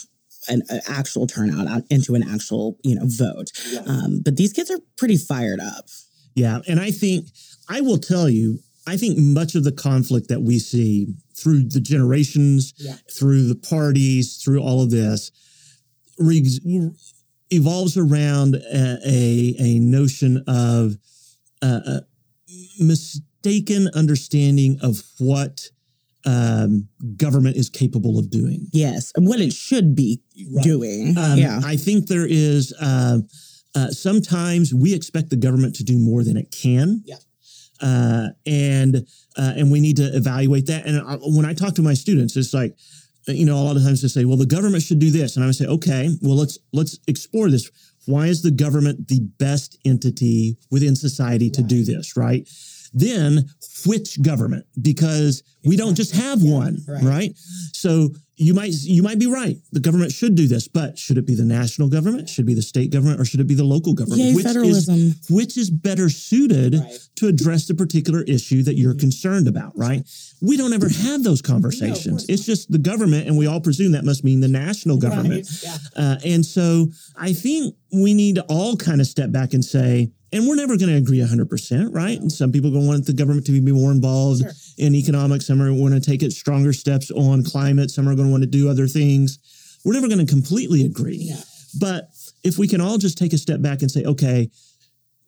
an, 0.47 0.61
an 0.69 0.81
actual 0.87 1.27
turnout 1.27 1.67
out 1.67 1.83
into 1.89 2.15
an 2.15 2.23
actual 2.27 2.77
you 2.83 2.95
know 2.95 3.05
vote. 3.05 3.51
Um, 3.87 4.21
but 4.23 4.37
these 4.37 4.53
kids 4.53 4.69
are 4.71 4.79
pretty 4.97 5.17
fired 5.17 5.59
up. 5.59 5.87
Yeah. 6.35 6.59
And 6.67 6.79
I 6.79 6.91
think, 6.91 7.27
I 7.69 7.81
will 7.81 7.99
tell 7.99 8.27
you, 8.29 8.59
I 8.87 8.97
think 8.97 9.17
much 9.17 9.55
of 9.55 9.63
the 9.63 9.71
conflict 9.71 10.27
that 10.29 10.41
we 10.41 10.59
see 10.59 11.13
through 11.37 11.69
the 11.69 11.79
generations, 11.79 12.73
Yeah. 12.77 12.95
through 13.11 13.47
the 13.47 13.55
parties, 13.55 14.37
through 14.37 14.61
all 14.61 14.81
of 14.81 14.89
this, 14.89 15.31
re- 16.17 16.91
evolves 17.51 17.97
around 17.97 18.55
a, 18.55 18.97
a, 19.05 19.55
a 19.59 19.79
notion 19.79 20.43
of 20.47 20.97
uh, 21.61 21.79
a 21.85 22.01
mistaken 22.79 23.89
understanding 23.93 24.79
of 24.81 25.03
what 25.19 25.69
um, 26.25 26.87
government 27.17 27.57
is 27.57 27.69
capable 27.69 28.17
of 28.17 28.29
doing. 28.29 28.67
Yes, 28.71 29.11
and 29.15 29.27
what 29.27 29.39
it 29.39 29.53
should 29.53 29.95
be 29.95 30.21
doing. 30.61 31.17
Um, 31.17 31.37
yeah, 31.37 31.61
I 31.63 31.75
think 31.75 32.07
there 32.07 32.27
is 32.27 32.73
uh, 32.81 33.19
uh, 33.75 33.87
sometimes 33.87 34.73
we 34.73 34.93
expect 34.93 35.29
the 35.29 35.35
government 35.35 35.75
to 35.75 35.83
do 35.83 35.97
more 35.97 36.23
than 36.23 36.37
it 36.37 36.51
can. 36.51 37.03
Yeah. 37.05 37.15
Uh, 37.81 38.27
and 38.45 38.97
uh, 39.37 39.53
and 39.57 39.71
we 39.71 39.81
need 39.81 39.97
to 39.97 40.15
evaluate 40.15 40.67
that. 40.67 40.85
And 40.85 41.01
I, 41.01 41.15
when 41.21 41.45
I 41.45 41.53
talk 41.53 41.73
to 41.75 41.81
my 41.81 41.93
students, 41.93 42.37
it's 42.37 42.53
like 42.53 42.77
you 43.27 43.45
know, 43.45 43.55
a 43.55 43.63
lot 43.63 43.75
of 43.75 43.83
times 43.83 44.01
they 44.01 44.07
say, 44.07 44.25
well, 44.25 44.37
the 44.37 44.45
government 44.45 44.83
should 44.83 44.99
do 44.99 45.09
this. 45.09 45.35
And 45.35 45.43
I 45.43 45.47
would 45.47 45.55
say, 45.55 45.65
okay, 45.65 46.09
well, 46.21 46.35
let's 46.35 46.59
let's 46.71 46.99
explore 47.07 47.49
this. 47.49 47.69
Why 48.05 48.27
is 48.27 48.41
the 48.41 48.51
government 48.51 49.07
the 49.07 49.21
best 49.21 49.77
entity 49.85 50.57
within 50.69 50.95
society 50.95 51.49
to 51.51 51.63
do 51.63 51.83
this, 51.83 52.17
right? 52.17 52.47
Then 52.93 53.49
which 53.85 54.21
government? 54.21 54.65
Because 54.81 55.43
we 55.65 55.75
don't 55.77 55.95
just 55.95 56.13
have 56.15 56.41
one, 56.43 56.83
Right. 56.87 57.03
right? 57.03 57.37
So 57.73 58.13
you 58.35 58.53
might 58.55 58.73
you 58.83 59.03
might 59.03 59.19
be 59.19 59.27
right. 59.27 59.57
The 59.71 59.79
government 59.79 60.11
should 60.11 60.33
do 60.35 60.47
this, 60.47 60.67
but 60.67 60.97
should 60.97 61.17
it 61.19 61.25
be 61.25 61.35
the 61.35 61.45
national 61.45 61.87
government? 61.87 62.27
Should 62.29 62.43
it 62.45 62.47
be 62.47 62.53
the 62.55 62.63
state 62.63 62.89
government, 62.91 63.19
or 63.21 63.25
should 63.25 63.39
it 63.39 63.47
be 63.47 63.53
the 63.53 63.63
local 63.63 63.93
government? 63.93 64.21
Yay, 64.21 64.33
which 64.35 64.43
federalism. 64.45 64.95
is 64.95 65.15
which 65.29 65.55
is 65.57 65.69
better 65.69 66.09
suited 66.09 66.75
Right. 66.75 66.99
to 67.17 67.27
address 67.27 67.67
the 67.67 67.75
particular 67.75 68.23
issue 68.23 68.63
that 68.63 68.75
you're 68.75 68.95
concerned 68.95 69.47
about, 69.47 69.77
right? 69.77 70.03
We 70.41 70.57
don't 70.57 70.73
ever 70.73 70.89
have 70.89 71.23
those 71.23 71.41
conversations. 71.41 72.25
it's 72.27 72.43
just 72.45 72.71
the 72.71 72.79
government, 72.79 73.27
and 73.27 73.37
we 73.37 73.45
all 73.45 73.61
presume 73.61 73.91
that 73.93 74.03
must 74.03 74.23
mean 74.23 74.39
the 74.41 74.47
national 74.47 74.97
government. 74.97 75.47
Yeah. 75.63 75.77
Uh, 75.95 76.15
and 76.25 76.45
so 76.45 76.89
I 77.15 77.33
think 77.33 77.75
we 77.91 78.13
need 78.15 78.35
to 78.35 78.43
all 78.49 78.75
kind 78.75 78.99
of 78.99 79.07
step 79.07 79.31
back 79.31 79.53
and 79.53 79.63
say, 79.63 80.11
and 80.33 80.47
we're 80.47 80.55
never 80.55 80.75
going 80.77 80.89
to 80.89 80.97
agree 80.97 81.19
100%, 81.19 81.93
right? 81.93 82.19
And 82.19 82.31
some 82.31 82.51
people 82.51 82.69
are 82.69 82.73
going 82.73 82.83
to 82.83 82.89
want 82.89 83.05
the 83.05 83.13
government 83.13 83.45
to 83.45 83.51
be 83.61 83.71
more 83.71 83.91
involved 83.91 84.41
Sure. 84.41 84.51
in 84.77 84.95
economics. 84.95 85.45
Some 85.47 85.61
are 85.61 85.69
going 85.69 85.93
to 85.93 85.99
take 86.01 86.23
it 86.23 86.33
stronger 86.33 86.73
steps 86.73 87.11
on 87.11 87.43
climate. 87.43 87.91
Some 87.91 88.09
are 88.09 88.15
going 88.15 88.27
to 88.27 88.31
want 88.31 88.43
to 88.43 88.49
do 88.49 88.69
other 88.69 88.87
things. 88.87 89.37
We're 89.85 89.93
never 89.93 90.07
going 90.07 90.25
to 90.25 90.25
completely 90.25 90.83
agree. 90.85 91.17
Yeah. 91.29 91.41
But 91.79 92.09
if 92.43 92.57
we 92.57 92.67
can 92.67 92.81
all 92.81 92.97
just 92.97 93.17
take 93.17 93.33
a 93.33 93.37
step 93.37 93.61
back 93.61 93.81
and 93.81 93.89
say, 93.91 94.03
okay, 94.03 94.49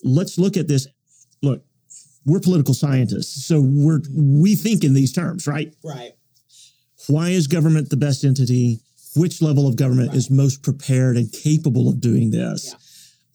let's 0.04 0.38
look 0.38 0.58
at 0.58 0.68
this. 0.68 0.88
Look, 1.42 1.64
we're 2.26 2.40
political 2.40 2.74
scientists, 2.74 3.46
so 3.46 3.62
we're 3.62 4.02
we 4.12 4.56
think 4.56 4.84
in 4.84 4.94
these 4.96 5.14
terms, 5.14 5.46
right? 5.48 5.74
Right. 5.84 6.14
Why 7.08 7.30
is 7.30 7.46
government 7.48 7.90
the 7.92 7.98
best 7.98 8.24
entity? 8.24 8.80
Which 9.16 9.42
level 9.42 9.68
of 9.68 9.76
government 9.76 10.10
Right. 10.10 10.18
is 10.18 10.30
most 10.32 10.64
prepared 10.64 11.18
and 11.18 11.32
capable 11.32 11.88
of 11.88 12.02
doing 12.02 12.32
this? 12.32 12.66
Yeah. 12.68 12.74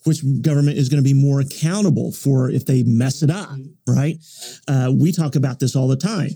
Which 0.04 0.22
government 0.42 0.78
is 0.78 0.88
going 0.88 1.02
to 1.02 1.06
be 1.08 1.12
more 1.14 1.40
accountable 1.40 2.10
for 2.12 2.48
if 2.50 2.64
they 2.64 2.82
mess 2.84 3.22
it 3.22 3.30
up, 3.30 3.50
right? 3.86 4.16
Uh, 4.66 4.90
we 4.94 5.12
talk 5.12 5.36
about 5.36 5.60
this 5.60 5.76
all 5.76 5.88
the 5.88 5.96
time. 5.96 6.30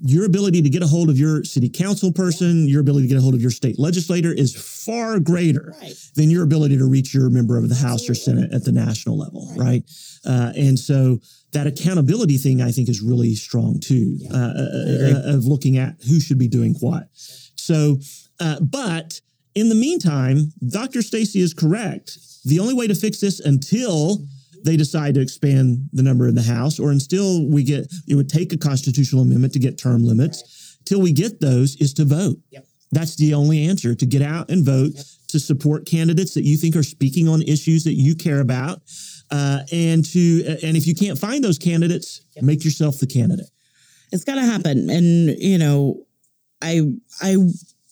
Your 0.00 0.26
ability 0.26 0.62
to 0.62 0.68
get 0.70 0.82
a 0.82 0.86
hold 0.86 1.08
of 1.10 1.18
your 1.18 1.42
city 1.42 1.68
council 1.70 2.12
person, 2.12 2.68
your 2.68 2.80
ability 2.82 3.08
to 3.08 3.14
get 3.14 3.18
a 3.18 3.20
hold 3.22 3.34
of 3.34 3.40
your 3.40 3.50
state 3.50 3.78
legislator 3.78 4.30
is 4.32 4.54
far 4.54 5.18
greater 5.18 5.74
than 6.14 6.30
your 6.30 6.44
ability 6.44 6.76
to 6.78 6.84
reach 6.84 7.12
your 7.14 7.30
member 7.30 7.56
of 7.58 7.68
the 7.68 7.74
House 7.74 8.08
or 8.08 8.14
Senate 8.14 8.52
at 8.52 8.64
the 8.64 8.72
national 8.72 9.16
level, 9.18 9.52
Right. 9.56 9.82
Uh, 10.24 10.52
and 10.54 10.78
so 10.78 11.18
that 11.52 11.66
accountability 11.66 12.36
thing, 12.36 12.60
I 12.60 12.70
think, 12.72 12.88
is 12.90 13.00
really 13.00 13.34
strong 13.34 13.80
too, 13.80 14.18
Yeah. 14.20 14.34
uh, 14.34 14.52
uh, 14.52 15.34
of 15.34 15.46
looking 15.46 15.78
at 15.78 15.96
who 16.06 16.20
should 16.20 16.38
be 16.38 16.46
doing 16.48 16.74
what. 16.80 17.08
So, 17.56 17.98
uh, 18.38 18.60
but 18.60 19.20
in 19.58 19.68
the 19.68 19.74
meantime, 19.74 20.52
Dr. 20.68 21.02
Stacey 21.02 21.40
is 21.40 21.54
correct. 21.54 22.18
The 22.44 22.60
only 22.60 22.74
way 22.74 22.86
to 22.86 22.94
fix 22.94 23.20
this 23.20 23.40
until 23.40 24.18
they 24.64 24.76
decide 24.76 25.14
to 25.14 25.20
expand 25.20 25.88
the 25.92 26.02
number 26.02 26.28
in 26.28 26.34
the 26.34 26.42
House, 26.42 26.78
or 26.78 26.90
until 26.90 27.46
we 27.48 27.62
get, 27.62 27.92
it 28.08 28.14
would 28.14 28.28
take 28.28 28.52
a 28.52 28.56
constitutional 28.56 29.22
amendment 29.22 29.52
to 29.54 29.58
get 29.58 29.78
term 29.78 30.04
limits. 30.04 30.76
Till 30.84 31.00
we 31.00 31.12
get 31.12 31.40
those, 31.40 31.76
is 31.76 31.92
to 31.94 32.04
vote. 32.04 32.38
Yep. 32.50 32.66
That's 32.90 33.16
the 33.16 33.34
only 33.34 33.66
answer 33.66 33.94
to 33.94 34.06
get 34.06 34.22
out 34.22 34.50
and 34.50 34.64
vote 34.64 34.92
to 35.28 35.38
support 35.38 35.86
candidates 35.86 36.32
that 36.34 36.44
you 36.44 36.56
think 36.56 36.74
are 36.74 36.82
speaking 36.82 37.28
on 37.28 37.42
issues 37.42 37.84
that 37.84 37.94
you 37.94 38.14
care 38.16 38.40
about, 38.40 38.80
uh, 39.30 39.60
and 39.70 40.04
to 40.06 40.56
and 40.62 40.76
if 40.76 40.86
you 40.86 40.94
can't 40.94 41.18
find 41.18 41.44
those 41.44 41.58
candidates, 41.58 42.22
Yep. 42.36 42.44
make 42.44 42.64
yourself 42.64 42.98
the 42.98 43.06
candidate. 43.06 43.50
It's 44.10 44.24
got 44.24 44.36
to 44.36 44.42
happen. 44.42 44.88
And, 44.88 45.38
you 45.38 45.58
know, 45.58 46.06
I, 46.62 46.80
I, 47.20 47.36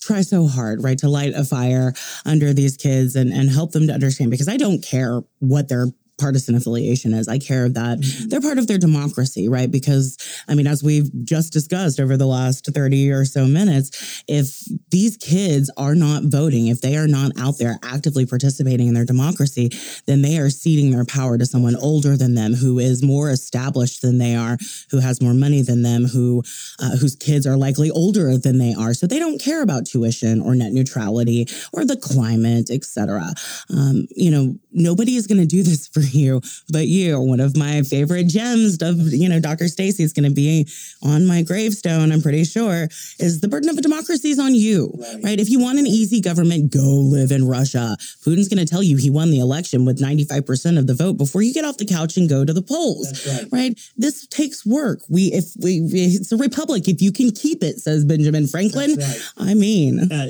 try 0.06 0.20
so 0.20 0.46
hard 0.46 0.82
right 0.82 0.98
to 0.98 1.08
light 1.08 1.32
a 1.34 1.44
fire 1.44 1.92
under 2.24 2.52
these 2.52 2.76
kids 2.76 3.16
and 3.16 3.32
and 3.32 3.50
help 3.50 3.72
them 3.72 3.86
to 3.86 3.92
understand 3.92 4.30
because 4.30 4.48
I 4.48 4.56
don't 4.56 4.82
care 4.82 5.22
what 5.40 5.68
their 5.68 5.88
partisan 6.18 6.54
affiliation 6.54 7.12
is. 7.12 7.28
I 7.28 7.38
care 7.38 7.64
of 7.64 7.74
that 7.74 7.98
they're 8.28 8.40
part 8.40 8.58
of 8.58 8.66
their 8.66 8.78
democracy, 8.78 9.48
right? 9.48 9.70
Because 9.70 10.16
I 10.48 10.54
mean, 10.54 10.66
as 10.66 10.82
we've 10.82 11.10
just 11.24 11.52
discussed 11.52 12.00
over 12.00 12.16
the 12.16 12.26
last 12.26 12.66
30 12.66 13.10
or 13.10 13.24
so 13.24 13.46
minutes, 13.46 14.24
if 14.28 14.62
these 14.90 15.16
kids 15.16 15.70
are 15.76 15.94
not 15.94 16.24
voting, 16.24 16.68
if 16.68 16.80
they 16.80 16.96
are 16.96 17.06
not 17.06 17.32
out 17.38 17.58
there 17.58 17.78
actively 17.82 18.26
participating 18.26 18.88
in 18.88 18.94
their 18.94 19.04
democracy, 19.04 19.70
then 20.06 20.22
they 20.22 20.38
are 20.38 20.50
ceding 20.50 20.90
their 20.90 21.04
power 21.04 21.38
to 21.38 21.46
someone 21.46 21.76
older 21.76 22.16
than 22.16 22.34
them 22.34 22.54
who 22.54 22.78
is 22.78 23.02
more 23.02 23.30
established 23.30 24.02
than 24.02 24.18
they 24.18 24.34
are, 24.34 24.56
who 24.90 25.00
has 25.00 25.20
more 25.20 25.34
money 25.34 25.62
than 25.62 25.82
them, 25.82 26.04
who 26.04 26.42
uh, 26.80 26.96
whose 26.96 27.16
kids 27.16 27.46
are 27.46 27.56
likely 27.56 27.90
older 27.90 28.36
than 28.38 28.58
they 28.58 28.74
are. 28.74 28.94
So 28.94 29.06
they 29.06 29.18
don't 29.18 29.40
care 29.40 29.62
about 29.62 29.86
tuition 29.86 30.40
or 30.40 30.54
net 30.54 30.72
neutrality 30.72 31.46
or 31.72 31.84
the 31.84 31.96
climate, 31.96 32.70
etc. 32.70 33.32
Um, 33.70 34.06
you 34.10 34.30
know, 34.30 34.56
nobody 34.72 35.16
is 35.16 35.26
going 35.26 35.40
to 35.40 35.46
do 35.46 35.62
this 35.62 35.86
for 35.86 36.00
you 36.14 36.40
but 36.70 36.86
you. 36.86 37.20
One 37.20 37.40
of 37.40 37.56
my 37.56 37.82
favorite 37.82 38.28
gems 38.28 38.82
of, 38.82 38.98
you 39.12 39.28
know, 39.28 39.40
Dr. 39.40 39.68
Stacey 39.68 40.02
is 40.02 40.12
going 40.12 40.28
to 40.28 40.34
be 40.34 40.68
on 41.02 41.26
my 41.26 41.42
gravestone, 41.42 42.12
I'm 42.12 42.22
pretty 42.22 42.44
sure, 42.44 42.88
is 43.18 43.40
the 43.40 43.48
burden 43.48 43.68
of 43.70 43.78
a 43.78 43.82
democracy 43.82 44.30
is 44.30 44.38
on 44.38 44.54
you, 44.54 44.92
right. 45.22 45.38
If 45.38 45.48
you 45.48 45.60
want 45.60 45.78
an 45.78 45.86
easy 45.86 46.20
government, 46.20 46.72
go 46.72 46.80
live 46.80 47.30
in 47.30 47.46
Russia. 47.46 47.96
Putin's 48.24 48.48
going 48.48 48.64
to 48.64 48.70
tell 48.70 48.82
you 48.82 48.96
he 48.96 49.10
won 49.10 49.30
the 49.30 49.38
election 49.40 49.84
with 49.84 50.00
95% 50.00 50.78
of 50.78 50.86
the 50.86 50.94
vote 50.94 51.14
before 51.18 51.42
you 51.42 51.52
get 51.52 51.64
off 51.64 51.76
the 51.78 51.86
couch 51.86 52.16
and 52.16 52.28
go 52.28 52.44
to 52.44 52.52
the 52.52 52.62
polls, 52.62 53.26
right. 53.52 53.78
This 53.96 54.26
takes 54.26 54.64
work. 54.66 55.00
We, 55.08 55.32
if 55.32 55.44
we, 55.62 55.80
it's 55.92 56.32
a 56.32 56.36
republic. 56.36 56.88
If 56.88 57.00
you 57.02 57.12
can 57.12 57.30
keep 57.30 57.62
it, 57.62 57.78
says 57.78 58.04
Benjamin 58.04 58.46
Franklin. 58.46 58.96
I 59.36 59.54
mean, 59.54 60.10
Uh, 60.12 60.28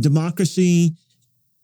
democracy 0.00 0.94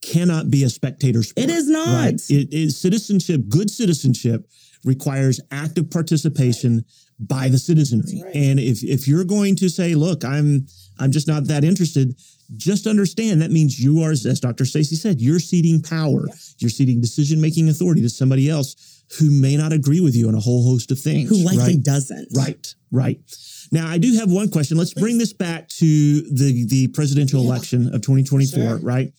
cannot 0.05 0.51
be 0.51 0.65
a 0.65 0.71
spectator 0.71 1.23
sport. 1.23 1.45
It 1.45 1.51
is 1.51 1.69
not. 1.69 2.05
Right? 2.05 2.21
It 2.29 2.53
is 2.53 2.79
citizenship. 2.79 3.49
Good 3.49 3.71
citizenship 3.71 4.49
requires 4.85 5.41
active 5.51 5.91
participation 5.91 6.85
by 7.19 7.49
the 7.49 7.59
citizenry. 7.59 8.23
And 8.35 8.59
if 8.61 8.83
if 8.85 9.09
you're 9.09 9.25
going 9.25 9.57
to 9.57 9.69
say, 9.69 9.95
"Look, 9.95 10.25
I'm 10.25 10.67
I'm 10.99 11.11
just 11.11 11.27
not 11.27 11.47
that 11.47 11.65
interested," 11.65 12.15
just 12.57 12.87
understand 12.87 13.41
that 13.41 13.51
means 13.51 13.81
you 13.81 14.03
are, 14.03 14.11
as 14.11 14.41
Dr. 14.41 14.65
Stacey 14.65 14.97
said, 14.97 15.21
you're 15.21 15.41
ceding 15.41 15.81
power. 15.83 16.27
You're 16.59 16.71
ceding 16.71 17.01
decision 17.01 17.41
making 17.41 17.69
authority 17.69 18.03
to 18.03 18.09
somebody 18.11 18.51
else 18.51 18.77
who 19.19 19.31
may 19.31 19.57
not 19.57 19.73
agree 19.73 20.01
with 20.01 20.15
you 20.17 20.29
on 20.29 20.35
a 20.35 20.41
whole 20.41 20.65
host 20.65 20.91
of 20.91 20.99
things. 20.99 21.29
who 21.29 21.37
likely 21.37 21.75
right? 21.75 21.83
doesn't. 21.83 22.29
Right, 22.37 22.75
right. 22.91 23.19
Now 23.73 23.87
I 23.89 23.99
do 23.99 24.15
have 24.19 24.31
one 24.31 24.49
question. 24.51 24.77
Let's 24.77 24.95
bring 24.95 25.19
this 25.19 25.33
back 25.33 25.69
to 25.81 26.21
the 26.31 26.67
the 26.67 26.89
presidential 26.89 27.41
Yeah. 27.43 27.49
election 27.49 27.95
of 27.95 28.03
2024. 28.03 28.59
Sure. 28.63 28.77
Right. 28.79 29.13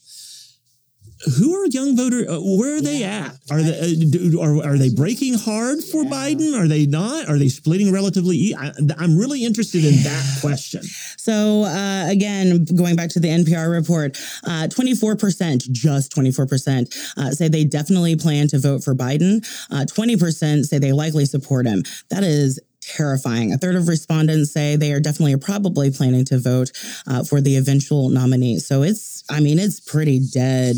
Who 1.40 1.56
are 1.56 1.66
young 1.68 1.98
voter? 1.98 2.30
Uh, 2.30 2.40
where 2.40 2.76
are 2.78 2.82
they 2.82 3.04
at? 3.04 3.36
Are 3.50 3.62
they 3.62 3.80
uh, 3.80 4.10
do, 4.10 4.42
are, 4.42 4.64
are 4.64 4.78
they 4.78 4.90
breaking 4.90 5.34
hard 5.36 5.84
for 5.84 6.04
Yeah. 6.04 6.10
Biden? 6.12 6.60
Are 6.60 6.68
they 6.68 6.86
not? 6.86 7.28
Are 7.28 7.38
they 7.38 7.48
splitting 7.50 7.92
relatively? 7.92 8.38
E- 8.38 8.56
I, 8.56 8.72
I'm 8.98 9.18
really 9.18 9.44
interested 9.44 9.84
in 9.84 9.96
that 10.04 10.38
question. 10.42 10.84
So 11.18 11.64
uh, 11.64 12.06
again, 12.10 12.66
going 12.66 12.96
back 12.96 13.10
to 13.12 13.20
the 13.20 13.30
NPR 13.30 13.72
report, 13.72 14.18
uh, 14.46 14.68
24%, 14.70 15.72
just 15.72 16.12
24%, 16.16 17.18
uh, 17.18 17.32
say 17.32 17.48
they 17.48 17.64
definitely 17.66 18.16
plan 18.16 18.48
to 18.50 18.60
vote 18.60 18.84
for 18.84 18.94
Biden. 18.94 19.46
Uh, 19.72 19.86
20% 19.86 20.66
say 20.66 20.78
they 20.78 20.94
likely 20.94 21.26
support 21.26 21.66
him. 21.66 21.84
That 22.12 22.24
is 22.24 22.60
terrifying. 22.82 23.52
A 23.52 23.58
third 23.58 23.76
of 23.76 23.88
respondents 23.88 24.52
say 24.54 24.76
they 24.76 24.92
are 24.94 25.00
definitely 25.00 25.34
or 25.34 25.40
probably 25.40 25.90
planning 25.90 26.24
to 26.26 26.38
vote 26.38 26.72
uh, 27.08 27.24
for 27.24 27.42
the 27.42 27.56
eventual 27.58 28.10
nominee. 28.10 28.60
So 28.60 28.84
it's, 28.84 29.24
I 29.30 29.40
mean, 29.40 29.58
it's 29.58 29.80
pretty 29.80 30.20
dead. 30.32 30.76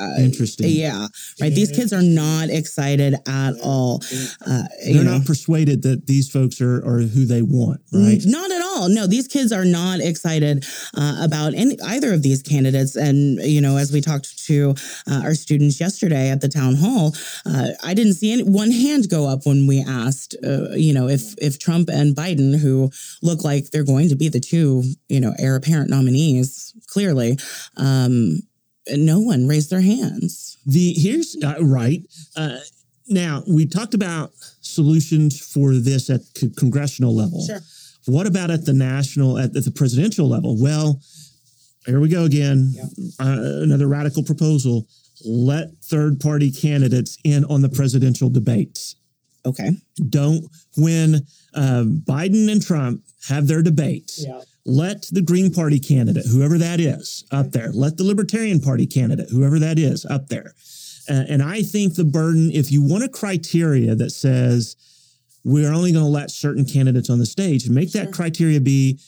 Uh, 0.00 0.20
Interesting. 0.20 0.66
yeah, 0.68 1.06
right. 1.40 1.52
These 1.52 1.72
kids 1.72 1.92
are 1.92 2.02
not 2.02 2.50
excited 2.50 3.14
at 3.26 3.52
all. 3.62 4.02
Uh, 4.46 4.62
They're 4.84 5.04
know. 5.04 5.18
not 5.18 5.26
persuaded 5.26 5.82
that 5.82 6.06
these 6.06 6.30
folks 6.30 6.60
are 6.60 6.76
are 6.84 7.00
who 7.00 7.24
they 7.24 7.42
want. 7.42 7.80
Right. 7.92 8.20
Not 8.24 8.50
at 8.50 8.62
all. 8.62 8.88
No, 8.88 9.06
these 9.06 9.26
kids 9.28 9.52
are 9.52 9.64
not 9.64 10.00
excited 10.00 10.64
uh, 10.96 11.20
about 11.22 11.54
any 11.54 11.76
either 11.84 12.12
of 12.12 12.22
these 12.22 12.42
candidates. 12.42 12.96
And 12.96 13.38
you 13.38 13.60
know, 13.60 13.76
as 13.76 13.92
we 13.92 14.00
talked 14.00 14.46
to 14.46 14.74
uh, 15.06 15.22
our 15.24 15.34
students 15.34 15.80
yesterday 15.80 16.30
at 16.30 16.40
the 16.40 16.48
town 16.48 16.76
hall, 16.76 17.14
uh, 17.46 17.68
I 17.82 17.94
didn't 17.94 18.14
see 18.14 18.32
any 18.32 18.42
one 18.44 18.70
hand 18.70 19.08
go 19.08 19.28
up 19.28 19.40
when 19.44 19.66
we 19.66 19.80
asked, 19.82 20.36
uh, 20.44 20.70
you 20.70 20.92
know, 20.92 21.08
if 21.08 21.34
if 21.38 21.58
Trump 21.58 21.88
and 21.90 22.14
Biden, 22.14 22.58
who 22.58 22.90
look 23.22 23.44
like 23.44 23.70
they're 23.70 23.84
going 23.84 24.08
to 24.08 24.16
be 24.16 24.28
the 24.28 24.40
two, 24.40 24.84
you 25.08 25.20
know, 25.20 25.34
heir 25.38 25.56
apparent 25.56 25.90
nominees, 25.90 26.74
clearly. 26.86 27.38
Um, 27.76 28.40
no 28.96 29.20
one 29.20 29.46
raised 29.46 29.70
their 29.70 29.80
hands. 29.80 30.58
The 30.66 30.94
here's 30.96 31.36
uh, 31.42 31.56
right 31.60 32.02
uh, 32.36 32.58
now. 33.08 33.42
We 33.46 33.66
talked 33.66 33.94
about 33.94 34.32
solutions 34.60 35.40
for 35.40 35.74
this 35.74 36.10
at 36.10 36.20
c- 36.36 36.50
congressional 36.56 37.14
level. 37.14 37.44
Sure. 37.46 37.60
What 38.06 38.26
about 38.26 38.50
at 38.50 38.64
the 38.64 38.72
national, 38.72 39.38
at, 39.38 39.54
at 39.56 39.64
the 39.64 39.70
presidential 39.70 40.28
level? 40.28 40.56
Well, 40.60 41.00
here 41.86 42.00
we 42.00 42.08
go 42.08 42.24
again. 42.24 42.74
Uh, 43.20 43.62
another 43.62 43.86
radical 43.86 44.22
proposal. 44.22 44.86
Let 45.24 45.76
third 45.82 46.20
party 46.20 46.50
candidates 46.50 47.18
in 47.24 47.44
on 47.46 47.60
the 47.60 47.68
presidential 47.68 48.30
debates. 48.30 48.96
Okay. 49.44 49.70
Don't, 50.08 50.44
when 50.76 51.26
uh, 51.54 51.84
Biden 51.84 52.50
and 52.50 52.62
Trump 52.62 53.02
have 53.28 53.46
their 53.46 53.62
debates, 53.62 54.24
let 54.68 55.06
the 55.10 55.22
Green 55.22 55.50
Party 55.52 55.80
candidate, 55.80 56.26
whoever 56.26 56.58
that 56.58 56.78
is, 56.78 57.24
up 57.32 57.52
there. 57.52 57.72
Let 57.72 57.96
the 57.96 58.04
Libertarian 58.04 58.60
Party 58.60 58.86
candidate, 58.86 59.30
whoever 59.30 59.58
that 59.58 59.78
is, 59.78 60.04
up 60.04 60.28
there. 60.28 60.54
Uh, 61.08 61.24
and 61.26 61.42
I 61.42 61.62
think 61.62 61.94
the 61.94 62.04
burden, 62.04 62.50
if 62.52 62.70
you 62.70 62.82
want 62.82 63.02
a 63.02 63.08
criteria 63.08 63.94
that 63.94 64.10
says 64.10 64.76
we're 65.42 65.72
only 65.72 65.92
going 65.92 66.04
to 66.04 66.10
let 66.10 66.30
certain 66.30 66.66
candidates 66.66 67.08
on 67.08 67.18
the 67.18 67.24
stage, 67.24 67.68
make 67.70 67.92
that 67.92 68.12
criteria 68.12 68.60
be 68.60 69.00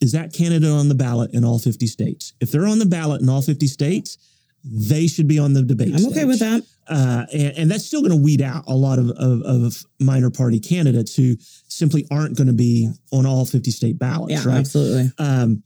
is 0.00 0.12
that 0.12 0.32
candidate 0.32 0.70
on 0.70 0.88
the 0.88 0.94
ballot 0.94 1.34
in 1.34 1.44
all 1.44 1.58
50 1.58 1.86
states? 1.86 2.32
If 2.40 2.50
they're 2.50 2.66
on 2.66 2.78
the 2.78 2.86
ballot 2.86 3.20
in 3.20 3.28
all 3.28 3.42
50 3.42 3.66
states, 3.66 4.16
they 4.64 5.06
should 5.06 5.28
be 5.28 5.38
on 5.38 5.52
the 5.52 5.62
debate. 5.62 5.88
I'm 5.88 6.06
okay 6.06 6.20
stage. 6.20 6.26
with 6.26 6.38
that. 6.38 6.62
Uh, 6.88 7.26
and, 7.32 7.52
and 7.58 7.70
that's 7.70 7.84
still 7.84 8.00
going 8.00 8.10
to 8.12 8.16
weed 8.22 8.40
out 8.42 8.64
a 8.66 8.74
lot 8.74 8.98
of, 8.98 9.10
of, 9.10 9.42
of 9.42 9.84
minor 10.00 10.30
party 10.30 10.58
candidates 10.60 11.14
who 11.14 11.36
simply 11.68 12.06
aren't 12.10 12.36
going 12.36 12.46
to 12.46 12.52
be 12.52 12.90
on 13.12 13.26
all 13.26 13.44
50 13.44 13.70
state 13.70 13.98
ballots, 13.98 14.32
Yeah, 14.32 14.44
right? 14.48 14.58
absolutely. 14.58 15.10
Um, 15.18 15.62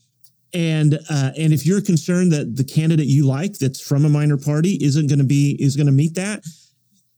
and 0.55 0.99
uh, 1.09 1.31
and 1.39 1.53
if 1.53 1.65
you're 1.65 1.81
concerned 1.81 2.33
that 2.33 2.57
the 2.57 2.65
candidate 2.65 3.07
you 3.07 3.27
like 3.27 3.55
that's 3.59 3.81
from 3.81 4.05
a 4.05 4.09
minor 4.09 4.37
party 4.37 4.77
isn't 4.83 5.07
going 5.09 5.19
to 5.21 5.25
be 5.25 5.57
is 5.59 5.77
going 5.77 5.87
to 5.87 5.93
meet 5.93 6.15
that, 6.17 6.43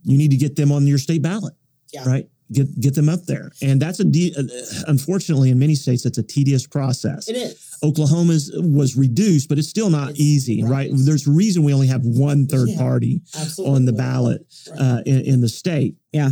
you 0.05 0.17
need 0.17 0.31
to 0.31 0.37
get 0.37 0.55
them 0.55 0.71
on 0.71 0.87
your 0.87 0.99
state 0.99 1.23
ballot, 1.23 1.55
Yeah. 1.93 2.05
right? 2.07 2.29
Get 2.53 2.79
get 2.79 2.95
them 2.95 3.09
up 3.09 3.25
there, 3.25 3.51
and 3.63 3.81
that's 3.83 3.99
a 4.01 4.05
de- 4.05 4.35
uh, 4.39 4.43
unfortunately 4.87 5.51
in 5.51 5.59
many 5.59 5.75
states 5.75 6.03
that's 6.05 6.19
a 6.19 6.23
tedious 6.23 6.67
process. 6.67 7.27
is. 7.29 7.74
Oklahoma's 7.85 8.51
was 8.55 8.97
reduced, 8.97 9.49
but 9.49 9.59
it's 9.59 9.69
still 9.69 9.91
not 9.91 10.11
It's- 10.11 10.21
easy, 10.21 10.63
right. 10.63 10.71
right. 10.71 10.91
There's 10.95 11.27
a 11.27 11.31
reason 11.31 11.63
we 11.65 11.75
only 11.75 11.87
have 11.89 12.05
one 12.05 12.47
third 12.47 12.71
Yeah, 12.71 12.79
party 12.79 13.21
Absolutely. 13.35 13.75
on 13.77 13.85
the 13.85 13.93
ballot 13.93 14.47
uh, 14.79 15.03
in, 15.07 15.21
in 15.21 15.41
the 15.41 15.49
state. 15.49 15.97
Yeah. 16.13 16.31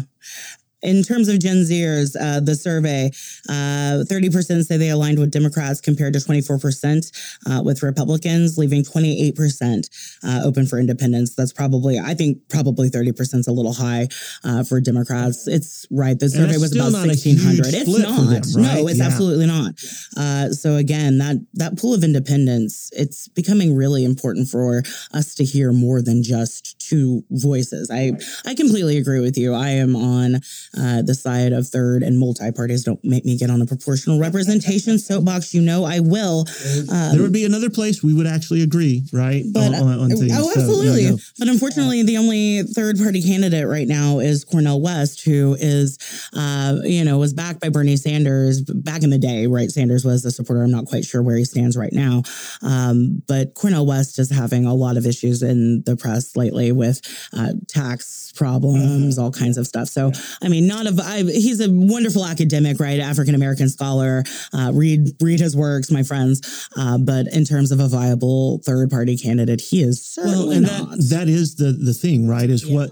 In 0.83 1.03
terms 1.03 1.29
of 1.29 1.39
Gen 1.39 1.59
Zers, 1.63 2.17
uh, 2.21 2.41
the 2.41 2.55
survey, 2.55 3.11
uh, 3.49 4.05
30% 4.09 4.65
say 4.65 4.77
they 4.77 4.89
aligned 4.91 5.19
with 5.19 5.31
Democrats 5.31 5.81
compared 5.81 6.13
to 6.15 6.19
24% 6.19 7.11
uh, 7.47 7.63
with 7.63 7.83
Republicans, 7.83 8.59
leaving 8.59 8.83
28% 8.83 9.89
uh, 10.25 10.41
open 10.45 10.67
for 10.67 10.79
independents. 10.79 11.35
That's 11.35 11.53
probably, 11.53 11.99
I 11.99 12.15
think, 12.15 12.39
probably 12.49 12.89
30% 12.91 13.35
is 13.35 13.47
a 13.47 13.53
little 13.53 13.73
high 13.73 14.09
uh, 14.45 14.65
for 14.65 14.81
Democrats. 14.81 15.47
It's 15.47 15.87
right. 15.91 16.19
The 16.19 16.29
survey 16.29 16.57
was 16.59 16.75
about 16.75 16.93
not 16.93 17.05
a 17.05 17.09
1,600. 17.09 17.67
It's 17.75 17.89
not. 17.99 18.17
them, 18.31 18.63
right? 18.63 18.75
No, 18.83 18.89
it's 18.89 18.99
Yeah. 18.99 19.07
absolutely 19.07 19.47
not. 19.47 19.75
Uh, 20.17 20.51
so 20.51 20.77
again, 20.77 21.19
that 21.19 21.37
that 21.55 21.79
pool 21.79 21.95
of 21.95 22.03
independents, 22.05 22.91
it's 22.93 23.29
becoming 23.29 23.75
really 23.77 24.05
important 24.05 24.49
for 24.49 24.83
us 25.15 25.35
to 25.37 25.45
hear 25.45 25.73
more 25.73 26.03
than 26.03 26.23
just 26.23 26.79
two 26.81 27.25
voices. 27.31 27.91
I 27.91 28.13
I 28.45 28.55
completely 28.55 28.97
agree 28.99 29.21
with 29.21 29.37
you. 29.39 29.55
I 29.55 29.71
am 29.71 29.95
on 29.97 30.41
uh, 30.79 31.03
the 31.03 31.15
side 31.15 31.53
of 31.53 31.67
third 31.69 32.03
and 32.03 32.19
multi 32.19 32.51
parties. 32.53 32.85
Don't 32.85 33.03
make 33.05 33.25
me 33.25 33.37
get 33.37 33.51
on 33.51 33.61
a 33.63 33.67
proportional 33.67 34.19
representation 34.19 34.99
soapbox. 34.99 35.55
You 35.55 35.63
know 35.63 35.85
I 35.85 36.01
will. 36.01 36.47
Um, 36.91 37.13
there 37.13 37.23
would 37.23 37.33
be 37.33 37.45
another 37.45 37.71
place 37.71 38.03
we 38.03 38.15
would 38.15 38.27
actually 38.27 38.63
agree, 38.63 39.05
right? 39.13 39.45
but 39.53 39.75
on, 39.75 39.99
on 40.01 40.09
things. 40.11 40.33
oh, 40.35 40.51
So, 40.51 40.61
no, 40.61 40.67
absolutely. 40.67 41.11
no. 41.11 41.19
But 41.39 41.49
unfortunately, 41.49 42.03
the 42.03 42.17
only 42.17 42.63
third 42.63 42.99
party 42.99 43.23
candidate 43.23 43.67
right 43.67 43.87
now 43.89 44.19
is 44.19 44.45
Cornel 44.45 44.81
West, 44.81 45.25
who 45.25 45.55
is, 45.59 45.99
uh, 46.35 46.77
you 46.85 47.05
know, 47.05 47.19
was 47.19 47.33
backed 47.33 47.61
by 47.61 47.69
Bernie 47.69 47.97
Sanders 47.97 48.63
back 48.63 49.03
in 49.03 49.11
the 49.11 49.19
day. 49.19 49.47
Right, 49.47 49.71
Sanders 49.71 50.05
was 50.05 50.25
a 50.25 50.31
supporter. 50.31 50.63
I'm 50.63 50.71
not 50.71 50.87
quite 50.87 51.05
sure 51.05 51.23
where 51.23 51.37
he 51.37 51.45
stands 51.45 51.77
right 51.77 51.93
now, 51.93 52.23
um, 52.63 53.23
but 53.29 53.55
Cornel 53.55 53.87
West 53.87 54.19
is 54.19 54.31
having 54.31 54.65
a 54.65 54.75
lot 54.75 54.97
of 54.97 55.07
issues 55.07 55.43
in 55.43 55.83
the 55.85 55.97
press 55.97 56.37
lately 56.37 56.73
with 56.73 57.01
uh, 57.33 57.53
tax 57.69 58.33
problems, 58.35 59.19
all 59.19 59.31
kinds 59.31 59.59
of 59.59 59.67
stuff. 59.67 59.89
So, 59.89 60.11
I 60.43 60.49
mean, 60.49 60.62
not 60.67 60.87
of 60.87 60.99
I, 61.01 61.23
he's 61.23 61.61
a 61.61 61.69
wonderful 61.71 62.25
academic, 62.25 62.81
right? 62.81 63.01
African 63.01 63.35
American 63.35 63.69
scholar. 63.69 64.25
Uh, 64.53 64.71
read 64.75 65.09
read 65.21 65.41
his 65.41 65.57
works, 65.57 65.91
my 65.91 66.03
friends. 66.03 66.69
Uh, 66.77 66.99
but 66.99 67.27
in 67.33 67.45
terms 67.45 67.71
of 67.73 67.81
a 67.81 67.89
viable 67.89 68.61
third 68.65 68.91
party 68.91 69.17
candidate, 69.17 69.61
he 69.61 69.83
is 69.83 70.05
certainly 70.05 70.37
Well, 70.47 70.51
and 70.57 70.63
not. 70.67 70.91
that 70.91 71.09
that 71.11 71.29
is 71.29 71.57
the 71.57 71.73
the 71.73 71.95
thing, 71.95 72.27
right? 72.29 72.49
Is 72.49 72.65
Yeah. 72.65 72.75
what 72.75 72.91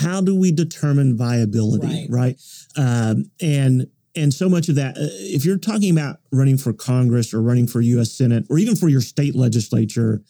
how 0.00 0.20
do 0.20 0.34
we 0.34 0.52
determine 0.52 1.16
viability, 1.16 1.86
Right. 1.86 2.06
right? 2.10 2.36
Um, 2.76 3.30
and 3.40 3.86
and 4.14 4.32
so 4.34 4.46
much 4.48 4.68
of 4.68 4.74
that, 4.74 4.96
uh, 4.98 5.06
if 5.36 5.44
you're 5.44 5.56
talking 5.56 5.90
about 5.90 6.18
running 6.30 6.58
for 6.58 6.72
Congress 6.74 7.32
or 7.32 7.40
running 7.40 7.66
for 7.66 7.80
U.S. 7.80 8.12
Senate 8.12 8.44
or 8.50 8.58
even 8.58 8.76
for 8.76 8.88
your 8.90 9.00
state 9.00 9.34
legislature, 9.34 10.22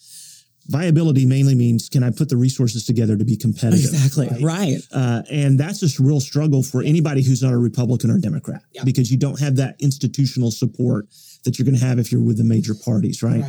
viability 0.68 1.26
mainly 1.26 1.54
means 1.54 1.88
can 1.88 2.02
I 2.02 2.10
put 2.10 2.28
the 2.28 2.36
resources 2.36 2.84
together 2.86 3.16
to 3.16 3.24
be 3.24 3.36
competitive? 3.36 3.90
exactly 3.90 4.28
right? 4.42 4.42
right. 4.42 4.78
Uh, 4.92 5.22
and 5.30 5.58
that's 5.58 5.80
just 5.80 5.98
a 5.98 6.02
real 6.02 6.20
struggle 6.20 6.62
for 6.62 6.82
anybody 6.82 7.22
who's 7.22 7.42
not 7.42 7.52
a 7.52 7.58
Republican 7.58 8.10
or 8.10 8.18
Democrat 8.18 8.62
Yeah. 8.72 8.84
because 8.84 9.10
you 9.10 9.18
don't 9.18 9.40
have 9.40 9.56
that 9.56 9.76
institutional 9.80 10.50
support 10.50 11.06
that 11.44 11.58
you're 11.58 11.66
going 11.66 11.78
to 11.78 11.84
have 11.84 11.98
if 11.98 12.12
you're 12.12 12.22
with 12.22 12.38
the 12.38 12.44
major 12.44 12.74
parties, 12.74 13.22
right? 13.22 13.42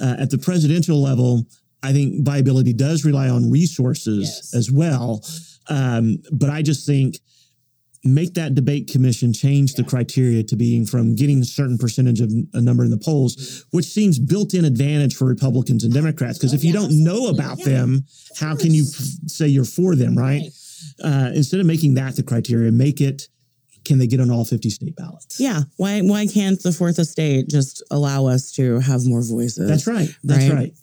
Uh, 0.00 0.16
at 0.18 0.30
the 0.30 0.38
presidential 0.38 1.00
level, 1.02 1.44
I 1.82 1.92
think 1.92 2.24
viability 2.24 2.72
does 2.72 3.04
rely 3.04 3.28
on 3.28 3.50
resources 3.50 4.28
Yes. 4.28 4.54
as 4.54 4.70
well. 4.70 5.24
Um, 5.68 6.18
but 6.32 6.50
I 6.50 6.62
just 6.62 6.86
think 6.86 7.18
make 8.02 8.34
that 8.34 8.54
debate 8.54 8.90
commission 8.90 9.32
change 9.32 9.74
the 9.74 9.84
criteria 9.84 10.42
to 10.42 10.56
being 10.56 10.86
from 10.86 11.14
getting 11.14 11.40
a 11.40 11.44
certain 11.44 11.76
percentage 11.76 12.20
of 12.20 12.30
a 12.54 12.60
number 12.60 12.82
in 12.84 12.90
the 12.90 12.96
polls, 12.96 13.66
which 13.72 13.84
seems 13.84 14.18
built-in 14.18 14.64
advantage 14.64 15.14
for 15.14 15.26
Republicans 15.26 15.84
and 15.84 15.92
Democrats. 15.92 16.38
Because 16.38 16.54
if 16.54 16.64
you 16.64 16.72
don't 16.72 16.92
know 17.04 17.28
about 17.28 17.62
them, 17.62 18.06
how 18.38 18.56
can 18.56 18.72
you 18.72 18.84
say 18.84 19.46
you're 19.48 19.64
for 19.64 19.94
them, 19.94 20.16
right? 20.16 20.42
Uh, 21.04 21.30
instead 21.34 21.60
of 21.60 21.66
making 21.66 21.94
that 21.94 22.16
the 22.16 22.22
criteria, 22.22 22.72
make 22.72 23.00
it 23.00 23.28
can 23.84 23.98
they 23.98 24.06
get 24.06 24.20
on 24.20 24.30
all 24.30 24.44
50 24.44 24.70
state 24.70 24.96
ballots? 24.96 25.40
Yeah. 25.40 25.62
Why 25.76 26.00
why 26.02 26.26
can't 26.26 26.62
the 26.62 26.72
fourth 26.72 26.98
estate 26.98 27.48
just 27.48 27.82
allow 27.90 28.26
us 28.26 28.52
to 28.52 28.78
have 28.80 29.04
more 29.06 29.22
voices? 29.22 29.68
That's 29.68 29.86
right. 29.86 30.08
That's 30.22 30.48
Right. 30.48 30.54
right. 30.54 30.74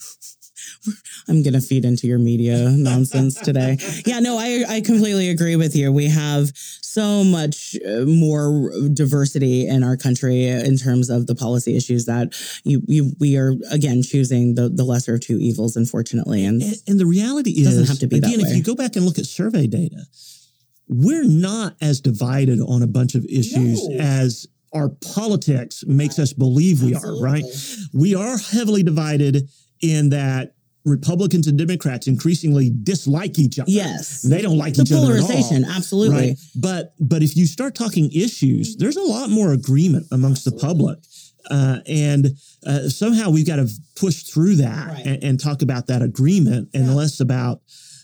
I'm 1.27 1.43
gonna 1.43 1.61
feed 1.61 1.85
into 1.85 2.07
your 2.07 2.19
media 2.19 2.69
nonsense 2.69 3.35
today. 3.35 3.77
Yeah, 4.05 4.19
no, 4.19 4.37
I 4.37 4.63
I 4.67 4.81
completely 4.81 5.29
agree 5.29 5.55
with 5.55 5.75
you. 5.75 5.91
We 5.91 6.07
have 6.07 6.51
so 6.55 7.23
much 7.23 7.75
uh, 7.85 8.05
more 8.05 8.71
diversity 8.93 9.67
in 9.67 9.83
our 9.83 9.97
country 9.97 10.45
in 10.47 10.77
terms 10.77 11.09
of 11.09 11.27
the 11.27 11.35
policy 11.35 11.75
issues 11.75 12.05
that 12.05 12.33
you 12.63 12.81
you 12.87 13.11
we 13.19 13.37
are 13.37 13.53
again 13.71 14.01
choosing 14.03 14.55
the 14.55 14.69
the 14.69 14.83
lesser 14.83 15.15
of 15.15 15.21
two 15.21 15.37
evils, 15.37 15.75
unfortunately. 15.75 16.45
And 16.45 16.61
And, 16.61 16.75
and 16.87 16.99
the 16.99 17.05
reality 17.05 17.51
is, 17.51 17.65
Doesn't 17.65 17.87
have 17.87 17.99
to 17.99 18.07
be 18.07 18.19
that 18.19 18.27
again, 18.27 18.45
if 18.45 18.55
you 18.55 18.63
go 18.63 18.75
back 18.75 18.95
and 18.95 19.05
look 19.05 19.19
at 19.19 19.25
survey 19.25 19.67
data, 19.67 20.05
we're 20.87 21.23
not 21.23 21.75
as 21.81 21.99
divided 22.01 22.59
on 22.61 22.81
a 22.81 22.87
bunch 22.87 23.15
of 23.15 23.25
issues 23.25 23.87
No. 23.87 23.97
as 23.99 24.47
our 24.73 24.89
politics 24.89 25.83
makes 25.87 26.19
us 26.19 26.33
believe 26.33 26.83
we 26.83 26.93
are, 26.93 27.21
right? 27.21 27.43
We 27.93 28.15
are 28.15 28.37
heavily 28.37 28.83
divided 28.83 29.49
in 29.81 30.09
that 30.09 30.55
Republicans 30.87 31.47
and 31.47 31.57
Democrats 31.57 32.07
increasingly 32.07 32.71
dislike 32.83 33.37
each 33.37 33.59
other. 33.59 33.69
yes, 33.69 34.21
They 34.21 34.41
don't 34.41 34.57
like 34.57 34.73
the 34.75 34.83
each 34.83 34.91
other 34.91 35.01
all. 35.01 35.07
polarization, 35.07 35.65
absolutely. 35.65 36.29
Right. 36.29 36.37
But 36.55 36.93
but 36.99 37.21
if 37.23 37.35
you 37.37 37.45
start 37.45 37.75
talking 37.75 38.11
issues, 38.11 38.75
there's 38.77 38.95
a 38.97 39.01
lot 39.03 39.29
more 39.29 39.53
agreement 39.53 40.07
amongst 40.11 40.45
the 40.45 40.51
public. 40.51 40.97
Uh, 41.49 41.79
and 41.87 42.35
uh, 42.65 42.89
somehow 42.89 43.29
we've 43.29 43.47
got 43.47 43.55
to 43.55 43.69
push 43.95 44.23
through 44.23 44.55
that 44.57 44.87
Right. 44.87 45.05
and, 45.05 45.23
and 45.23 45.39
talk 45.39 45.61
about 45.61 45.87
that 45.87 46.01
agreement 46.01 46.69
and 46.73 46.87
Yeah. 46.87 46.93
less 46.93 47.19
about, 47.21 47.61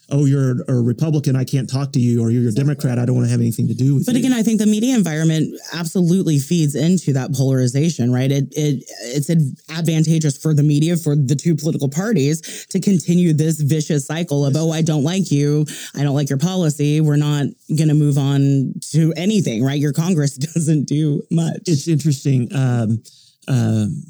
oh, 0.10 0.26
you're 0.26 0.62
a 0.68 0.74
Republican, 0.74 1.36
I 1.36 1.43
can't 1.43 1.70
talk 1.70 1.91
to 1.93 1.99
you, 1.99 2.22
or 2.22 2.30
you're 2.30 2.49
a 2.49 2.54
Democrat, 2.54 2.99
I 2.99 3.06
don't 3.06 3.16
want 3.16 3.26
to 3.26 3.32
have 3.32 3.39
anything 3.39 3.68
to 3.68 3.74
do 3.74 3.95
with 3.95 4.06
But 4.06 4.16
you. 4.16 4.22
But 4.22 4.28
again, 4.28 4.38
I 4.38 4.43
think 4.43 4.60
the 4.60 4.66
media 4.66 4.95
environment 4.95 5.54
absolutely 5.74 6.39
feeds 6.39 6.76
into 6.76 7.14
that 7.14 7.34
polarization, 7.34 8.12
right? 8.12 8.32
It 8.32 8.45
it 8.51 8.84
it's 9.01 9.30
advantageous 9.70 10.38
for 10.38 10.54
the 10.54 10.64
media 10.64 10.97
for 10.97 11.16
the 11.16 11.36
two 11.36 11.56
political 11.56 11.89
parties 11.89 12.66
to 12.68 12.80
continue 12.80 13.34
this 13.34 13.62
vicious 13.62 14.06
cycle 14.06 14.45
of 14.45 14.56
oh, 14.56 14.72
I 14.72 14.82
don't 14.82 15.04
like 15.04 15.32
you, 15.32 15.66
I 15.95 16.04
don't 16.04 16.16
like 16.16 16.30
your 16.30 16.39
policy. 16.39 17.01
We're 17.01 17.16
not 17.16 17.45
going 17.76 17.89
to 17.89 17.95
move 17.95 18.18
on 18.18 18.74
to 18.91 19.14
anything, 19.16 19.64
right? 19.64 19.80
Your 19.80 19.93
Congress 19.93 20.38
doesn't 20.54 20.86
do 20.86 21.22
much. 21.32 21.62
it's 21.68 21.88
interesting. 21.88 22.49
Um, 22.54 23.01
um, 23.47 24.04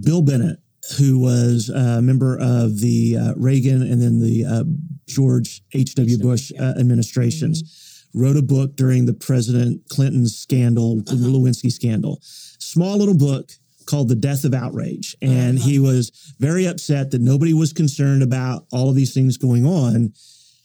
Bill 0.00 0.22
Bennett, 0.22 0.58
who 0.98 1.18
was 1.18 1.70
a 1.70 2.02
member 2.02 2.38
of 2.38 2.80
the 2.80 3.16
uh, 3.16 3.34
Reagan 3.36 3.82
and 3.82 4.02
then 4.02 4.20
the 4.20 4.44
uh, 4.44 4.64
George 5.06 5.62
H.W. 5.72 6.18
Bush 6.18 6.52
uh, 6.58 6.74
administrations, 6.78 8.06
wrote 8.14 8.36
a 8.36 8.42
book 8.42 8.76
during 8.76 9.06
the 9.06 9.12
President 9.14 9.82
Clinton's 9.88 10.36
scandal, 10.36 10.96
the 10.96 11.14
Lewinsky 11.16 11.70
scandal. 11.70 12.20
Small 12.22 12.96
little 12.96 13.16
book 13.16 13.50
called 13.86 14.08
The 14.08 14.14
Death 14.14 14.44
of 14.44 14.54
Outrage. 14.54 15.16
And 15.20 15.58
he 15.58 15.78
was 15.78 16.34
very 16.38 16.66
upset 16.66 17.10
that 17.10 17.20
nobody 17.20 17.52
was 17.52 17.72
concerned 17.72 18.22
about 18.22 18.66
all 18.72 18.88
of 18.88 18.94
these 18.96 19.12
things 19.12 19.36
going 19.36 19.66
on. 19.66 20.12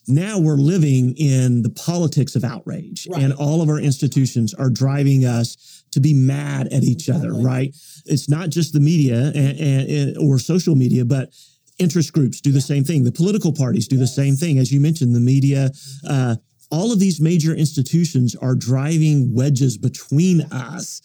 Now 0.08 0.40
we're 0.40 0.56
living 0.56 1.16
in 1.18 1.62
the 1.62 1.70
politics 1.70 2.36
of 2.36 2.44
outrage, 2.44 3.08
and 3.16 3.32
all 3.34 3.62
of 3.62 3.70
our 3.70 3.78
institutions 3.80 4.56
are 4.56 4.70
driving 4.70 5.24
us 5.26 5.84
to 5.92 6.00
be 6.00 6.14
mad 6.16 6.68
at 6.74 6.84
each 6.84 7.10
other, 7.10 7.32
right? 7.34 7.76
It's 8.06 8.28
not 8.30 8.50
just 8.50 8.74
the 8.74 8.80
media 8.80 9.32
and, 9.36 9.60
and- 9.60 10.18
or 10.18 10.40
social 10.40 10.76
media, 10.76 11.06
but 11.06 11.30
interest 11.80 12.14
groups 12.14 12.42
do 12.42 12.52
the 12.52 12.62
same 12.62 12.84
thing. 12.84 13.04
The 13.04 13.12
political 13.12 13.54
parties 13.54 13.88
do 13.88 13.98
the 13.98 14.08
same 14.08 14.36
thing. 14.36 14.58
As 14.60 14.72
you 14.72 14.80
mentioned, 14.80 15.16
the 15.16 15.20
media, 15.20 15.72
uh, 16.08 16.36
all 16.72 16.92
of 16.92 17.00
these 17.00 17.20
major 17.20 17.54
institutions 17.56 18.36
are 18.36 18.56
driving 18.56 19.34
wedges 19.34 19.78
between 19.78 20.42
us. 20.52 21.02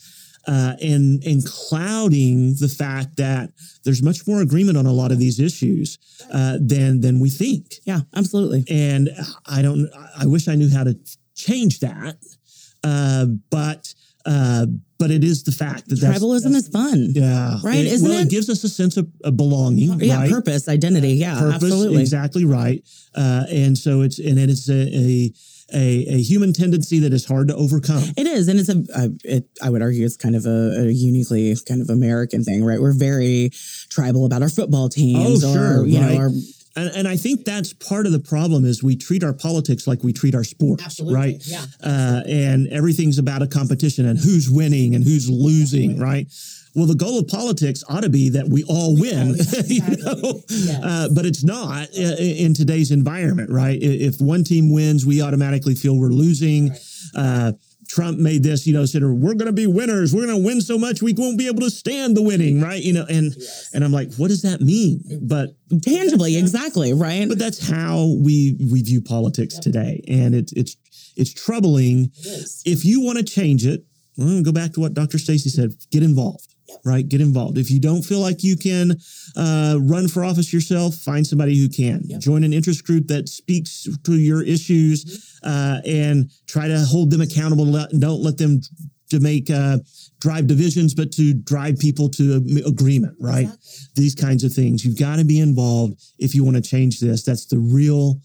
uh, 0.46 0.74
and 0.82 1.22
and 1.24 1.44
clouding 1.46 2.54
the 2.60 2.68
fact 2.68 3.16
that 3.16 3.50
there's 3.84 4.02
much 4.02 4.26
more 4.26 4.42
agreement 4.42 4.76
on 4.76 4.86
a 4.86 4.92
lot 4.92 5.10
of 5.10 5.18
these 5.18 5.40
issues 5.40 5.98
uh, 6.32 6.58
than 6.60 7.00
than 7.00 7.20
we 7.20 7.30
think. 7.30 7.76
Yeah, 7.84 8.00
absolutely. 8.14 8.64
And 8.68 9.10
I 9.46 9.62
don't. 9.62 9.88
I 10.18 10.26
wish 10.26 10.48
I 10.48 10.54
knew 10.54 10.70
how 10.70 10.84
to 10.84 10.98
change 11.34 11.80
that, 11.80 12.16
uh, 12.82 13.26
but. 13.50 13.94
But 15.04 15.10
it 15.10 15.22
is 15.22 15.42
the 15.42 15.52
fact 15.52 15.88
that 15.88 15.98
Tribalism 16.00 16.44
that's- 16.54 16.62
is 16.64 16.68
fun. 16.68 17.12
yeah, 17.14 17.58
Right, 17.62 17.84
It- 17.84 17.92
isn't 17.92 18.08
well, 18.08 18.18
it? 18.20 18.22
it 18.28 18.30
gives 18.30 18.48
us 18.48 18.64
a 18.64 18.70
sense 18.70 18.96
of, 18.96 19.06
of 19.22 19.36
belonging. 19.36 20.00
Yeah, 20.00 20.20
right? 20.20 20.30
purpose, 20.30 20.66
identity. 20.66 21.12
Yeah, 21.24 21.38
purpose 21.38 21.62
absolutely. 21.64 22.00
exactly 22.00 22.44
right 22.46 22.82
uh, 23.14 23.44
and 23.62 23.76
so 23.84 24.00
it's 24.00 24.18
and 24.18 24.38
it 24.44 24.48
is 24.48 24.68
a, 24.70 24.80
a 25.04 25.32
a 25.74 25.86
a 26.16 26.18
human 26.30 26.52
tendency 26.52 26.98
that 27.00 27.12
is 27.12 27.24
hard 27.26 27.48
to 27.48 27.54
overcome 27.64 28.02
It 28.16 28.26
is, 28.26 28.48
and 28.48 28.56
it's 28.60 28.68
a. 28.68 28.78
I, 29.00 29.08
it, 29.24 29.44
I 29.62 29.68
would 29.70 29.82
argue 29.82 30.04
it's 30.06 30.16
kind 30.16 30.36
of 30.36 30.44
a, 30.46 30.86
a 30.88 30.90
uniquely 31.10 31.54
kind 31.68 31.80
of 31.82 31.88
American 31.90 32.44
thing, 32.44 32.64
right? 32.64 32.80
We're 32.80 32.92
very 33.10 33.50
tribal 33.90 34.24
about 34.26 34.42
our 34.42 34.48
football 34.58 34.88
teams, 34.88 35.42
Oh, 35.44 35.50
or 35.50 35.54
sure, 35.54 35.86
you 35.86 36.00
right. 36.00 36.12
know, 36.14 36.16
our 36.22 36.30
and, 36.76 36.90
and 36.94 37.08
i 37.08 37.16
think 37.16 37.44
that's 37.44 37.72
part 37.72 38.06
of 38.06 38.12
the 38.12 38.18
problem 38.18 38.64
is 38.64 38.82
we 38.82 38.96
treat 38.96 39.22
our 39.22 39.32
politics 39.32 39.86
like 39.86 40.02
we 40.02 40.12
treat 40.12 40.34
our 40.34 40.44
sports 40.44 41.00
right? 41.00 41.36
yeah. 41.46 41.64
uh, 41.82 42.22
and 42.28 42.68
everything's 42.68 43.18
about 43.18 43.42
a 43.42 43.46
competition 43.46 44.06
and 44.06 44.18
who's 44.18 44.50
winning 44.50 44.94
and 44.94 45.04
who's 45.04 45.28
losing 45.30 45.98
right? 45.98 46.26
Well 46.74 46.86
the 46.86 46.94
goal 46.94 47.18
of 47.20 47.28
politics 47.28 47.84
ought 47.88 48.02
to 48.02 48.08
be 48.08 48.30
that 48.30 48.48
we 48.48 48.64
all 48.64 48.98
win 48.98 49.36
you 49.66 49.82
know? 50.04 50.40
Yes. 50.48 50.82
uh, 50.82 51.08
but 51.14 51.24
it's 51.26 51.44
not 51.44 51.88
uh, 51.96 52.16
in 52.18 52.54
today's 52.54 52.90
environment 52.90 53.50
right? 53.50 53.78
If 53.80 54.20
one 54.20 54.44
team 54.44 54.72
wins 54.72 55.06
we 55.06 55.22
automatically 55.22 55.74
feel 55.74 55.98
we're 55.98 56.08
losing. 56.08 56.72
Uh, 57.14 57.52
Trump 57.88 58.18
made 58.18 58.42
this, 58.42 58.66
you 58.66 58.72
know, 58.72 58.84
said 58.84 59.02
oh, 59.02 59.12
we're 59.12 59.34
going 59.34 59.46
to 59.46 59.52
be 59.52 59.66
winners. 59.66 60.14
We're 60.14 60.26
going 60.26 60.40
to 60.40 60.44
win 60.44 60.60
so 60.60 60.78
much 60.78 61.02
we 61.02 61.12
won't 61.12 61.38
be 61.38 61.46
able 61.46 61.60
to 61.60 61.70
stand 61.70 62.16
the 62.16 62.22
winning, 62.22 62.60
right? 62.60 62.82
You 62.82 62.92
know, 62.92 63.06
and 63.08 63.34
and 63.72 63.84
I'm 63.84 63.92
like, 63.92 64.14
what 64.14 64.28
does 64.28 64.42
that 64.42 64.60
mean? 64.60 65.02
But 65.22 65.50
Tangibly, 65.70 66.36
exactly, 66.36 66.92
right? 66.92 67.28
but 67.28 67.38
that's 67.38 67.68
how 67.68 68.14
we 68.22 68.56
we 68.70 68.82
view 68.82 69.00
politics 69.00 69.58
today, 69.58 70.02
and 70.08 70.34
it's 70.34 70.52
it's 70.52 70.76
it's 71.16 71.32
troubling. 71.32 72.10
If 72.64 72.84
you 72.84 73.00
want 73.00 73.18
to 73.18 73.24
change 73.24 73.66
it, 73.66 73.84
well, 74.16 74.42
go 74.42 74.52
back 74.52 74.72
to 74.74 74.80
what 74.80 74.94
Dr. 74.94 75.18
Stacey 75.18 75.48
said: 75.48 75.74
get 75.90 76.02
involved. 76.02 76.53
Right, 76.84 77.08
get 77.08 77.20
involved. 77.20 77.58
If 77.58 77.70
you 77.70 77.80
don't 77.80 78.02
feel 78.02 78.20
like 78.20 78.44
you 78.44 78.56
can 78.56 78.98
uh, 79.36 79.78
run 79.80 80.08
for 80.08 80.24
office 80.24 80.52
yourself, 80.52 80.94
find 80.94 81.26
somebody 81.26 81.56
who 81.56 81.68
can. 81.68 82.02
Join 82.20 82.44
an 82.44 82.52
interest 82.52 82.84
group 82.84 83.06
that 83.08 83.28
speaks 83.28 83.88
to 84.04 84.14
your 84.14 84.42
issues, 84.42 85.38
uh, 85.42 85.80
and 85.86 86.30
try 86.46 86.68
to 86.68 86.78
hold 86.80 87.10
them 87.10 87.20
accountable. 87.20 87.66
Don't 87.98 88.22
let 88.22 88.38
them 88.38 88.60
to 89.10 89.20
make 89.20 89.50
uh, 89.50 89.78
drive 90.20 90.46
divisions, 90.46 90.94
but 90.94 91.12
to 91.12 91.34
drive 91.34 91.78
people 91.78 92.08
to 92.10 92.62
agreement. 92.66 93.16
Right, 93.20 93.48
these 93.94 94.14
kinds 94.14 94.44
of 94.44 94.52
things. 94.52 94.84
You've 94.84 94.98
got 94.98 95.16
to 95.16 95.24
be 95.24 95.40
involved 95.40 96.00
if 96.18 96.34
you 96.34 96.44
want 96.44 96.56
to 96.56 96.62
change 96.62 97.00
this. 97.00 97.22
That's 97.24 97.46
the 97.46 97.58
real. 97.58 98.20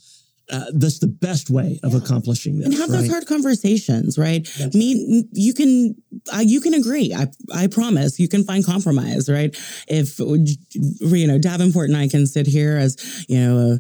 Uh, 0.50 0.66
that's 0.74 1.00
the 1.00 1.08
best 1.08 1.50
way 1.50 1.80
of 1.84 1.94
accomplishing 1.94 2.58
this. 2.58 2.66
and 2.66 2.74
have 2.74 2.90
right? 2.90 3.02
those 3.02 3.10
hard 3.10 3.28
conversations, 3.28 4.18
right? 4.18 4.48
Me, 4.74 5.24
you 5.32 5.54
can, 5.54 5.96
uh, 6.34 6.40
you 6.44 6.60
can 6.60 6.74
agree. 6.74 7.14
I, 7.14 7.28
I 7.54 7.68
promise. 7.68 8.20
You 8.20 8.28
can 8.28 8.44
find 8.44 8.66
compromise, 8.66 9.30
right? 9.30 9.56
If 9.88 10.20
you 10.20 11.28
know 11.28 11.38
Davenport 11.38 11.90
and 11.90 11.98
I 11.98 12.08
can 12.08 12.26
sit 12.26 12.48
here 12.48 12.78
as 12.78 13.26
you 13.28 13.40
know 13.40 13.58
a 13.58 13.80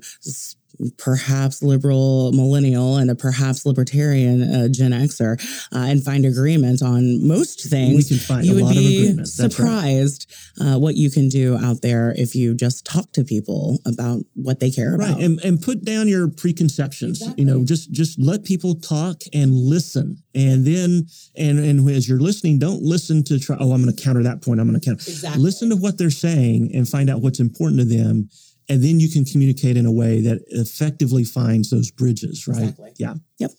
perhaps 0.97 1.61
liberal 1.63 2.31
millennial 2.31 2.97
and 2.97 3.09
a 3.09 3.15
perhaps 3.15 3.65
libertarian 3.65 4.43
uh, 4.43 4.67
Gen 4.69 4.91
Xer, 4.91 5.39
uh, 5.73 5.77
and 5.79 6.03
find 6.03 6.25
agreement 6.25 6.81
on 6.81 7.27
most 7.27 7.69
things. 7.69 8.09
We 8.09 8.17
can 8.17 8.17
find 8.25 8.45
you 8.45 8.53
a 8.53 8.55
would 8.55 8.63
lot 8.65 8.73
be 8.73 8.97
agreement. 8.99 9.17
That's 9.17 9.39
right. 9.39 9.51
surprised 9.51 10.33
uh, 10.61 10.77
what 10.79 10.95
you 10.95 11.09
can 11.09 11.29
do 11.29 11.57
out 11.57 11.81
there 11.81 12.13
if 12.17 12.35
you 12.35 12.53
just 12.53 12.85
talk 12.85 13.11
to 13.13 13.23
people 13.23 13.79
about 13.85 14.21
what 14.35 14.59
they 14.59 14.71
care 14.71 14.95
right 14.97 15.09
about. 15.09 15.21
and, 15.21 15.39
and 15.41 15.61
put 15.61 15.83
down 15.83 16.07
your 16.07 16.27
preconceptions 16.27 17.21
you 17.37 17.45
know 17.45 17.63
just 17.63 17.91
just 17.91 18.19
let 18.19 18.43
people 18.43 18.75
talk 18.75 19.21
and 19.33 19.51
listen 19.53 20.17
and 20.35 20.65
then 20.65 21.05
and 21.37 21.59
and 21.59 21.89
as 21.89 22.07
you're 22.07 22.19
listening 22.19 22.59
don't 22.59 22.81
listen 22.81 23.23
to 23.23 23.39
try 23.39 23.55
oh 23.59 23.71
i'm 23.71 23.83
going 23.83 23.93
to 23.95 24.01
counter 24.03 24.23
that 24.23 24.41
point 24.41 24.59
i'm 24.59 24.67
going 24.67 24.79
to 24.79 24.85
counter 24.85 25.01
Exactly. 25.01 25.41
listen 25.41 25.69
to 25.69 25.75
what 25.75 25.97
they're 25.97 26.09
saying 26.09 26.71
and 26.73 26.87
find 26.87 27.09
out 27.09 27.21
what's 27.21 27.39
important 27.39 27.79
to 27.79 27.85
them 27.85 28.29
and 28.69 28.83
then 28.83 28.99
you 28.99 29.09
can 29.09 29.25
communicate 29.25 29.75
in 29.77 29.85
a 29.85 29.91
way 29.91 30.21
that 30.21 30.39
effectively 30.49 31.23
finds 31.23 31.69
those 31.69 31.91
bridges 31.91 32.47
right 32.47 32.61
Exactly. 32.61 32.91
yeah 32.97 33.15
Yep. 33.39 33.51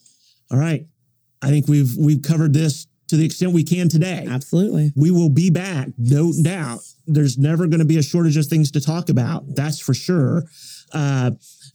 all 0.51 0.59
right 0.59 0.87
i 1.43 1.49
think 1.51 1.69
we've 1.69 1.95
we've 1.99 2.23
covered 2.23 2.53
this 2.55 2.87
to 3.09 3.17
the 3.17 3.25
extent 3.25 3.53
we 3.53 3.65
can 3.65 3.89
today 3.89 4.25
Absolutely. 4.31 4.93
we 4.95 5.11
will 5.11 5.31
be 5.31 5.51
back, 5.51 5.89
no 5.99 6.33
doubt. 6.45 6.79
There's 7.09 7.37
never 7.39 7.67
going 7.67 7.81
to 7.81 7.85
be 7.85 7.99
a 7.99 8.03
shortage 8.05 8.37
of 8.37 8.47
things 8.47 8.71
to 8.71 8.81
talk 8.81 9.09
about. 9.09 9.53
That's 9.57 9.81
for 9.81 9.95
sure. 9.95 10.45
Uh, 10.93 11.33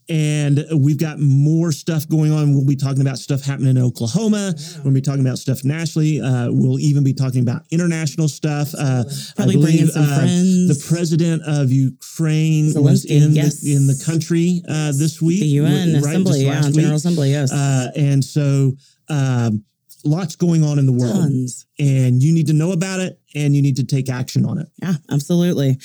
and 0.07 0.63
we've 0.75 0.99
got 0.99 1.19
more 1.19 1.71
stuff 1.71 2.07
going 2.07 2.31
on. 2.31 2.53
We'll 2.53 2.65
be 2.65 2.75
talking 2.75 3.01
about 3.01 3.17
stuff 3.17 3.43
happening 3.43 3.75
in 3.75 3.81
Oklahoma. 3.81 4.53
We'll 4.83 4.93
be 4.93 5.01
talking 5.01 5.21
about 5.21 5.39
stuff 5.39 5.63
nationally. 5.63 6.21
Uh, 6.21 6.51
we'll 6.51 6.79
even 6.79 7.03
be 7.03 7.13
talking 7.13 7.41
about 7.41 7.63
international 7.71 8.27
stuff. 8.27 8.73
Uh, 8.77 9.03
Probably 9.35 9.57
I 9.57 9.61
bring 9.61 9.77
in 9.79 9.87
some 9.87 10.03
uh, 10.03 10.15
friends. 10.17 10.67
The 10.67 10.87
president 10.87 11.41
of 11.47 11.71
Ukraine 11.71 12.71
was 12.75 13.05
in 13.05 13.31
yes. 13.31 13.61
the, 13.61 13.75
in 13.75 13.87
the 13.87 14.01
country 14.05 14.61
uh, 14.69 14.91
this 14.91 15.21
week. 15.21 15.39
The 15.39 15.47
UN 15.47 15.93
right, 15.93 15.99
Assembly, 15.99 16.45
yeah, 16.45 16.61
General 16.61 16.75
week. 16.75 16.93
Assembly, 16.93 17.31
yes. 17.31 17.51
Uh, 17.51 17.91
and 17.95 18.23
so 18.23 18.73
um, 19.09 19.63
lots 20.03 20.35
going 20.35 20.63
on 20.63 20.77
in 20.77 20.85
the 20.85 20.91
world 20.91 21.15
Tons. 21.15 21.65
and 21.79 22.21
you 22.21 22.33
need 22.33 22.47
to 22.47 22.53
know 22.53 22.71
about 22.71 22.99
it 22.99 23.19
and 23.33 23.55
you 23.55 23.61
need 23.61 23.77
to 23.77 23.83
take 23.83 24.09
action 24.09 24.45
on 24.45 24.59
it. 24.59 24.67
Yeah, 24.81 24.93
absolutely. 25.11 25.79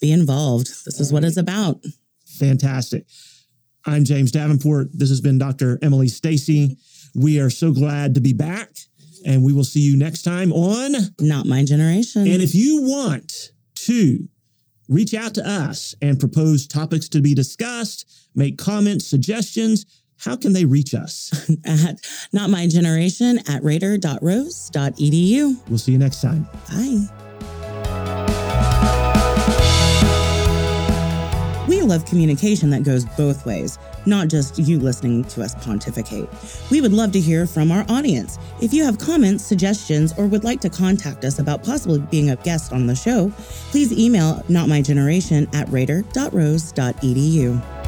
Be 0.00 0.12
involved. 0.12 0.66
This 0.84 1.00
is 1.00 1.12
what 1.12 1.24
it's 1.24 1.38
about. 1.38 1.82
Fantastic. 2.38 3.06
I'm 3.86 4.04
James 4.04 4.30
Davenport. 4.30 4.88
This 4.92 5.08
has 5.08 5.20
been 5.20 5.38
Dr. 5.38 5.78
Emily 5.82 6.08
Stacey. 6.08 6.76
We 7.14 7.40
are 7.40 7.50
so 7.50 7.72
glad 7.72 8.14
to 8.14 8.20
be 8.20 8.32
back 8.32 8.68
and 9.26 9.42
we 9.42 9.52
will 9.52 9.64
see 9.64 9.80
you 9.80 9.96
next 9.96 10.22
time 10.22 10.52
on. 10.52 10.94
Not 11.20 11.46
my 11.46 11.64
generation. 11.64 12.26
And 12.26 12.42
if 12.42 12.54
you 12.54 12.82
want 12.82 13.52
to 13.86 14.28
reach 14.88 15.14
out 15.14 15.34
to 15.34 15.48
us 15.48 15.94
and 16.02 16.18
propose 16.18 16.66
topics 16.66 17.08
to 17.10 17.20
be 17.20 17.34
discussed, 17.34 18.28
make 18.34 18.58
comments, 18.58 19.06
suggestions, 19.06 19.86
how 20.18 20.36
can 20.36 20.52
they 20.52 20.64
reach 20.64 20.94
us? 20.94 21.50
at 21.64 21.96
not 22.32 22.50
my 22.50 22.68
generation 22.68 23.38
at 23.48 23.64
raider.rose.edu. 23.64 25.68
We'll 25.68 25.78
see 25.78 25.92
you 25.92 25.98
next 25.98 26.20
time. 26.20 26.46
Bye. 26.68 27.31
Love 31.92 32.04
communication 32.06 32.70
that 32.70 32.84
goes 32.84 33.04
both 33.04 33.44
ways, 33.44 33.78
not 34.06 34.28
just 34.28 34.58
you 34.58 34.80
listening 34.80 35.24
to 35.24 35.42
us 35.42 35.54
pontificate. 35.62 36.26
We 36.70 36.80
would 36.80 36.92
love 36.92 37.12
to 37.12 37.20
hear 37.20 37.46
from 37.46 37.70
our 37.70 37.84
audience. 37.90 38.38
If 38.62 38.72
you 38.72 38.82
have 38.82 38.96
comments, 38.96 39.44
suggestions, 39.44 40.14
or 40.16 40.26
would 40.26 40.42
like 40.42 40.62
to 40.62 40.70
contact 40.70 41.26
us 41.26 41.38
about 41.38 41.62
possibly 41.62 41.98
being 41.98 42.30
a 42.30 42.36
guest 42.36 42.72
on 42.72 42.86
the 42.86 42.94
show, 42.94 43.30
please 43.70 43.92
email 43.92 44.36
notmygeneration 44.48 45.54
at 45.54 45.68
raider.rose.edu. 45.68 47.81